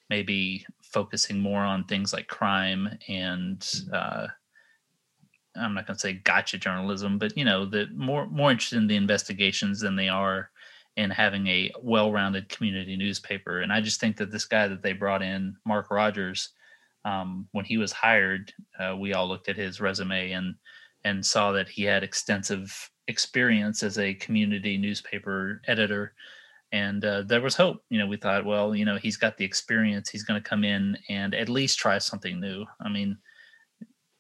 maybe 0.10 0.66
focusing 0.82 1.40
more 1.40 1.62
on 1.62 1.84
things 1.84 2.14
like 2.14 2.28
crime 2.28 2.98
and 3.10 3.68
uh, 3.92 4.28
I'm 5.56 5.74
not 5.74 5.88
going 5.88 5.96
to 5.96 6.00
say 6.02 6.14
gotcha 6.14 6.58
journalism, 6.58 7.18
but 7.18 7.38
you 7.38 7.46
know, 7.46 7.66
the 7.66 7.88
more 7.96 8.28
more 8.28 8.52
interested 8.52 8.78
in 8.78 8.88
the 8.88 8.96
investigations 8.96 9.80
than 9.80 9.96
they 9.96 10.10
are 10.10 10.50
in 10.98 11.10
having 11.10 11.46
a 11.48 11.72
well-rounded 11.82 12.48
community 12.50 12.96
newspaper. 12.96 13.62
And 13.62 13.72
I 13.72 13.82
just 13.82 14.00
think 14.00 14.18
that 14.18 14.32
this 14.32 14.46
guy 14.46 14.68
that 14.68 14.82
they 14.82 14.94
brought 14.94 15.22
in, 15.22 15.56
Mark 15.66 15.92
Rogers, 15.92 16.50
um, 17.04 17.48
when 17.52 17.66
he 17.66 17.78
was 17.78 17.92
hired, 17.92 18.54
uh, 18.80 18.96
we 18.98 19.14
all 19.14 19.28
looked 19.28 19.50
at 19.50 19.58
his 19.58 19.82
resume 19.82 20.32
and 20.32 20.56
and 21.04 21.24
saw 21.24 21.52
that 21.52 21.70
he 21.70 21.84
had 21.84 22.04
extensive 22.04 22.90
experience 23.08 23.84
as 23.84 24.00
a 24.00 24.16
community 24.16 24.76
newspaper 24.76 25.62
editor. 25.68 26.16
And 26.72 27.06
uh, 27.06 27.22
there 27.22 27.42
was 27.42 27.56
hope. 27.56 27.84
You 27.90 28.00
know 28.00 28.08
we 28.08 28.18
thought 28.18 28.46
well 28.46 28.76
you 28.76 28.86
know 28.86 28.98
he's 28.98 29.18
got 29.18 29.38
the 29.38 29.46
experience. 29.46 30.10
He's 30.10 30.24
going 30.24 30.42
to 30.42 30.50
come 30.50 30.64
in 30.64 30.98
and 31.10 31.36
at 31.36 31.50
least 31.50 31.78
try 31.78 31.98
something 32.00 32.40
new. 32.40 32.66
I 32.82 32.90
mean 32.90 33.18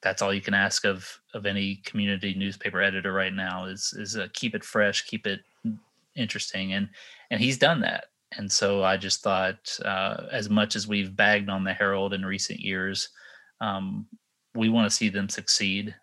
that's 0.03 0.21
all 0.21 0.33
you 0.33 0.41
can 0.41 0.53
ask 0.53 0.85
of 0.85 1.09
of 1.33 1.47
any 1.47 1.77
community 1.85 2.35
newspaper 2.35 2.81
editor 2.81 3.11
right 3.11 3.33
now 3.33 3.65
is 3.65 3.93
is 3.97 4.15
uh, 4.15 4.27
keep 4.33 4.53
it 4.53 4.63
fresh 4.63 5.01
keep 5.07 5.25
it 5.25 5.39
interesting 6.15 6.73
and 6.73 6.89
and 7.31 7.41
he's 7.41 7.57
done 7.57 7.79
that 7.81 8.05
and 8.37 8.51
so 8.51 8.83
i 8.83 8.97
just 8.97 9.21
thought 9.21 9.77
uh, 9.85 10.25
as 10.31 10.49
much 10.49 10.75
as 10.75 10.87
we've 10.87 11.15
bagged 11.15 11.49
on 11.49 11.63
the 11.63 11.73
herald 11.73 12.13
in 12.13 12.25
recent 12.25 12.59
years 12.59 13.09
um, 13.61 14.05
we 14.53 14.69
want 14.69 14.89
to 14.89 14.95
see 14.95 15.09
them 15.09 15.29
succeed 15.29 15.95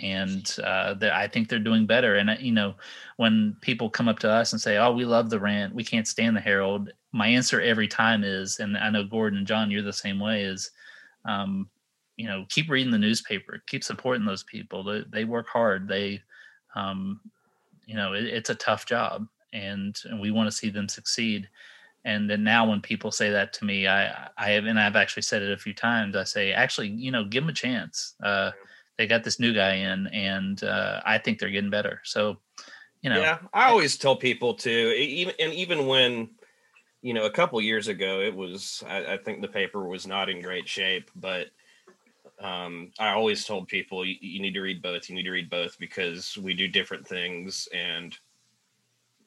and 0.00 0.56
uh, 0.64 0.94
I 1.12 1.26
think 1.26 1.48
they're 1.48 1.58
doing 1.58 1.84
better. 1.84 2.16
And 2.16 2.30
uh, 2.30 2.36
you 2.40 2.52
know, 2.52 2.74
when 3.18 3.56
people 3.60 3.90
come 3.90 4.08
up 4.08 4.18
to 4.20 4.30
us 4.30 4.52
and 4.52 4.60
say, 4.60 4.78
"Oh, 4.78 4.92
we 4.92 5.04
love 5.04 5.28
the 5.28 5.38
Rant, 5.38 5.74
we 5.74 5.84
can't 5.84 6.08
stand 6.08 6.34
the 6.34 6.40
Herald," 6.40 6.90
my 7.12 7.26
answer 7.26 7.60
every 7.60 7.88
time 7.88 8.24
is, 8.24 8.58
and 8.58 8.76
I 8.76 8.90
know 8.90 9.04
Gordon 9.04 9.38
and 9.38 9.46
John, 9.46 9.70
you're 9.70 9.82
the 9.82 9.92
same 9.92 10.18
way, 10.18 10.42
is, 10.42 10.70
um, 11.26 11.68
you 12.16 12.26
know, 12.26 12.46
keep 12.48 12.70
reading 12.70 12.90
the 12.90 12.98
newspaper, 12.98 13.62
keep 13.66 13.84
supporting 13.84 14.24
those 14.24 14.42
people. 14.44 14.82
They, 14.82 15.04
they 15.10 15.24
work 15.24 15.46
hard. 15.48 15.88
They, 15.88 16.22
um, 16.74 17.20
you 17.86 17.94
know, 17.94 18.12
it, 18.12 18.24
it's 18.24 18.50
a 18.50 18.54
tough 18.54 18.86
job, 18.86 19.26
and 19.52 19.98
and 20.04 20.20
we 20.20 20.30
want 20.30 20.50
to 20.50 20.56
see 20.56 20.70
them 20.70 20.88
succeed. 20.88 21.48
And 22.04 22.28
then 22.28 22.42
now, 22.42 22.68
when 22.68 22.80
people 22.80 23.12
say 23.12 23.30
that 23.30 23.52
to 23.54 23.64
me, 23.64 23.86
I 23.86 24.28
I 24.36 24.50
have 24.50 24.64
and 24.64 24.78
I've 24.78 24.96
actually 24.96 25.22
said 25.22 25.42
it 25.42 25.52
a 25.52 25.58
few 25.58 25.74
times. 25.74 26.16
I 26.16 26.24
say, 26.24 26.52
actually, 26.52 26.88
you 26.88 27.10
know, 27.10 27.24
give 27.24 27.44
them 27.44 27.50
a 27.50 27.54
chance. 27.54 28.14
Uh, 28.22 28.50
they 28.98 29.06
got 29.06 29.24
this 29.24 29.40
new 29.40 29.54
guy 29.54 29.74
in, 29.74 30.06
and 30.08 30.62
uh, 30.64 31.00
I 31.04 31.18
think 31.18 31.38
they're 31.38 31.50
getting 31.50 31.70
better. 31.70 32.00
So, 32.04 32.38
you 33.02 33.10
know, 33.10 33.20
yeah, 33.20 33.38
I 33.52 33.68
always 33.68 33.96
tell 33.96 34.16
people 34.16 34.54
to 34.54 34.70
even 34.70 35.34
and 35.38 35.52
even 35.52 35.86
when 35.86 36.30
you 37.02 37.14
know 37.14 37.24
a 37.24 37.30
couple 37.30 37.60
years 37.60 37.88
ago 37.88 38.20
it 38.20 38.34
was 38.34 38.82
I, 38.86 39.14
I 39.14 39.16
think 39.18 39.40
the 39.40 39.48
paper 39.48 39.86
was 39.86 40.06
not 40.06 40.28
in 40.28 40.40
great 40.40 40.68
shape, 40.68 41.10
but 41.14 41.48
um, 42.40 42.90
I 42.98 43.10
always 43.10 43.44
told 43.44 43.68
people 43.68 44.04
you, 44.04 44.16
you 44.20 44.40
need 44.40 44.54
to 44.54 44.60
read 44.60 44.82
both. 44.82 45.08
You 45.08 45.14
need 45.14 45.24
to 45.24 45.30
read 45.30 45.50
both 45.50 45.78
because 45.78 46.36
we 46.38 46.54
do 46.54 46.68
different 46.68 47.06
things, 47.06 47.68
and 47.74 48.16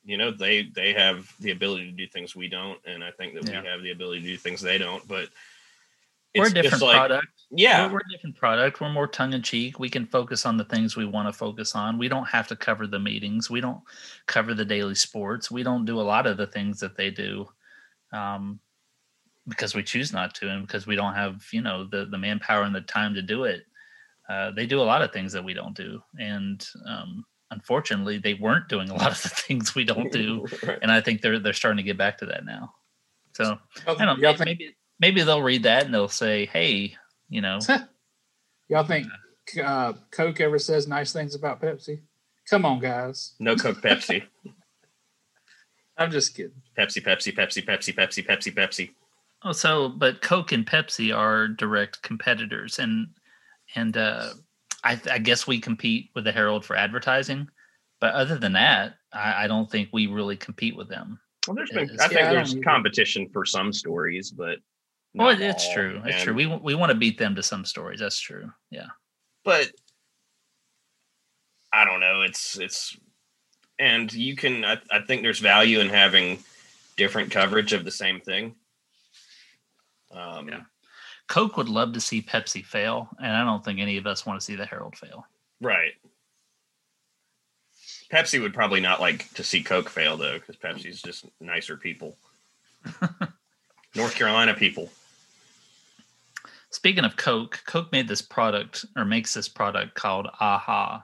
you 0.03 0.17
know 0.17 0.31
they 0.31 0.63
they 0.75 0.93
have 0.93 1.31
the 1.39 1.51
ability 1.51 1.85
to 1.85 1.91
do 1.91 2.07
things 2.07 2.35
we 2.35 2.49
don't, 2.49 2.79
and 2.85 3.03
I 3.03 3.11
think 3.11 3.33
that 3.35 3.47
Yeah. 3.49 3.61
we 3.61 3.67
have 3.67 3.81
the 3.83 3.91
ability 3.91 4.21
to 4.21 4.27
do 4.27 4.37
things 4.37 4.61
they 4.61 4.77
don't. 4.77 5.07
But 5.07 5.29
we're 6.35 6.43
a 6.43 6.45
it's 6.47 6.53
different 6.53 6.83
like- 6.83 6.97
product. 6.97 7.27
Yeah, 7.51 7.85
We're, 7.85 7.93
we're 7.93 7.99
a 7.99 8.11
different 8.11 8.35
product. 8.35 8.81
We're 8.81 8.89
more 8.89 9.07
tongue 9.07 9.31
in 9.33 9.41
cheek. 9.43 9.79
We 9.79 9.87
can 9.87 10.05
focus 10.07 10.45
on 10.45 10.57
the 10.57 10.65
things 10.65 10.97
we 10.97 11.05
want 11.05 11.27
to 11.29 11.31
focus 11.33 11.75
on. 11.75 11.97
We 11.97 12.09
don't 12.09 12.27
have 12.27 12.47
to 12.49 12.55
cover 12.55 12.87
the 12.87 12.99
meetings. 12.99 13.49
We 13.49 13.61
don't 13.61 13.81
cover 14.25 14.53
the 14.55 14.65
daily 14.65 14.95
sports. 14.95 15.49
We 15.51 15.63
don't 15.63 15.85
do 15.85 15.99
a 15.99 16.01
lot 16.01 16.25
of 16.27 16.35
the 16.37 16.47
things 16.47 16.79
that 16.81 16.97
they 16.97 17.11
do 17.11 17.47
um, 18.11 18.59
because 19.47 19.75
we 19.75 19.83
choose 19.83 20.11
not 20.11 20.33
to 20.35 20.49
and 20.49 20.65
because 20.65 20.87
we 20.87 20.95
don't 20.95 21.13
have, 21.13 21.45
you 21.51 21.61
know, 21.61 21.85
the, 21.85 22.05
the 22.05 22.17
manpower 22.17 22.63
and 22.63 22.75
the 22.75 22.81
time 22.81 23.13
to 23.15 23.21
do 23.21 23.43
it. 23.43 23.63
Uh, 24.27 24.51
they 24.51 24.65
do 24.65 24.81
a 24.81 24.83
lot 24.83 25.01
of 25.03 25.11
things 25.11 25.33
that 25.33 25.43
we 25.43 25.53
don't 25.53 25.75
do. 25.75 26.01
And 26.19 26.65
um, 26.87 27.23
unfortunately, 27.51 28.17
they 28.17 28.33
weren't 28.33 28.67
doing 28.67 28.89
a 28.89 28.95
lot 28.95 29.11
of 29.11 29.21
the 29.21 29.29
things 29.47 29.75
we 29.75 29.83
don't 29.83 30.11
do. 30.11 30.45
Right. 30.65 30.79
And 30.81 30.91
I 30.91 31.01
think 31.01 31.21
they're, 31.21 31.39
they're 31.39 31.53
starting 31.53 31.77
to 31.77 31.83
get 31.83 31.97
back 31.97 32.17
to 32.19 32.25
that 32.27 32.45
now. 32.45 32.73
So 33.33 33.57
Y'all, 33.85 34.01
I 34.01 34.05
don't 34.05 34.19
know. 34.19 34.33
think, 34.33 34.45
Maybe, 34.45 34.75
maybe 34.99 35.21
they'll 35.21 35.43
read 35.43 35.63
that 35.63 35.85
and 35.85 35.93
they'll 35.93 36.07
say, 36.07 36.45
hey, 36.47 36.95
you 37.29 37.41
know, 37.41 37.59
y'all 38.69 38.83
think 38.85 39.07
uh, 39.63 39.93
Coke 40.11 40.39
ever 40.41 40.57
says 40.57 40.87
nice 40.87 41.11
things 41.13 41.35
about 41.35 41.61
Pepsi? 41.61 42.01
Come 42.49 42.65
on, 42.65 42.79
guys. 42.79 43.33
No 43.39 43.55
Coke, 43.55 43.81
Pepsi, 43.81 44.23
I'm 45.97 46.11
just 46.11 46.35
kidding. 46.35 46.61
Pepsi, 46.77 47.03
Pepsi, 47.03 47.35
Pepsi, 47.35 47.65
Pepsi, 47.65 47.95
Pepsi, 47.95 48.25
Pepsi, 48.25 48.53
Pepsi. 48.53 48.91
Oh, 49.45 49.51
so 49.51 49.89
but 49.89 50.21
Coke 50.21 50.51
and 50.51 50.65
Pepsi 50.65 51.15
are 51.15 51.47
direct 51.47 52.01
competitors, 52.01 52.79
and 52.79 53.07
and 53.75 53.95
uh, 53.95 54.29
I, 54.83 54.99
I 55.09 55.19
guess 55.19 55.45
we 55.47 55.59
compete 55.59 56.09
with 56.15 56.23
the 56.23 56.31
Herald 56.31 56.65
for 56.65 56.75
advertising, 56.75 57.47
but 58.01 58.13
other 58.15 58.37
than 58.39 58.53
that, 58.53 58.95
I, 59.13 59.43
I 59.43 59.47
don't 59.47 59.69
think 59.69 59.89
we 59.93 60.07
really 60.07 60.35
compete 60.35 60.75
with 60.75 60.89
them. 60.89 61.19
Well, 61.47 61.55
there's 61.55 61.69
It 61.69 61.75
been. 61.75 61.89
is. 61.91 61.99
I 62.01 62.07
think 62.07 62.19
Yeah, 62.21 62.29
I 62.29 62.33
there's 62.33 62.49
don't 62.53 62.57
either. 62.63 62.71
competition 62.71 63.29
for 63.31 63.45
some 63.45 63.71
stories, 63.71 64.31
but 64.31 64.57
Well, 65.13 65.31
not 65.33 65.41
it's 65.41 65.67
all. 65.67 65.73
true. 65.75 66.01
It's 66.05 66.15
And- 66.15 66.23
true. 66.23 66.33
We 66.33 66.47
we 66.47 66.73
want 66.75 66.91
to 66.91 66.97
beat 66.97 67.19
them 67.19 67.35
to 67.35 67.43
some 67.43 67.65
stories. 67.65 67.99
That's 67.99 68.19
true. 68.19 68.51
Yeah. 68.71 68.87
but 69.43 69.69
I 71.71 71.85
don't 71.85 71.99
know. 71.99 72.21
It's 72.23 72.57
it's, 72.57 72.97
and 73.77 74.11
you 74.11 74.35
can. 74.35 74.65
I, 74.65 74.77
I 74.91 75.01
think 75.01 75.21
there's 75.21 75.39
value 75.39 75.81
in 75.81 75.89
having 75.89 76.39
different 76.97 77.29
coverage 77.31 77.73
of 77.73 77.83
the 77.85 77.91
same 77.91 78.21
thing. 78.21 78.55
Um, 80.15 80.49
Yeah. 80.49 80.61
Coke 81.27 81.57
would 81.57 81.69
love 81.69 81.93
to 81.93 81.99
see 81.99 82.21
Pepsi 82.21 82.63
fail, 82.63 83.09
and 83.19 83.35
I 83.35 83.43
don't 83.43 83.65
think 83.65 83.79
any 83.79 83.97
of 83.97 84.05
us 84.05 84.25
want 84.25 84.39
to 84.39 84.45
see 84.45 84.55
the 84.55 84.65
Herald 84.65 84.95
fail. 84.95 85.25
Right. 85.59 85.93
Pepsi 88.11 88.39
would 88.39 88.53
probably 88.53 88.79
not 88.79 89.01
like 89.01 89.33
to 89.33 89.43
see 89.43 89.63
Coke 89.63 89.89
fail 89.89 90.17
though, 90.17 90.35
because 90.37 90.55
Pepsi's 90.55 91.01
just 91.01 91.25
nicer 91.41 91.77
people. 91.77 92.15
North 93.95 94.13
Carolina 94.13 94.53
people. 94.53 94.91
Speaking 96.69 97.05
of 97.05 97.15
Coke, 97.15 97.61
Coke 97.65 97.91
made 97.91 98.07
this 98.07 98.21
product 98.21 98.85
or 98.95 99.05
makes 99.05 99.33
this 99.33 99.47
product 99.47 99.95
called 99.95 100.27
Aha. 100.39 101.03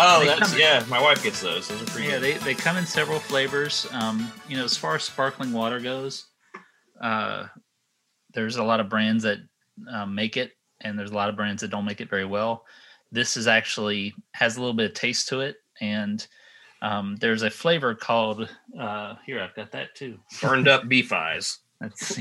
Oh, 0.00 0.24
that's 0.24 0.50
come- 0.52 0.58
yeah. 0.60 0.84
My 0.88 1.00
wife 1.00 1.22
gets 1.22 1.40
those. 1.40 1.68
Those 1.68 1.82
are 1.82 1.86
pretty 1.86 2.08
Yeah, 2.08 2.18
good. 2.18 2.22
they, 2.40 2.44
they 2.44 2.54
come 2.54 2.76
in 2.76 2.86
several 2.86 3.18
flavors. 3.18 3.86
Um, 3.92 4.30
you 4.48 4.56
know, 4.56 4.64
as 4.64 4.76
far 4.76 4.94
as 4.94 5.04
sparkling 5.04 5.52
water 5.52 5.80
goes, 5.80 6.26
uh, 7.00 7.46
there's 8.34 8.56
a 8.56 8.62
lot 8.62 8.80
of 8.80 8.88
brands 8.88 9.24
that 9.24 9.38
um, 9.90 10.14
make 10.14 10.36
it, 10.36 10.52
and 10.80 10.98
there's 10.98 11.10
a 11.10 11.14
lot 11.14 11.28
of 11.28 11.36
brands 11.36 11.62
that 11.62 11.70
don't 11.70 11.84
make 11.84 12.00
it 12.00 12.10
very 12.10 12.24
well. 12.24 12.64
This 13.10 13.36
is 13.36 13.46
actually 13.46 14.14
has 14.32 14.56
a 14.56 14.60
little 14.60 14.74
bit 14.74 14.86
of 14.90 14.94
taste 14.94 15.28
to 15.28 15.40
it, 15.40 15.56
and 15.80 16.26
um, 16.82 17.16
there's 17.16 17.42
a 17.42 17.50
flavor 17.50 17.94
called 17.94 18.48
uh, 18.78 19.14
here. 19.26 19.40
I've 19.40 19.54
got 19.56 19.72
that 19.72 19.94
too. 19.94 20.18
Burned 20.42 20.68
up 20.68 20.88
beef 20.88 21.12
eyes. 21.12 21.58
That's 21.80 22.20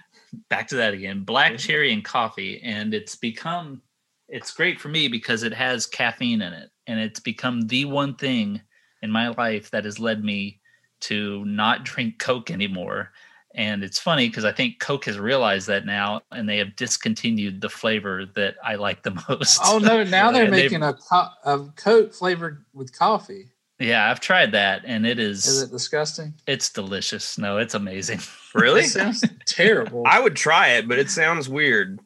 back 0.48 0.68
to 0.68 0.76
that 0.76 0.94
again. 0.94 1.22
Black 1.24 1.58
cherry 1.58 1.92
and 1.92 2.02
coffee, 2.04 2.60
and 2.64 2.94
it's 2.94 3.14
become 3.14 3.82
it's 4.28 4.52
great 4.52 4.80
for 4.80 4.88
me 4.88 5.06
because 5.08 5.42
it 5.42 5.52
has 5.52 5.86
caffeine 5.86 6.40
in 6.40 6.52
it, 6.54 6.70
and 6.86 6.98
it's 7.00 7.20
become 7.20 7.62
the 7.68 7.84
one 7.84 8.14
thing 8.14 8.60
in 9.02 9.10
my 9.10 9.28
life 9.28 9.70
that 9.70 9.84
has 9.84 9.98
led 9.98 10.22
me 10.24 10.60
to 11.00 11.44
not 11.44 11.84
drink 11.84 12.18
Coke 12.18 12.50
anymore. 12.50 13.10
And 13.54 13.82
it's 13.84 13.98
funny 13.98 14.28
because 14.28 14.44
I 14.46 14.52
think 14.52 14.78
Coke 14.80 15.04
has 15.04 15.18
realized 15.18 15.66
that 15.66 15.84
now, 15.84 16.22
and 16.30 16.48
they 16.48 16.56
have 16.58 16.74
discontinued 16.76 17.60
the 17.60 17.68
flavor 17.68 18.24
that 18.34 18.54
I 18.64 18.76
like 18.76 19.02
the 19.02 19.10
most. 19.28 19.60
Oh 19.64 19.78
no! 19.78 20.02
Now 20.04 20.30
they're 20.32 20.44
And 20.44 20.54
they've- 20.54 20.70
making 20.70 20.82
a, 20.82 20.94
co- 20.94 21.28
a 21.44 21.58
Coke 21.76 22.14
flavored 22.14 22.64
with 22.72 22.96
coffee. 22.98 23.48
yeah, 23.78 24.10
I've 24.10 24.20
tried 24.20 24.52
that, 24.52 24.82
and 24.86 25.04
it 25.06 25.18
is, 25.18 25.44
Is 25.46 25.62
it 25.62 25.70
disgusting? 25.70 26.32
it's 26.46 26.70
delicious. 26.70 27.36
No, 27.36 27.58
it's 27.58 27.74
amazing. 27.74 28.20
Really? 28.54 28.82
Sounds 28.84 29.24
terrible. 29.46 30.02
I 30.06 30.20
would 30.20 30.36
try 30.36 30.68
it, 30.74 30.86
but 30.86 30.98
it 30.98 31.08
sounds 31.08 31.48
weird. 31.48 32.00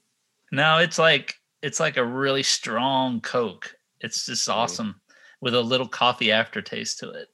No, 0.52 0.78
it's 0.78 0.96
like 0.98 1.34
it's 1.60 1.80
like 1.80 1.96
a 1.96 2.04
really 2.04 2.44
strong 2.44 3.20
Coke. 3.20 3.75
It's 4.06 4.24
just 4.26 4.48
awesome 4.48 5.00
with 5.40 5.54
a 5.54 5.60
little 5.60 5.88
coffee 5.88 6.30
aftertaste 6.32 7.00
to 7.00 7.10
it. 7.10 7.28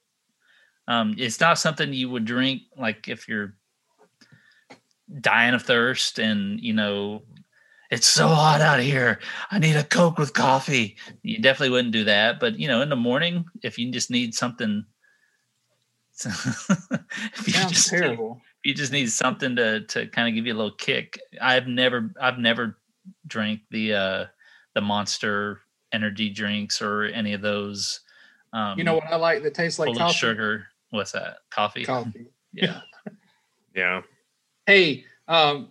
Um, 0.87 1.15
it's 1.17 1.39
not 1.39 1.59
something 1.59 1.93
you 1.93 2.09
would 2.09 2.25
drink 2.25 2.63
like 2.77 3.07
if 3.07 3.27
you're 3.29 3.55
dying 5.21 5.53
of 5.53 5.61
thirst 5.61 6.17
and 6.19 6.59
you 6.59 6.73
know 6.73 7.21
it's 7.91 8.07
so 8.07 8.27
hot 8.27 8.59
out 8.59 8.79
here. 8.79 9.19
I 9.51 9.59
need 9.59 9.75
a 9.75 9.83
Coke 9.83 10.17
with 10.17 10.33
coffee. 10.33 10.97
You 11.21 11.37
definitely 11.39 11.69
wouldn't 11.69 11.93
do 11.93 12.03
that. 12.05 12.39
But 12.39 12.57
you 12.59 12.67
know, 12.67 12.81
in 12.81 12.89
the 12.89 12.95
morning, 12.95 13.45
if 13.61 13.77
you 13.77 13.91
just 13.91 14.09
need 14.09 14.33
something, 14.33 14.83
if 16.25 17.47
you 17.47 17.53
sounds 17.53 17.71
just 17.71 17.91
need- 17.93 17.99
terrible. 17.99 18.41
you 18.63 18.73
just 18.73 18.91
need 18.91 19.11
something 19.11 19.55
to 19.57 19.81
to 19.85 20.07
kind 20.07 20.27
of 20.27 20.33
give 20.33 20.47
you 20.47 20.53
a 20.53 20.57
little 20.57 20.75
kick. 20.75 21.19
I've 21.39 21.67
never 21.67 22.11
I've 22.19 22.39
never 22.39 22.79
drank 23.27 23.61
the 23.69 23.93
uh 23.93 24.25
the 24.73 24.81
monster 24.81 25.61
energy 25.93 26.29
drinks 26.29 26.81
or 26.81 27.03
any 27.05 27.33
of 27.33 27.41
those 27.41 28.01
um 28.51 28.77
You 28.77 28.83
know 28.83 28.95
what 28.95 29.05
I 29.07 29.15
like 29.15 29.43
that 29.43 29.53
tastes 29.53 29.79
like 29.79 29.95
coffee? 29.95 30.13
sugar. 30.13 30.67
What's 30.89 31.11
that? 31.13 31.37
Coffee? 31.49 31.85
Coffee. 31.85 32.27
Yeah. 32.53 32.81
Yeah. 33.75 34.01
Hey, 34.67 35.05
um, 35.27 35.69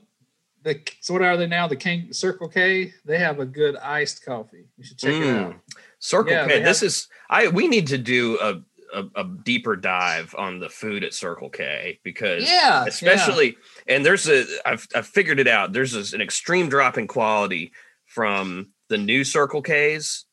the 0.65 0.81
so 1.01 1.13
what 1.13 1.23
are 1.23 1.37
they 1.37 1.47
now? 1.47 1.69
The 1.69 1.77
King 1.77 2.13
Circle 2.13 2.49
K. 2.49 2.93
They 3.05 3.19
have 3.19 3.39
a 3.39 3.47
good 3.47 3.77
iced 3.77 4.25
coffee. 4.25 4.65
You 4.77 4.85
should 4.85 4.99
check 4.99 5.11
it 5.13 5.23
Mm. 5.23 5.45
out. 5.55 5.61
Circle 6.01 6.33
Yeah, 6.33 6.47
K. 6.49 6.63
This 6.63 6.81
have- 6.81 6.87
is 6.89 7.09
I. 7.31 7.47
We 7.49 7.69
need 7.69 7.87
to 7.89 7.99
do 7.99 8.39
a, 8.41 8.61
a 8.93 9.05
a 9.15 9.25
deeper 9.45 9.77
dive 9.77 10.35
on 10.37 10.59
the 10.59 10.69
food 10.69 11.05
at 11.05 11.15
Circle 11.15 11.51
K 11.51 12.01
because 12.03 12.43
Yeah, 12.51 12.85
especially 12.87 13.57
and 13.87 14.05
there's 14.05 14.29
a 14.29 14.45
I've 14.67 14.89
I've 14.97 15.07
figured 15.07 15.39
it 15.39 15.47
out. 15.47 15.73
There's 15.73 15.93
this, 15.93 16.13
an 16.13 16.21
extreme 16.21 16.69
drop 16.69 16.99
in 16.99 17.07
quality 17.07 17.71
from 18.07 18.72
the 18.93 18.99
new 18.99 19.25
Circle 19.25 19.63
K's. 19.63 20.27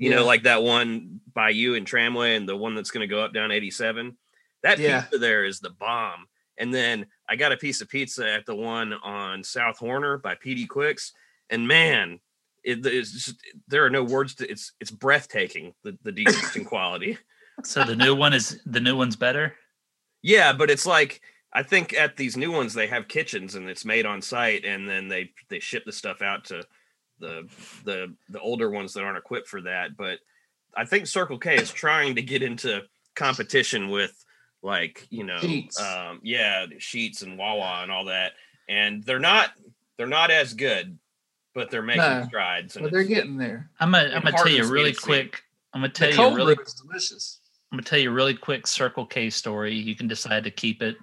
You 0.00 0.10
know, 0.10 0.24
like 0.24 0.44
that 0.44 0.62
one 0.62 1.20
by 1.34 1.50
you 1.50 1.74
in 1.74 1.84
Tramway 1.84 2.36
and 2.36 2.48
the 2.48 2.56
one 2.56 2.76
that's 2.76 2.92
going 2.92 3.00
to 3.00 3.12
go 3.12 3.20
up 3.20 3.34
down 3.34 3.50
87. 3.50 4.16
That 4.62 4.78
Yeah. 4.78 5.00
pizza 5.02 5.18
there 5.18 5.44
is 5.44 5.58
the 5.58 5.70
bomb. 5.70 6.26
And 6.56 6.72
then 6.72 7.06
I 7.28 7.34
got 7.34 7.50
a 7.50 7.56
piece 7.56 7.80
of 7.80 7.88
pizza 7.88 8.32
at 8.32 8.46
the 8.46 8.54
one 8.54 8.92
on 8.92 9.42
South 9.42 9.76
Horner 9.78 10.16
by 10.18 10.36
PD 10.36 10.68
Quicks, 10.68 11.12
and 11.50 11.66
man, 11.66 12.20
it, 12.62 12.86
it's 12.86 13.10
just, 13.12 13.42
there 13.66 13.84
are 13.84 13.90
no 13.90 14.04
words 14.04 14.36
to 14.36 14.48
it's 14.50 14.72
it's 14.80 14.90
breathtaking 14.90 15.74
the 15.84 15.98
the 16.04 16.12
decrease 16.12 16.54
in 16.56 16.64
quality. 16.74 17.18
So 17.64 17.84
the 17.84 17.96
new 17.96 18.14
one 18.14 18.34
is 18.34 18.60
the 18.66 18.80
new 18.80 18.96
one's 18.96 19.16
better. 19.16 19.54
Yeah, 20.22 20.52
but 20.52 20.70
it's 20.70 20.86
like 20.86 21.20
I 21.52 21.62
think 21.64 21.92
at 21.94 22.16
these 22.16 22.36
new 22.36 22.52
ones 22.52 22.72
they 22.74 22.86
have 22.86 23.08
kitchens 23.08 23.54
and 23.56 23.68
it's 23.68 23.84
made 23.84 24.06
on 24.06 24.22
site, 24.22 24.64
and 24.64 24.88
then 24.88 25.08
they 25.08 25.32
they 25.48 25.58
ship 25.60 25.84
the 25.84 25.92
stuff 25.92 26.22
out 26.22 26.44
to 26.46 26.62
the 27.20 27.48
the 27.84 28.14
the 28.28 28.40
older 28.40 28.70
ones 28.70 28.94
that 28.94 29.04
aren't 29.04 29.18
equipped 29.18 29.48
for 29.48 29.60
that. 29.62 29.96
But 29.96 30.18
I 30.76 30.84
think 30.84 31.06
Circle 31.06 31.38
K 31.38 31.56
is 31.56 31.72
trying 31.72 32.14
to 32.16 32.22
get 32.22 32.42
into 32.42 32.82
competition 33.14 33.90
with 33.90 34.12
like 34.62 35.06
you 35.10 35.24
know 35.24 35.38
Sheetz. 35.38 35.80
um 35.80 36.20
yeah 36.22 36.66
Sheetz 36.78 37.22
and 37.22 37.38
wawa 37.38 37.80
and 37.82 37.92
all 37.92 38.06
that 38.06 38.32
and 38.68 39.02
they're 39.04 39.18
not 39.20 39.50
they're 39.96 40.06
not 40.06 40.30
as 40.30 40.54
good 40.54 40.98
but 41.54 41.70
they're 41.70 41.82
making 41.82 42.02
No, 42.02 42.24
strides 42.26 42.76
and 42.76 42.84
But 42.84 42.92
they're 42.92 43.02
getting 43.04 43.36
there. 43.36 43.70
I'm 43.80 43.90
gonna 43.92 44.10
I'm 44.14 44.22
gonna 44.22 44.36
tell 44.36 44.48
you 44.48 44.58
hardens 44.58 44.70
really 44.70 44.92
quick. 44.92 45.42
I'm 45.74 45.80
gonna 45.80 45.92
The 45.92 46.12
tell 46.12 46.30
you 46.30 46.36
really 46.36 46.56
delicious. 46.86 47.40
I'm 47.70 47.76
gonna 47.78 47.84
tell 47.84 47.98
you 47.98 48.10
a 48.10 48.12
really 48.12 48.34
quick 48.34 48.66
Circle 48.66 49.06
K 49.06 49.30
story. 49.30 49.74
You 49.74 49.94
can 49.96 50.06
decide 50.08 50.44
to 50.44 50.50
keep 50.50 50.82
it. 50.82 50.96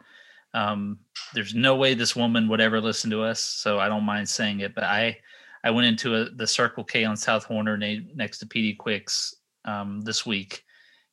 Um, 0.54 1.00
there's 1.34 1.54
no 1.54 1.76
way 1.76 1.94
this 1.94 2.16
woman 2.16 2.48
would 2.48 2.62
ever 2.62 2.80
listen 2.80 3.10
to 3.12 3.22
us, 3.24 3.42
so 3.42 3.80
I 3.80 3.90
don't 3.90 4.06
mind 4.06 4.30
saying 4.30 4.62
it. 4.62 4.74
But 4.74 4.86
I, 4.86 5.18
I 5.66 5.72
went 5.72 5.88
into 5.88 6.16
a, 6.16 6.30
the 6.30 6.46
Circle 6.46 6.84
K 6.84 7.04
on 7.04 7.18
South 7.18 7.44
Horner 7.44 7.76
next 7.76 8.38
to 8.38 8.46
PD 8.46 8.78
Quicks 8.78 9.36
um, 9.66 10.02
this 10.02 10.24
week, 10.24 10.64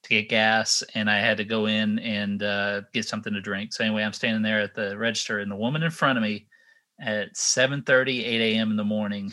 to 0.03 0.09
get 0.11 0.29
gas, 0.29 0.85
and 0.95 1.11
I 1.11 1.21
had 1.21 1.39
to 1.39 1.45
go 1.45 1.67
in 1.67 1.99
and 2.01 2.43
uh, 2.43 2.83
get 2.93 3.09
something 3.09 3.33
to 3.33 3.41
drink. 3.41 3.73
So 3.73 3.83
anyway, 3.83 4.03
I'm 4.03 4.13
standing 4.13 4.43
there 4.43 4.61
at 4.61 4.75
the 4.75 4.97
register, 4.99 5.39
and 5.39 5.51
the 5.51 5.57
woman 5.57 5.83
in 5.83 5.91
front 5.91 6.19
of 6.19 6.23
me 6.23 6.47
at 7.01 7.35
7:30, 7.35 8.25
8 8.25 8.55
a.m. 8.55 8.71
in 8.71 8.77
the 8.77 8.85
morning. 8.85 9.33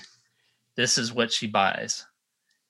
This 0.77 0.97
is 0.97 1.11
what 1.11 1.33
she 1.33 1.47
buys. 1.47 2.05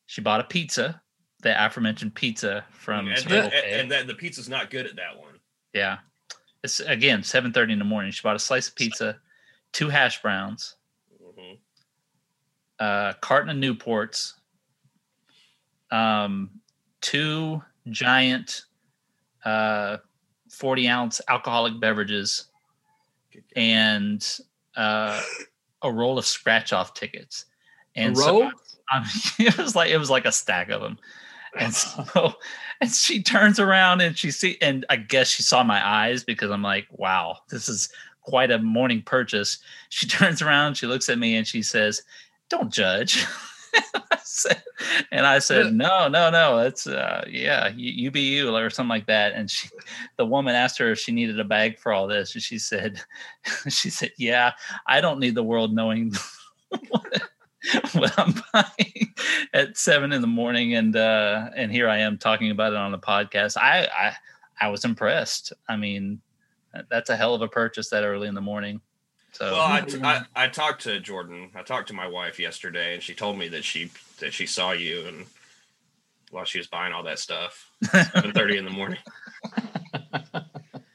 She 0.08 0.22
bought 0.22 0.40
a 0.40 0.46
pizza, 0.46 1.00
the 1.44 1.54
aforementioned 1.64 2.16
pizza 2.16 2.66
from 2.72 3.10
and, 3.10 3.20
Circle 3.20 3.38
and, 3.38 3.52
K. 3.52 3.80
and 3.80 3.92
that 3.92 4.08
the 4.08 4.16
pizza's 4.16 4.50
not 4.50 4.72
good 4.72 4.88
at 4.88 4.96
that 4.96 5.20
one. 5.20 5.36
Yeah. 5.76 6.00
It's 6.64 6.80
again 6.80 7.22
7:30 7.22 7.74
in 7.74 7.80
the 7.80 7.86
morning. 7.86 8.12
She 8.12 8.24
bought 8.24 8.36
a 8.36 8.40
slice 8.40 8.68
of 8.68 8.76
pizza, 8.76 9.20
two 9.72 9.90
hash 9.90 10.20
browns. 10.24 10.76
A 12.80 13.16
carton 13.22 13.50
of 13.50 13.58
Newports, 13.58 14.34
um, 15.92 16.50
two 17.02 17.62
giant 17.90 18.64
uh, 19.46 19.98
40 20.50 20.88
ounce 20.88 21.22
alcoholic 21.28 21.80
beverages, 21.80 22.48
and 23.56 24.40
uh, 24.76 25.22
a 25.82 25.92
roll 25.92 26.18
of 26.18 26.26
scratch 26.26 26.74
off 26.74 26.94
tickets. 26.94 27.46
And 27.96 28.18
so 28.18 28.42
roll? 28.42 28.52
um, 28.94 29.06
it 29.40 29.58
was 29.58 29.76
like 29.76 29.92
it 29.92 29.98
was 29.98 30.10
like 30.10 30.26
a 30.26 30.32
stack 30.32 30.70
of 30.70 30.82
them. 30.82 30.98
And 31.58 31.74
so 31.74 32.34
and 32.82 32.92
she 32.92 33.22
turns 33.22 33.60
around 33.60 34.02
and 34.02 34.18
she 34.18 34.32
see 34.32 34.58
and 34.62 34.86
I 34.90 34.98
guess 34.98 35.30
she 35.30 35.44
saw 35.44 35.64
my 35.64 35.86
eyes 35.86 36.24
because 36.24 36.52
I'm 36.52 36.64
like, 36.64 36.88
wow, 36.92 37.38
this 37.50 37.70
is 37.70 37.90
quite 38.22 38.52
a 38.52 38.60
morning 38.60 39.02
purchase. 39.02 39.60
She 39.90 40.08
turns 40.08 40.42
around, 40.42 40.76
she 40.76 40.88
looks 40.88 41.10
at 41.10 41.20
me 41.20 41.36
and 41.36 41.48
she 41.48 41.62
says, 41.62 42.04
Don't 42.50 42.72
judge. 42.72 43.26
And 45.12 45.26
I 45.26 45.40
said, 45.40 45.74
No, 45.74 46.08
no, 46.08 46.30
no. 46.30 46.60
It's 46.60 46.88
uh 46.88 47.26
yeah, 47.30 47.70
you, 47.70 47.92
you 47.92 48.12
be 48.12 48.22
you 48.22 48.56
or 48.56 48.70
something 48.70 48.90
like 48.90 49.08
that. 49.08 49.34
And 49.34 49.50
she 49.50 49.70
the 50.18 50.26
woman 50.26 50.56
asked 50.56 50.78
her 50.78 50.92
if 50.92 51.00
she 51.00 51.12
needed 51.12 51.40
a 51.40 51.44
bag 51.44 51.80
for 51.80 51.92
all 51.92 52.08
this. 52.08 52.34
And 52.34 52.44
she 52.44 52.58
said, 52.60 53.02
she 53.70 53.90
said, 53.90 54.12
Yeah, 54.18 54.54
I 54.88 55.02
don't 55.02 55.20
need 55.20 55.36
the 55.36 55.44
world 55.44 55.74
knowing 55.74 56.14
what, 56.90 57.22
what 57.94 58.20
I'm 58.20 58.36
buying 58.54 59.14
at 59.54 59.78
seven 59.78 60.12
in 60.12 60.22
the 60.22 60.28
morning, 60.28 60.76
and 60.76 60.96
uh, 60.96 61.50
and 61.56 61.72
here 61.72 61.90
I 61.90 61.98
am 61.98 62.18
talking 62.18 62.52
about 62.52 62.74
it 62.74 62.78
on 62.78 62.92
the 62.92 63.00
podcast. 63.00 63.58
I 63.58 63.88
I, 63.96 64.16
I 64.62 64.70
was 64.70 64.86
impressed. 64.86 65.54
I 65.68 65.76
mean, 65.76 66.22
that's 66.90 67.10
a 67.10 67.16
hell 67.16 67.36
of 67.36 67.42
a 67.42 67.48
purchase 67.48 67.90
that 67.90 68.04
early 68.04 68.28
in 68.28 68.36
the 68.36 68.42
morning. 68.42 68.82
So 69.32 69.52
Well, 69.52 69.62
I, 69.62 69.86
I 70.04 70.26
I 70.44 70.48
talked 70.48 70.82
to 70.84 71.00
Jordan. 71.00 71.52
I 71.56 71.62
talked 71.64 71.88
to 71.90 71.94
my 71.94 72.08
wife 72.08 72.40
yesterday, 72.40 72.94
and 72.94 73.04
she 73.04 73.14
told 73.14 73.38
me 73.38 73.48
that 73.50 73.64
she 73.64 73.92
that 74.20 74.34
she 74.34 74.46
saw 74.46 74.72
you 74.72 75.06
and 75.08 75.26
while 76.32 76.46
she 76.46 76.58
was 76.60 76.68
buying 76.68 76.94
all 76.94 77.04
that 77.04 77.20
stuff, 77.20 77.70
seven 77.92 78.32
thirty 78.34 78.58
in 78.58 78.66
the 78.66 78.72
morning. 78.72 79.00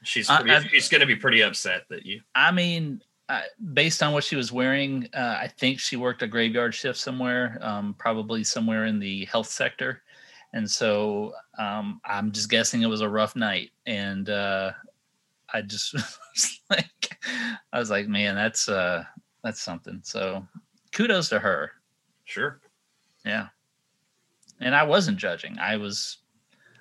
She's 0.03 0.27
pretty, 0.41 0.51
I- 0.51 0.59
she's 0.61 0.89
going 0.89 1.01
to 1.01 1.07
be 1.07 1.15
pretty 1.15 1.41
upset 1.41 1.83
that 1.89 2.05
you. 2.05 2.21
I 2.33 2.51
mean, 2.51 3.01
uh, 3.27 3.41
based 3.73 4.03
on 4.03 4.13
what 4.13 4.23
she 4.23 4.35
was 4.35 4.51
wearing, 4.51 5.07
uh, 5.13 5.37
I 5.39 5.47
think 5.57 5.79
she 5.79 5.95
worked 5.97 6.21
a 6.21 6.27
graveyard 6.27 6.73
shift 6.73 6.99
somewhere, 6.99 7.57
um, 7.61 7.95
probably 7.97 8.43
somewhere 8.43 8.85
in 8.85 8.99
the 8.99 9.25
health 9.25 9.47
sector. 9.47 10.03
And 10.53 10.69
so 10.69 11.33
um, 11.57 11.99
I'm 12.05 12.31
just 12.31 12.49
guessing 12.49 12.81
it 12.81 12.87
was 12.87 13.01
a 13.01 13.09
rough 13.09 13.35
night. 13.35 13.71
And 13.87 14.29
uh, 14.29 14.71
I 15.55 15.61
just 15.61 15.93
was 15.93 16.59
like, 16.69 17.17
I 17.71 17.79
was 17.79 17.89
like, 17.89 18.07
man, 18.07 18.35
that's 18.35 18.67
uh, 18.67 19.05
that's 19.43 19.61
something. 19.61 20.01
So 20.03 20.45
kudos 20.91 21.29
to 21.29 21.39
her. 21.39 21.71
Sure. 22.25 22.59
Yeah. 23.23 23.47
And 24.59 24.75
I 24.75 24.83
wasn't 24.83 25.17
judging. 25.17 25.57
I 25.57 25.77
was, 25.77 26.17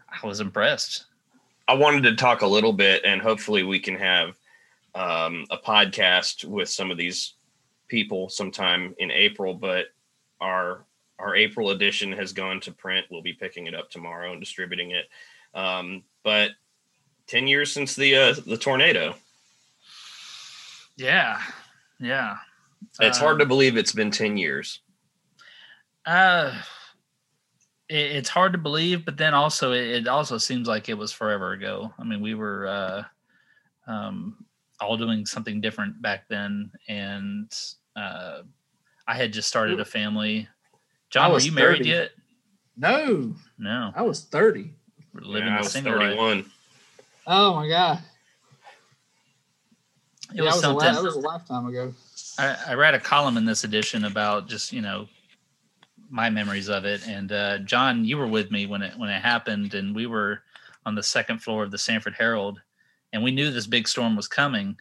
I 0.08 0.26
was 0.26 0.40
impressed. 0.40 1.06
I 1.68 1.74
wanted 1.74 2.02
to 2.02 2.16
talk 2.16 2.42
a 2.42 2.46
little 2.46 2.72
bit, 2.72 3.02
and 3.04 3.22
hopefully 3.22 3.62
we 3.62 3.78
can 3.78 3.96
have 3.96 4.36
um, 4.94 5.46
a 5.50 5.56
podcast 5.56 6.44
with 6.44 6.68
some 6.68 6.90
of 6.90 6.98
these 6.98 7.34
people 7.88 8.28
sometime 8.28 8.94
in 8.98 9.10
April. 9.10 9.54
But 9.54 9.86
our 10.40 10.84
our 11.20 11.36
April 11.36 11.70
edition 11.70 12.10
has 12.12 12.32
gone 12.32 12.60
to 12.60 12.72
print. 12.72 13.06
We'll 13.10 13.22
be 13.22 13.32
picking 13.32 13.66
it 13.66 13.74
up 13.74 13.90
tomorrow 13.90 14.32
and 14.32 14.40
distributing 14.40 14.90
it. 14.90 15.06
Um, 15.54 16.02
but 16.24 16.50
ten 17.26 17.46
years 17.46 17.72
since 17.72 17.94
the 17.96 18.16
uh, 18.16 18.34
the 18.46 18.56
tornado, 18.56 19.14
Yeah. 20.96 21.40
Yeah. 22.00 22.36
it's 23.00 23.18
hard 23.18 23.38
to 23.38 23.46
believe 23.46 23.76
it's 23.76 23.92
been 23.92 24.10
ten 24.10 24.36
years. 24.36 24.80
Uh, 26.06 26.52
it, 27.88 28.16
it's 28.16 28.28
hard 28.28 28.52
to 28.52 28.58
believe, 28.58 29.04
but 29.04 29.16
then 29.16 29.32
also 29.34 29.72
it, 29.72 29.86
it 29.88 30.08
also 30.08 30.38
seems 30.38 30.68
like 30.68 30.88
it 30.88 30.98
was 30.98 31.12
forever 31.12 31.52
ago. 31.52 31.92
I 31.98 32.04
mean, 32.04 32.20
we 32.20 32.34
were 32.34 32.66
uh, 32.66 33.02
um, 33.90 34.44
all 34.80 34.96
doing 34.96 35.24
something 35.24 35.60
different 35.60 36.00
back 36.02 36.28
then, 36.28 36.70
and 36.88 37.50
uh, 37.96 38.42
I 39.06 39.14
had 39.14 39.32
just 39.32 39.48
started 39.48 39.80
a 39.80 39.84
family. 39.84 40.48
John, 41.10 41.28
were 41.30 41.34
was 41.34 41.46
you 41.46 41.52
married 41.52 41.78
30. 41.78 41.88
yet? 41.88 42.10
No, 42.76 43.34
No, 43.56 43.92
I 43.94 44.02
was 44.02 44.24
30. 44.24 44.72
we're 45.12 45.20
living 45.20 45.48
Yeah, 45.48 45.58
I 45.58 45.60
was 45.60 45.70
single 45.72 45.96
life. 45.96 46.44
Oh 47.26 47.54
my 47.54 47.68
god. 47.68 48.00
It 50.30 50.36
yeah, 50.36 50.44
was 50.44 50.62
that 50.62 50.74
was, 50.74 50.82
a, 50.82 50.86
something. 50.86 50.88
li- 50.88 50.94
that 50.94 51.02
was 51.02 51.16
a 51.16 51.20
lifetime 51.20 51.66
ago. 51.66 51.94
I, 52.38 52.56
I 52.68 52.74
read 52.74 52.94
a 52.94 53.00
column 53.00 53.36
in 53.36 53.44
this 53.44 53.64
edition 53.64 54.04
about 54.04 54.48
just 54.48 54.72
you 54.72 54.80
know 54.82 55.08
my 56.10 56.30
memories 56.30 56.68
of 56.68 56.84
it 56.84 57.06
and 57.08 57.32
uh, 57.32 57.58
john 57.58 58.04
you 58.04 58.16
were 58.16 58.26
with 58.26 58.50
me 58.50 58.66
when 58.66 58.82
it 58.82 58.96
when 58.98 59.10
it 59.10 59.20
happened 59.22 59.74
and 59.74 59.94
we 59.94 60.06
were 60.06 60.42
on 60.86 60.94
the 60.94 61.02
second 61.02 61.38
floor 61.38 61.62
of 61.64 61.70
the 61.70 61.78
sanford 61.78 62.14
herald 62.16 62.60
and 63.12 63.22
we 63.22 63.30
knew 63.30 63.50
this 63.50 63.66
big 63.66 63.88
storm 63.88 64.14
was 64.14 64.28
coming 64.28 64.76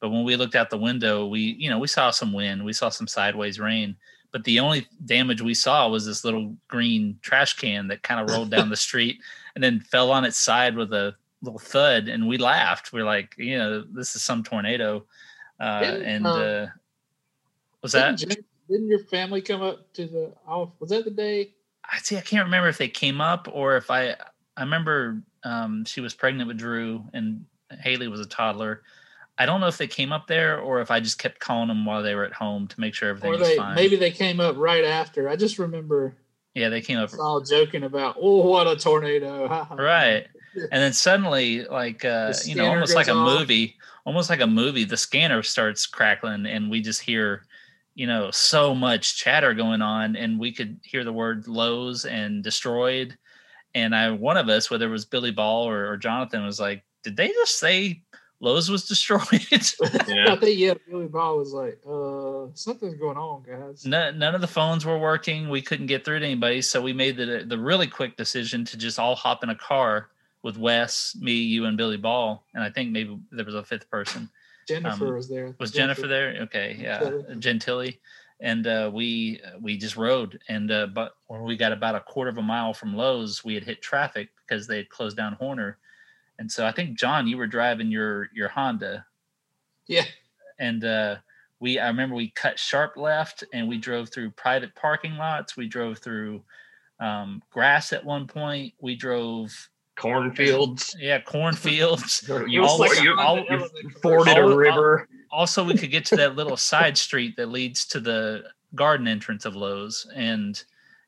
but 0.00 0.10
when 0.10 0.24
we 0.24 0.36
looked 0.36 0.54
out 0.54 0.70
the 0.70 0.76
window 0.76 1.26
we 1.26 1.40
you 1.58 1.70
know 1.70 1.78
we 1.78 1.86
saw 1.86 2.10
some 2.10 2.32
wind 2.32 2.64
we 2.64 2.72
saw 2.72 2.88
some 2.88 3.06
sideways 3.06 3.60
rain 3.60 3.96
but 4.32 4.44
the 4.44 4.58
only 4.58 4.86
damage 5.06 5.40
we 5.40 5.54
saw 5.54 5.88
was 5.88 6.04
this 6.04 6.24
little 6.24 6.54
green 6.68 7.18
trash 7.22 7.54
can 7.54 7.88
that 7.88 8.02
kind 8.02 8.20
of 8.20 8.34
rolled 8.34 8.50
down 8.50 8.68
the 8.68 8.76
street 8.88 9.18
and 9.54 9.62
then 9.62 9.80
fell 9.80 10.10
on 10.10 10.24
its 10.24 10.38
side 10.38 10.76
with 10.76 10.92
a 10.92 11.14
little 11.46 11.58
thud 11.58 12.08
and 12.08 12.26
we 12.28 12.36
laughed 12.38 12.92
we 12.92 13.00
are 13.00 13.04
like 13.04 13.34
you 13.38 13.56
know 13.56 13.82
this 13.82 14.14
is 14.16 14.22
some 14.22 14.42
tornado 14.42 15.04
uh, 15.58 15.80
Didn't, 15.80 16.02
and 16.02 16.26
uh, 16.26 16.30
uh, 16.30 16.66
was 17.82 17.92
that 17.92 18.18
Didn't, 18.18 18.34
Jen- 18.36 18.44
didn't 18.68 18.88
your 18.88 18.98
family 19.04 19.40
come 19.40 19.62
up 19.62 19.92
to 19.94 20.06
the 20.06 20.32
off? 20.46 20.70
Was 20.80 20.90
that 20.90 21.04
the 21.04 21.10
day? 21.10 21.52
I 21.90 21.98
see. 21.98 22.16
I 22.16 22.20
can't 22.20 22.44
remember 22.44 22.68
if 22.68 22.78
they 22.78 22.88
came 22.88 23.20
up 23.20 23.48
or 23.52 23.76
if 23.76 23.90
I. 23.90 24.16
I 24.58 24.62
remember 24.62 25.22
um, 25.44 25.84
she 25.84 26.00
was 26.00 26.14
pregnant 26.14 26.48
with 26.48 26.56
Drew 26.58 27.04
and 27.12 27.44
Haley 27.80 28.08
was 28.08 28.20
a 28.20 28.26
toddler. 28.26 28.82
I 29.38 29.44
don't 29.44 29.60
know 29.60 29.66
if 29.66 29.76
they 29.76 29.86
came 29.86 30.12
up 30.12 30.26
there 30.26 30.58
or 30.58 30.80
if 30.80 30.90
I 30.90 30.98
just 30.98 31.18
kept 31.18 31.40
calling 31.40 31.68
them 31.68 31.84
while 31.84 32.02
they 32.02 32.14
were 32.14 32.24
at 32.24 32.32
home 32.32 32.66
to 32.68 32.80
make 32.80 32.94
sure 32.94 33.10
everything 33.10 33.34
Or 33.34 33.38
was 33.38 33.48
they 33.48 33.56
fine. 33.56 33.74
maybe 33.74 33.96
they 33.96 34.10
came 34.10 34.40
up 34.40 34.56
right 34.56 34.82
after. 34.84 35.28
I 35.28 35.36
just 35.36 35.58
remember 35.58 36.16
Yeah, 36.54 36.70
they 36.70 36.80
came 36.80 36.96
up 36.96 37.10
all 37.20 37.42
joking 37.42 37.84
about, 37.84 38.16
oh, 38.18 38.48
what 38.48 38.66
a 38.66 38.76
tornado! 38.76 39.46
Ha, 39.46 39.64
ha, 39.64 39.76
ha." 39.76 39.82
right, 39.82 40.26
and 40.72 40.82
then 40.82 40.92
suddenly, 40.92 41.64
like 41.64 42.04
uh, 42.04 42.32
you 42.44 42.54
know, 42.54 42.66
almost 42.66 42.94
like 42.94 43.08
a 43.08 43.12
off. 43.12 43.38
movie, 43.40 43.76
almost 44.04 44.30
like 44.30 44.40
a 44.40 44.46
movie. 44.46 44.84
The 44.84 44.96
scanner 44.96 45.42
starts 45.42 45.86
crackling, 45.86 46.46
and 46.46 46.70
we 46.70 46.80
just 46.80 47.02
hear, 47.02 47.44
you 47.94 48.06
know, 48.06 48.30
so 48.30 48.74
much 48.74 49.16
chatter 49.16 49.54
going 49.54 49.82
on, 49.82 50.16
and 50.16 50.38
we 50.38 50.52
could 50.52 50.80
hear 50.82 51.04
the 51.04 51.12
word 51.12 51.46
"Lowe's" 51.46 52.04
and 52.04 52.42
"destroyed." 52.42 53.16
And 53.74 53.94
I, 53.94 54.10
one 54.10 54.38
of 54.38 54.48
us, 54.48 54.70
whether 54.70 54.86
it 54.86 54.90
was 54.90 55.04
Billy 55.04 55.32
Ball 55.32 55.68
or, 55.68 55.90
or 55.90 55.96
Jonathan, 55.96 56.44
was 56.44 56.60
like, 56.60 56.84
"Did 57.02 57.16
they 57.16 57.28
just 57.28 57.58
say 57.58 58.02
Lowe's 58.40 58.70
was 58.70 58.84
destroyed?" 58.88 59.46
Yeah. 59.50 60.32
I 60.32 60.36
think 60.40 60.58
yeah, 60.58 60.74
Billy 60.88 61.08
Ball 61.08 61.36
was 61.36 61.52
like, 61.52 61.78
uh, 61.86 62.46
something's 62.54 62.94
going 62.94 63.18
on, 63.18 63.42
guys. 63.42 63.84
No, 63.84 64.10
none 64.10 64.34
of 64.34 64.40
the 64.40 64.46
phones 64.46 64.86
were 64.86 64.98
working. 64.98 65.50
We 65.50 65.60
couldn't 65.60 65.86
get 65.86 66.04
through 66.04 66.20
to 66.20 66.24
anybody, 66.24 66.62
so 66.62 66.80
we 66.80 66.94
made 66.94 67.18
the 67.18 67.44
the 67.46 67.58
really 67.58 67.88
quick 67.88 68.16
decision 68.16 68.64
to 68.66 68.78
just 68.78 68.98
all 68.98 69.14
hop 69.14 69.44
in 69.44 69.50
a 69.50 69.54
car 69.54 70.08
with 70.46 70.56
Wes, 70.56 71.16
me, 71.20 71.32
you, 71.32 71.64
and 71.64 71.76
Billy 71.76 71.96
Ball, 71.96 72.46
and 72.54 72.62
I 72.62 72.70
think 72.70 72.92
maybe 72.92 73.18
there 73.32 73.44
was 73.44 73.56
a 73.56 73.64
fifth 73.64 73.90
person. 73.90 74.30
Jennifer 74.68 75.08
um, 75.08 75.14
was 75.14 75.28
there. 75.28 75.56
Was 75.58 75.72
Jennifer 75.72 76.06
there? 76.06 76.36
Okay, 76.42 76.78
yeah, 76.80 77.00
Jennifer. 77.00 77.34
Gentilly, 77.34 77.98
and 78.38 78.64
uh, 78.64 78.88
we 78.94 79.40
we 79.60 79.76
just 79.76 79.96
rode, 79.96 80.38
and 80.48 80.70
uh, 80.70 80.86
but 80.86 81.16
when 81.26 81.42
we 81.42 81.56
got 81.56 81.72
about 81.72 81.96
a 81.96 82.00
quarter 82.00 82.30
of 82.30 82.38
a 82.38 82.42
mile 82.42 82.72
from 82.72 82.96
Lowe's, 82.96 83.44
we 83.44 83.54
had 83.54 83.64
hit 83.64 83.82
traffic 83.82 84.28
because 84.36 84.68
they 84.68 84.76
had 84.76 84.88
closed 84.88 85.16
down 85.16 85.32
Horner, 85.32 85.78
and 86.38 86.50
so 86.50 86.64
I 86.64 86.70
think 86.70 86.96
John, 86.96 87.26
you 87.26 87.38
were 87.38 87.48
driving 87.48 87.90
your 87.90 88.30
your 88.32 88.48
Honda, 88.48 89.04
Yeah, 89.88 90.04
and 90.60 90.84
uh, 90.84 91.16
we 91.58 91.80
I 91.80 91.88
remember 91.88 92.14
we 92.14 92.30
cut 92.30 92.56
sharp 92.56 92.96
left 92.96 93.42
and 93.52 93.66
we 93.66 93.78
drove 93.78 94.10
through 94.10 94.30
private 94.30 94.76
parking 94.76 95.16
lots. 95.16 95.56
We 95.56 95.66
drove 95.66 95.98
through 95.98 96.44
um, 97.00 97.42
grass 97.50 97.92
at 97.92 98.04
one 98.04 98.28
point. 98.28 98.74
We 98.80 98.94
drove 98.94 99.52
Cornfields. 99.96 100.94
yeah 101.00 101.20
cornfields. 101.20 102.28
You, 102.48 102.64
All 102.64 102.94
you, 103.02 103.18
all- 103.18 103.38
you 103.48 103.68
forded 104.02 104.38
all- 104.38 104.52
a 104.52 104.56
river. 104.56 105.08
also, 105.30 105.64
we 105.64 105.76
could 105.76 105.90
get 105.90 106.04
to 106.06 106.16
that 106.16 106.36
little 106.36 106.56
side 106.56 106.96
street 106.96 107.36
that 107.36 107.46
leads 107.48 107.84
to 107.86 108.00
the 108.00 108.44
garden 108.74 109.08
entrance 109.08 109.44
of 109.44 109.56
Lowe's. 109.56 110.06
And 110.14 110.62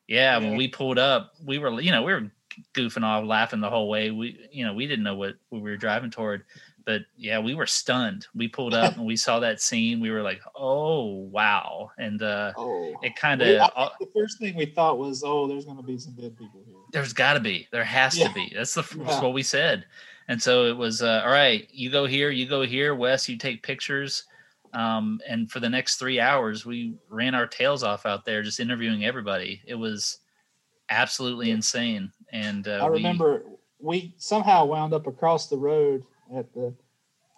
yeah, 0.07 0.37
when 0.37 0.55
we 0.57 0.67
pulled 0.67 0.97
up, 0.99 1.33
we 1.45 1.59
were 1.59 1.79
you 1.79 1.91
know 1.91 2.01
we 2.03 2.13
were 2.13 2.31
goofing 2.73 3.03
off, 3.03 3.25
laughing 3.25 3.61
the 3.61 3.69
whole 3.69 3.87
way. 3.89 4.11
We, 4.11 4.39
you 4.51 4.65
know, 4.65 4.73
we 4.73 4.87
didn't 4.87 5.03
know 5.03 5.15
what 5.15 5.35
we 5.51 5.59
were 5.61 5.77
driving 5.77 6.09
toward, 6.11 6.43
but 6.85 7.01
yeah, 7.17 7.39
we 7.39 7.53
were 7.55 7.65
stunned. 7.65 8.27
We 8.35 8.47
pulled 8.47 8.73
up 8.73 8.95
and 8.97 9.05
we 9.05 9.15
saw 9.15 9.39
that 9.39 9.61
scene. 9.61 9.99
We 9.99 10.11
were 10.11 10.21
like, 10.21 10.41
"Oh 10.55 11.05
wow!" 11.31 11.91
And 11.97 12.21
uh, 12.21 12.53
Oh, 12.57 12.93
it 13.03 13.15
kind 13.15 13.41
of 13.41 13.47
the 13.47 14.07
first 14.13 14.39
thing 14.39 14.55
we 14.55 14.65
thought 14.65 14.97
was, 14.97 15.23
oh, 15.25 15.47
there's 15.47 15.65
going 15.65 15.77
to 15.77 15.83
be 15.83 15.97
some 15.97 16.13
dead 16.13 16.37
people 16.37 16.61
here. 16.65 16.75
there's 16.91 17.13
got 17.13 17.33
to 17.33 17.39
be, 17.39 17.67
there 17.71 17.83
has 17.83 18.17
Yeah. 18.17 18.27
to 18.29 18.33
be. 18.33 18.51
That's 18.55 18.73
the 18.73 18.81
that's 18.81 19.21
what 19.21 19.33
we 19.33 19.43
said. 19.43 19.85
And 20.27 20.41
so 20.41 20.65
it 20.65 20.77
was, 20.77 21.01
uh, 21.01 21.21
all 21.25 21.31
right, 21.31 21.67
you 21.71 21.89
go 21.89 22.05
here, 22.05 22.29
you 22.29 22.47
go 22.47 22.61
here, 22.61 22.93
Wes, 22.93 23.27
you 23.27 23.35
take 23.37 23.63
pictures. 23.63 24.23
Um, 24.73 25.19
and 25.27 25.49
for 25.51 25.59
the 25.59 25.69
next 25.69 25.95
three 25.97 26.19
hours, 26.19 26.65
we 26.67 26.93
ran 27.09 27.33
our 27.33 27.47
tails 27.47 27.81
off 27.81 28.05
out 28.05 28.25
there, 28.25 28.43
just 28.43 28.59
interviewing 28.59 29.05
everybody. 29.05 29.61
It 29.65 29.73
was 29.73 30.19
absolutely 30.91 31.49
insane. 31.51 32.11
And 32.31 32.67
uh, 32.67 32.79
I 32.83 32.89
we- 32.89 32.97
remember 32.97 33.43
we 33.79 34.13
somehow 34.17 34.65
wound 34.65 34.93
up 34.93 35.07
across 35.07 35.47
the 35.47 35.57
road 35.57 36.03
at 36.35 36.53
the 36.53 36.73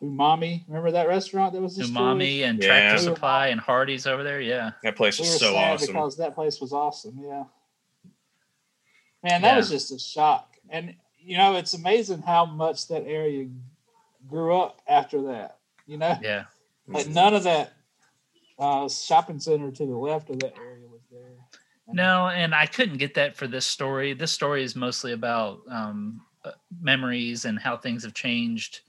Umami. 0.02 0.64
Remember 0.68 0.92
that 0.92 1.08
restaurant 1.08 1.54
that 1.54 1.62
was 1.62 1.76
destroyed? 1.76 1.98
Umami 1.98 2.42
and 2.44 2.62
Yeah. 2.62 2.68
Tractor 2.68 3.10
We 3.10 3.14
Supply 3.16 3.48
and 3.48 3.62
Hardee's 3.62 4.08
over 4.08 4.24
there. 4.24 4.42
Yeah. 4.42 4.72
That 4.84 4.96
place 4.96 5.20
was 5.20 5.30
were 5.30 5.38
so 5.38 5.56
awesome. 5.56 5.88
because 5.88 6.18
that 6.18 6.34
place 6.36 6.60
was 6.60 6.74
awesome. 6.74 7.20
Yeah. 7.22 7.44
Man, 9.24 9.42
that 9.44 9.58
was 9.58 9.70
just 9.70 9.92
a 9.92 10.00
shock. 10.00 10.56
And 10.70 10.96
you 11.20 11.38
know, 11.38 11.56
it's 11.56 11.76
amazing 11.76 12.24
how 12.24 12.46
much 12.46 12.88
that 12.88 13.04
area 13.06 13.48
grew 14.28 14.56
up 14.58 14.82
after 14.88 15.22
that. 15.24 15.60
You 15.86 15.98
know, 15.98 16.18
Yeah. 16.22 16.46
like 16.88 17.08
none 17.08 17.36
of 17.36 17.44
that 17.44 17.74
uh, 18.58 18.90
shopping 18.90 19.40
center 19.40 19.72
to 19.72 19.86
the 19.86 19.96
left 19.96 20.30
of 20.32 20.40
that 20.40 20.58
area 20.58 20.88
was 20.88 21.02
there. 21.12 21.30
No, 21.88 22.28
and 22.28 22.56
I 22.56 22.66
couldn't 22.66 22.98
get 22.98 23.16
that 23.16 23.36
for 23.36 23.48
this 23.48 23.66
story. 23.66 24.14
This 24.14 24.32
story 24.32 24.64
is 24.64 24.76
mostly 24.76 25.12
about 25.12 25.60
um, 25.70 26.22
memories 26.80 27.46
and 27.46 27.60
how 27.60 27.78
things 27.78 28.04
have 28.04 28.14
changed 28.14 28.82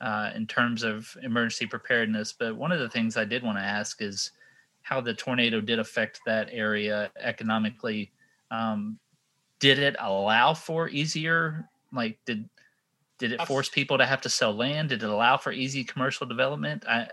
uh, 0.00 0.30
in 0.34 0.46
terms 0.46 0.82
of 0.82 1.16
emergency 1.22 1.66
preparedness. 1.66 2.32
But 2.32 2.56
one 2.56 2.72
of 2.72 2.80
the 2.80 2.88
things 2.88 3.16
I 3.16 3.24
did 3.24 3.42
want 3.42 3.58
to 3.58 3.64
ask 3.64 4.02
is 4.02 4.32
how 4.82 5.00
the 5.00 5.14
tornado 5.14 5.60
did 5.60 5.78
affect 5.78 6.20
that 6.26 6.48
area 6.52 7.10
economically. 7.18 8.12
Um, 8.50 8.98
did 9.58 9.78
it 9.78 9.96
allow 9.98 10.54
for 10.54 10.88
easier, 10.88 11.68
like 11.92 12.18
did 12.24 12.48
did 13.18 13.32
it 13.32 13.46
force 13.46 13.70
people 13.70 13.96
to 13.96 14.04
have 14.04 14.20
to 14.20 14.28
sell 14.28 14.54
land? 14.54 14.90
Did 14.90 15.02
it 15.02 15.08
allow 15.08 15.38
for 15.38 15.50
easy 15.50 15.82
commercial 15.82 16.26
development? 16.26 16.84
I, 16.86 17.08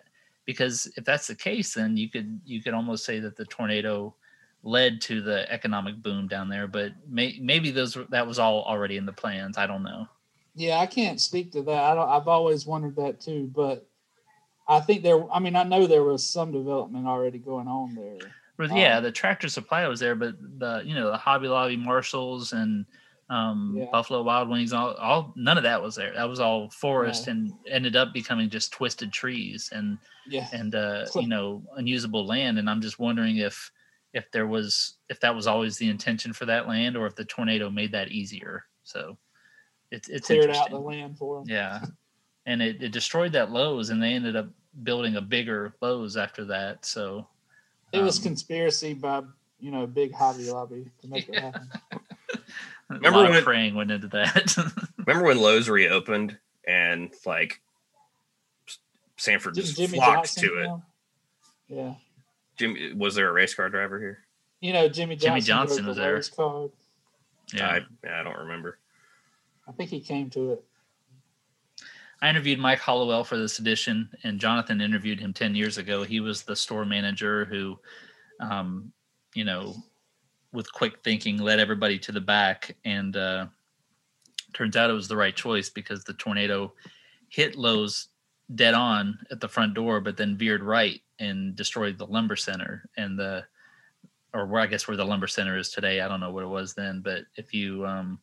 because 0.46 0.92
if 0.98 1.06
that's 1.06 1.28
the 1.28 1.36
case, 1.36 1.74
then 1.74 1.96
you 1.96 2.10
could 2.10 2.42
you 2.46 2.62
could 2.62 2.74
almost 2.74 3.06
say 3.06 3.20
that 3.22 3.38
the 3.38 3.46
tornado 3.46 4.14
led 4.64 5.02
to 5.02 5.22
the 5.22 5.52
economic 5.52 6.02
boom 6.02 6.28
down 6.28 6.50
there. 6.50 6.68
But 6.68 6.94
may, 7.08 7.38
maybe 7.42 7.70
those 7.72 7.96
were- 7.96 8.08
that 8.10 8.26
was 8.28 8.40
all 8.40 8.64
already 8.64 8.98
in 8.98 9.06
the 9.06 9.14
plans. 9.14 9.58
I 9.58 9.68
don't 9.68 9.84
know. 9.84 10.08
Yeah, 10.56 10.80
I 10.80 10.86
can't 10.86 11.20
speak 11.20 11.52
to 11.54 11.62
that. 11.64 11.84
I 11.84 11.96
don't, 11.96 12.10
I've 12.10 12.28
always 12.28 12.66
wondered 12.66 12.96
that 12.98 13.20
too, 13.20 13.52
but 13.54 13.88
I 14.68 14.80
think 14.80 15.04
there. 15.04 15.30
I 15.32 15.40
mean, 15.40 15.56
I 15.56 15.64
know 15.64 15.88
there 15.88 16.04
was 16.04 16.26
some 16.26 16.52
development 16.52 17.08
already 17.08 17.40
going 17.40 17.68
on 17.68 17.96
there. 17.96 18.20
But 18.56 18.76
yeah, 18.76 18.98
Um, 18.98 19.04
the 19.04 19.12
tractor 19.12 19.50
supply 19.50 19.86
was 19.88 20.00
there, 20.00 20.16
but 20.16 20.36
the 20.60 20.84
you 20.86 20.94
know 20.96 21.10
the 21.12 21.18
Hobby 21.18 21.48
Lobby, 21.48 21.76
Marshalls, 21.76 22.54
and 22.54 22.86
um, 23.30 23.74
Yeah. 23.76 23.86
Buffalo 23.92 24.22
Wild 24.22 24.48
Wings, 24.48 24.72
all, 24.74 24.94
all 24.94 25.34
none 25.36 25.58
of 25.58 25.64
that 25.64 25.82
was 25.82 25.96
there. 25.96 26.14
That 26.14 26.30
was 26.30 26.40
all 26.40 26.70
forest, 26.70 27.26
No. 27.28 27.32
and 27.32 27.54
ended 27.68 27.96
up 27.96 28.14
becoming 28.14 28.50
just 28.50 28.72
twisted 28.72 29.12
trees 29.12 29.70
and 29.74 29.98
Yeah, 30.28 30.48
and 30.54 30.76
uh, 30.76 31.06
you 31.16 31.28
know 31.28 31.64
unusable 31.76 32.26
land. 32.26 32.60
And 32.60 32.70
I'm 32.70 32.80
just 32.80 33.00
wondering 33.00 33.38
if 33.38 33.72
if 34.14 34.30
there 34.32 34.48
was 34.48 34.94
if 35.10 35.20
that 35.22 35.36
was 35.36 35.48
always 35.48 35.78
the 35.78 35.90
intention 35.90 36.34
for 36.34 36.46
that 36.46 36.68
land, 36.68 36.96
or 36.98 37.06
if 37.08 37.16
the 37.16 37.26
tornado 37.26 37.70
made 37.70 37.92
that 37.94 38.10
easier. 38.10 38.66
So 38.84 39.18
it's 39.92 40.10
it's 40.10 40.28
cleared 40.28 40.50
out 40.52 40.70
the 40.70 40.78
land 40.80 41.18
for 41.18 41.40
them. 41.40 41.46
Yeah. 41.50 41.84
And 42.46 42.62
it, 42.62 42.84
it 42.84 42.92
destroyed 42.92 43.32
that 43.34 43.52
Lowe's 43.52 43.90
and 43.90 44.02
they 44.04 44.14
ended 44.14 44.36
up 44.36 44.48
building 44.84 45.16
a 45.16 45.22
bigger 45.22 45.74
Lowe's 45.82 46.18
after 46.18 46.44
that. 46.46 46.86
So 46.86 47.28
It 47.94 48.00
was 48.02 48.18
um, 48.20 48.24
conspiracy 48.24 48.94
by 48.94 49.22
you 49.60 49.72
know 49.72 49.88
big 49.88 50.14
Hobby 50.14 50.50
Lobby 50.52 50.86
to 51.02 51.08
make 51.08 51.30
it 51.30 51.36
Yeah. 51.36 51.42
happen. 51.42 51.70
a 52.34 52.40
Remember 52.90 53.20
lot 53.20 53.30
when- 53.30 53.38
of 53.40 53.44
praying 53.46 53.76
went 53.76 53.92
into 53.92 54.08
that. 54.10 54.56
Remember 54.98 55.28
when 55.28 55.40
Lowe's 55.40 55.70
reopened 55.70 56.38
and 56.68 57.14
like 57.26 57.62
Sanford 59.18 59.56
Didn't 59.56 59.76
just 59.76 59.94
flocked 59.96 60.36
Johnson 60.36 60.44
to 60.44 60.62
it? 60.62 60.66
come? 60.68 60.84
Yeah, 61.70 61.94
Jimmy, 62.58 62.94
was 62.94 63.16
there 63.16 63.30
a 63.30 63.34
race 63.34 63.54
car 63.54 63.70
driver 63.70 64.00
here? 64.00 64.20
you 64.64 64.72
know 64.72 64.88
Jimmie 64.88 65.16
Johnson. 65.16 65.30
Jimmie 65.30 65.42
Johnson 65.42 65.78
drove 65.84 65.88
was 65.88 65.98
the 65.98 66.02
there. 66.02 66.14
Lowe's 66.14 66.30
Card. 66.30 66.72
yeah. 67.54 67.80
I, 68.06 68.20
I 68.20 68.24
don't 68.24 68.40
remember. 68.40 68.80
I 69.68 69.74
think 69.74 69.90
he 69.90 70.00
came 70.00 70.30
to 70.32 70.54
it. 70.54 70.64
I 72.22 72.30
interviewed 72.30 72.60
Mike 72.60 72.80
Hollowell 72.80 73.26
for 73.26 73.38
this 73.38 73.60
edition, 73.60 74.10
and 74.24 74.40
Jonathan 74.40 74.80
interviewed 74.80 75.20
him 75.20 75.34
10 75.34 75.56
years 75.56 75.78
ago. 75.78 76.04
He 76.04 76.22
was 76.22 76.44
the 76.44 76.56
store 76.56 76.86
manager 76.86 77.44
who, 77.44 77.78
um, 78.40 78.94
you 79.34 79.44
know, 79.44 79.76
with 80.54 80.72
quick 80.72 81.04
thinking, 81.04 81.38
led 81.38 81.60
everybody 81.60 82.00
to 82.00 82.14
the 82.14 82.22
back. 82.22 82.78
And 82.86 83.18
uh, 83.18 83.48
turns 84.54 84.78
out 84.78 84.90
it 84.90 84.94
was 84.94 85.10
the 85.10 85.18
right 85.18 85.36
choice 85.36 85.70
because 85.70 86.06
the 86.06 86.14
tornado 86.14 86.74
hit 87.28 87.58
Lowe's 87.58 88.08
dead 88.56 88.74
on 88.74 89.20
at 89.32 89.40
the 89.40 89.48
front 89.48 89.74
door, 89.74 90.00
but 90.00 90.18
then 90.18 90.38
veered 90.38 90.64
right 90.64 91.02
and 91.20 91.56
destroyed 91.56 91.98
the 91.98 92.06
lumber 92.06 92.36
center 92.36 92.90
and 92.98 93.18
the, 93.18 93.44
or 94.34 94.46
where 94.46 94.62
I 94.62 94.68
guess 94.68 94.88
where 94.88 94.98
the 94.98 95.06
lumber 95.06 95.28
center 95.28 95.58
is 95.58 95.70
today. 95.70 96.02
I 96.02 96.08
don't 96.08 96.20
know 96.20 96.32
what 96.32 96.44
it 96.44 96.48
was 96.48 96.74
then, 96.74 97.02
but 97.02 97.24
if 97.36 97.54
you, 97.54 97.86
um, 97.86 98.20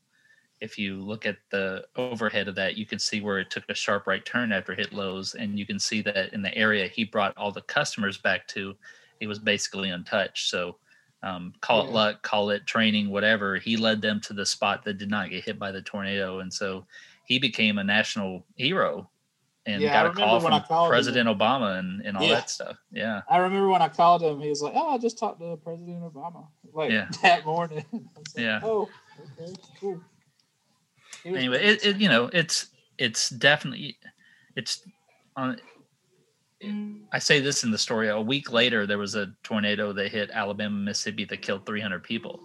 if 0.60 0.78
you 0.78 1.00
look 1.00 1.24
at 1.24 1.38
the 1.50 1.86
overhead 1.96 2.48
of 2.48 2.54
that, 2.56 2.76
you 2.76 2.84
can 2.84 2.98
see 2.98 3.20
where 3.20 3.38
it 3.38 3.50
took 3.50 3.64
a 3.68 3.74
sharp 3.74 4.06
right 4.06 4.24
turn 4.24 4.52
after 4.52 4.74
hit 4.74 4.92
Lowe's, 4.92 5.34
and 5.34 5.58
you 5.58 5.64
can 5.64 5.78
see 5.78 6.02
that 6.02 6.32
in 6.34 6.42
the 6.42 6.54
area 6.54 6.86
he 6.86 7.04
brought 7.04 7.36
all 7.36 7.50
the 7.50 7.62
customers 7.62 8.18
back 8.18 8.46
to, 8.48 8.74
it 9.20 9.26
was 9.26 9.38
basically 9.38 9.90
untouched. 9.90 10.50
So, 10.50 10.76
um, 11.22 11.54
call 11.60 11.86
it 11.86 11.92
luck, 11.92 12.22
call 12.22 12.50
it 12.50 12.66
training, 12.66 13.10
whatever. 13.10 13.56
He 13.56 13.76
led 13.76 14.02
them 14.02 14.20
to 14.22 14.32
the 14.32 14.46
spot 14.46 14.84
that 14.84 14.98
did 14.98 15.10
not 15.10 15.30
get 15.30 15.44
hit 15.44 15.58
by 15.58 15.70
the 15.70 15.82
tornado, 15.82 16.40
and 16.40 16.52
so 16.52 16.86
he 17.24 17.38
became 17.38 17.78
a 17.78 17.84
national 17.84 18.44
hero, 18.56 19.08
and 19.72 19.82
Yeah, 19.82 19.90
I 19.90 19.92
got 19.92 20.06
a 20.06 20.08
remember 20.10 20.20
call 20.20 20.40
when 20.44 20.52
I 20.52 20.58
from 20.60 20.68
called 20.68 20.86
him. 20.86 20.90
President 20.90 21.28
Obama 21.28 21.78
and, 21.78 22.02
and 22.02 22.16
all 22.16 22.24
Yeah. 22.26 22.34
that 22.34 22.50
stuff. 22.50 22.76
Yeah, 22.90 23.22
I 23.28 23.38
remember 23.38 23.68
when 23.68 23.82
I 23.82 23.88
called 23.88 24.22
him, 24.22 24.40
he 24.40 24.48
was 24.48 24.62
like, 24.62 24.72
"Oh, 24.76 24.90
I 24.90 24.98
just 24.98 25.18
talked 25.18 25.40
to 25.40 25.56
President 25.56 26.02
Obama 26.02 26.46
like 26.72 26.90
Yeah. 26.90 27.08
that 27.22 27.44
morning." 27.46 27.84
Like, 27.92 28.26
Yeah. 28.36 28.60
Oh, 28.62 28.88
okay, 29.38 29.52
cool. 29.80 30.00
Anyway 31.24 31.62
it, 31.62 31.84
it 31.84 31.96
you 31.98 32.08
know 32.08 32.30
it's 32.32 32.68
it's 32.98 33.28
definitely 33.30 33.96
it's 34.56 34.82
on 35.36 35.58
i 37.12 37.18
say 37.18 37.40
this 37.40 37.62
in 37.64 37.70
the 37.70 37.78
story 37.78 38.08
a 38.08 38.20
week 38.20 38.52
later 38.52 38.86
there 38.86 38.98
was 38.98 39.14
a 39.14 39.32
tornado 39.42 39.92
that 39.92 40.10
hit 40.10 40.30
alabama 40.32 40.76
mississippi 40.76 41.24
that 41.24 41.42
killed 41.42 41.64
300 41.66 42.02
people 42.02 42.40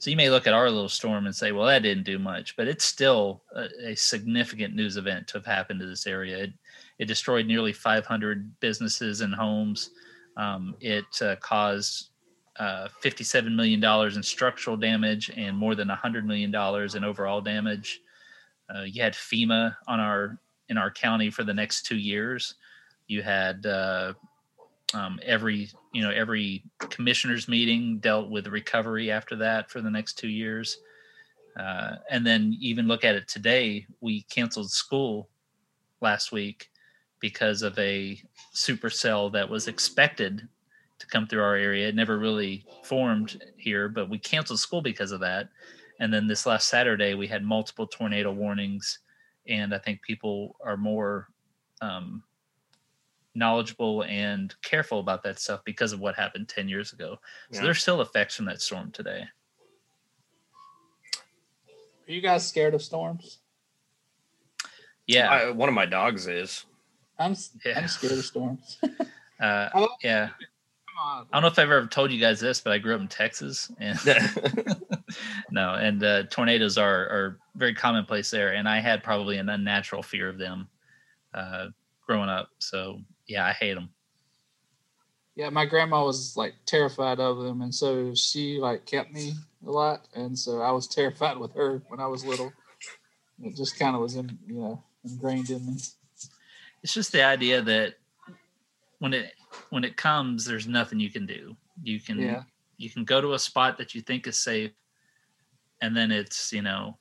so 0.00 0.10
you 0.10 0.16
may 0.16 0.30
look 0.30 0.48
at 0.48 0.52
our 0.52 0.68
little 0.68 0.88
storm 0.88 1.26
and 1.26 1.36
say 1.36 1.52
well 1.52 1.66
that 1.66 1.82
didn't 1.82 2.04
do 2.04 2.18
much 2.18 2.56
but 2.56 2.66
it's 2.66 2.84
still 2.84 3.42
a, 3.54 3.90
a 3.90 3.94
significant 3.94 4.74
news 4.74 4.96
event 4.96 5.28
to 5.28 5.34
have 5.34 5.46
happened 5.46 5.78
to 5.78 5.86
this 5.86 6.06
area. 6.06 6.38
It, 6.38 6.52
it 6.98 7.06
destroyed 7.06 7.46
nearly 7.46 7.72
500 7.72 8.60
businesses 8.60 9.22
and 9.22 9.34
homes. 9.34 9.90
Um, 10.36 10.74
it 10.80 11.04
uh, 11.22 11.36
caused 11.36 12.10
uh, 12.58 12.88
$57 13.02 13.54
million 13.54 13.82
in 14.14 14.22
structural 14.22 14.76
damage 14.76 15.30
and 15.34 15.56
more 15.56 15.74
than 15.74 15.88
$100 15.88 16.24
million 16.24 16.54
in 16.94 17.04
overall 17.04 17.40
damage. 17.40 18.00
Uh, 18.72 18.82
you 18.82 19.02
had 19.02 19.14
FEMA 19.14 19.74
on 19.88 19.98
our 19.98 20.38
in 20.68 20.78
our 20.78 20.90
county 20.90 21.30
for 21.30 21.42
the 21.42 21.54
next 21.54 21.86
two 21.86 21.96
years. 21.96 22.54
You 23.08 23.22
had 23.22 23.66
uh, 23.66 24.12
um, 24.94 25.20
every 25.24 25.70
you 25.92 26.02
know 26.02 26.10
every 26.10 26.64
commissioners 26.78 27.48
meeting 27.48 27.98
dealt 27.98 28.30
with 28.30 28.46
recovery 28.46 29.10
after 29.10 29.36
that 29.36 29.70
for 29.70 29.80
the 29.80 29.90
next 29.90 30.18
two 30.18 30.28
years, 30.28 30.78
uh, 31.58 31.96
and 32.10 32.26
then 32.26 32.56
even 32.60 32.88
look 32.88 33.04
at 33.04 33.14
it 33.14 33.28
today. 33.28 33.86
We 34.00 34.22
canceled 34.22 34.70
school 34.70 35.28
last 36.00 36.32
week 36.32 36.70
because 37.20 37.62
of 37.62 37.78
a 37.78 38.20
supercell 38.54 39.30
that 39.32 39.48
was 39.48 39.68
expected 39.68 40.48
to 40.98 41.06
come 41.06 41.26
through 41.26 41.42
our 41.42 41.56
area. 41.56 41.88
It 41.88 41.94
never 41.94 42.18
really 42.18 42.64
formed 42.82 43.42
here, 43.56 43.88
but 43.88 44.08
we 44.08 44.18
canceled 44.18 44.60
school 44.60 44.82
because 44.82 45.12
of 45.12 45.20
that. 45.20 45.48
And 45.98 46.12
then 46.12 46.26
this 46.26 46.46
last 46.46 46.68
Saturday, 46.68 47.14
we 47.14 47.26
had 47.26 47.44
multiple 47.44 47.86
tornado 47.86 48.32
warnings, 48.32 49.00
and 49.46 49.74
I 49.74 49.78
think 49.78 50.02
people 50.02 50.56
are 50.64 50.76
more 50.76 51.28
um, 51.82 52.22
knowledgeable 53.34 54.02
and 54.04 54.54
careful 54.62 55.00
about 55.00 55.22
that 55.22 55.38
stuff 55.38 55.60
because 55.64 55.92
of 55.92 56.00
what 56.00 56.14
happened 56.16 56.48
10 56.48 56.68
years 56.68 56.92
ago. 56.92 57.16
So 57.52 57.58
Yeah. 57.58 57.64
there's 57.64 57.80
still 57.82 58.00
effects 58.00 58.36
from 58.36 58.46
that 58.46 58.60
storm 58.60 58.90
today. 58.90 59.24
Are 62.08 62.12
you 62.12 62.20
guys 62.20 62.46
scared 62.46 62.74
of 62.74 62.82
storms? 62.82 63.38
Yeah. 65.06 65.30
I, 65.30 65.50
one 65.50 65.68
of 65.68 65.74
my 65.74 65.86
dogs 65.86 66.26
is. 66.26 66.64
I'm 67.18 67.36
Yeah. 67.64 67.78
I'm 67.78 67.88
scared 67.88 68.14
of 68.14 68.24
storms. 68.24 68.78
Uh, 69.40 69.70
I 69.74 69.88
yeah. 70.02 70.28
I'm. 71.02 71.26
I 71.32 71.36
don't 71.36 71.40
know 71.40 71.48
if 71.48 71.58
I've 71.58 71.70
ever 71.70 71.86
told 71.86 72.12
you 72.12 72.20
guys 72.20 72.40
this, 72.40 72.60
but 72.60 72.74
I 72.74 72.78
grew 72.78 72.94
up 72.94 73.00
in 73.00 73.08
Texas, 73.08 73.72
and 73.78 73.98
no, 75.50 75.72
and 75.76 76.04
uh, 76.04 76.24
tornadoes 76.24 76.76
are 76.76 77.08
are 77.08 77.38
very 77.54 77.74
commonplace 77.74 78.30
there, 78.30 78.52
and 78.52 78.68
I 78.68 78.80
had 78.80 79.02
probably 79.02 79.38
an 79.38 79.48
unnatural 79.48 80.02
fear 80.02 80.28
of 80.28 80.36
them 80.36 80.68
uh, 81.32 81.68
growing 82.06 82.28
up. 82.28 82.50
So 82.58 83.00
yeah, 83.30 83.46
I 83.46 83.52
hate 83.52 83.74
them. 83.74 83.90
Yeah, 85.36 85.48
my 85.50 85.64
grandma 85.64 86.04
was 86.04 86.36
like 86.36 86.54
terrified 86.66 87.20
of 87.20 87.38
them, 87.38 87.62
and 87.62 87.74
so 87.74 88.12
she 88.14 88.58
like 88.58 88.84
kept 88.84 89.12
me 89.12 89.34
a 89.66 89.70
lot, 89.70 90.08
and 90.14 90.36
so 90.36 90.60
I 90.60 90.72
was 90.72 90.88
terrified 90.88 91.38
with 91.38 91.54
her 91.54 91.80
when 91.88 92.00
I 92.00 92.08
was 92.08 92.24
little. 92.24 92.52
It 93.42 93.56
just 93.56 93.78
kind 93.78 93.94
of 93.94 94.02
was 94.02 94.16
in, 94.16 94.36
you 94.46 94.54
know, 94.54 94.82
ingrained 95.04 95.48
in 95.48 95.64
me. 95.64 95.74
It's 96.82 96.92
just 96.92 97.12
the 97.12 97.22
idea 97.22 97.62
that 97.62 97.94
when 98.98 99.14
it 99.14 99.32
when 99.70 99.84
it 99.84 99.96
comes, 99.96 100.44
there's 100.44 100.66
nothing 100.66 100.98
you 100.98 101.10
can 101.10 101.24
do. 101.24 101.56
You 101.82 102.00
can 102.00 102.18
Yeah, 102.18 102.42
you 102.76 102.90
can 102.90 103.04
go 103.04 103.20
to 103.20 103.34
a 103.34 103.38
spot 103.38 103.78
that 103.78 103.94
you 103.94 104.00
think 104.00 104.26
is 104.26 104.38
safe, 104.38 104.72
and 105.80 105.96
then 105.96 106.10
it's 106.10 106.52
you 106.52 106.62
know, 106.62 106.98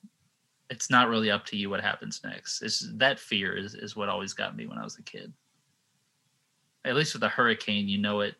it's 0.70 0.92
not 0.92 1.10
really 1.10 1.32
up 1.32 1.46
to 1.48 1.58
you 1.58 1.72
what 1.72 1.82
happens 1.82 2.22
next. 2.24 2.62
It's 2.62 2.88
that 2.98 3.20
fear 3.20 3.58
is 3.58 3.74
is 3.74 3.96
what 3.96 4.10
always 4.10 4.34
got 4.34 4.56
me 4.56 4.68
when 4.68 4.78
I 4.78 4.84
was 4.84 4.98
a 5.00 5.04
kid. 5.04 5.34
At 6.86 6.96
least 6.96 7.14
with 7.14 7.24
a 7.24 7.30
hurricane, 7.30 7.88
you 7.88 7.98
know 7.98 8.22
it 8.22 8.36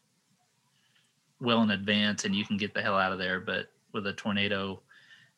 well 1.42 1.62
in 1.62 1.72
advance, 1.72 2.26
and 2.26 2.36
you 2.36 2.46
can 2.46 2.58
get 2.58 2.74
the 2.74 2.82
hell 2.82 2.98
out 2.98 3.12
of 3.12 3.20
there. 3.20 3.40
But 3.40 3.68
with 3.94 4.08
a 4.08 4.14
tornado, 4.14 4.82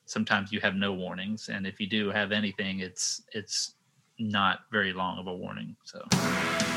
sometimes 0.06 0.52
you 0.52 0.60
have 0.62 0.76
no 0.76 0.94
warnings, 0.94 1.50
and 1.50 1.66
if 1.66 1.80
you 1.80 1.88
do 1.88 2.10
have 2.10 2.32
anything, 2.32 2.80
it's 2.80 3.24
it's 3.34 3.76
not 4.20 4.62
very 4.72 4.94
long 4.94 5.18
of 5.18 5.28
a 5.28 5.36
warning. 5.36 5.76
So. 5.84 6.71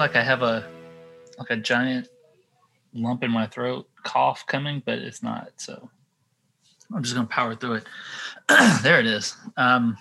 Like 0.00 0.16
I 0.16 0.22
have 0.22 0.42
a 0.42 0.66
like 1.38 1.50
a 1.50 1.56
giant 1.56 2.08
lump 2.94 3.22
in 3.22 3.30
my 3.30 3.46
throat, 3.46 3.88
cough 4.02 4.44
coming, 4.46 4.82
but 4.84 4.98
it's 4.98 5.22
not. 5.22 5.50
So 5.56 5.90
I'm 6.92 7.02
just 7.02 7.14
gonna 7.14 7.28
power 7.28 7.54
through 7.54 7.74
it. 7.74 7.86
there 8.82 8.98
it 8.98 9.06
is. 9.06 9.36
Um, 9.56 9.96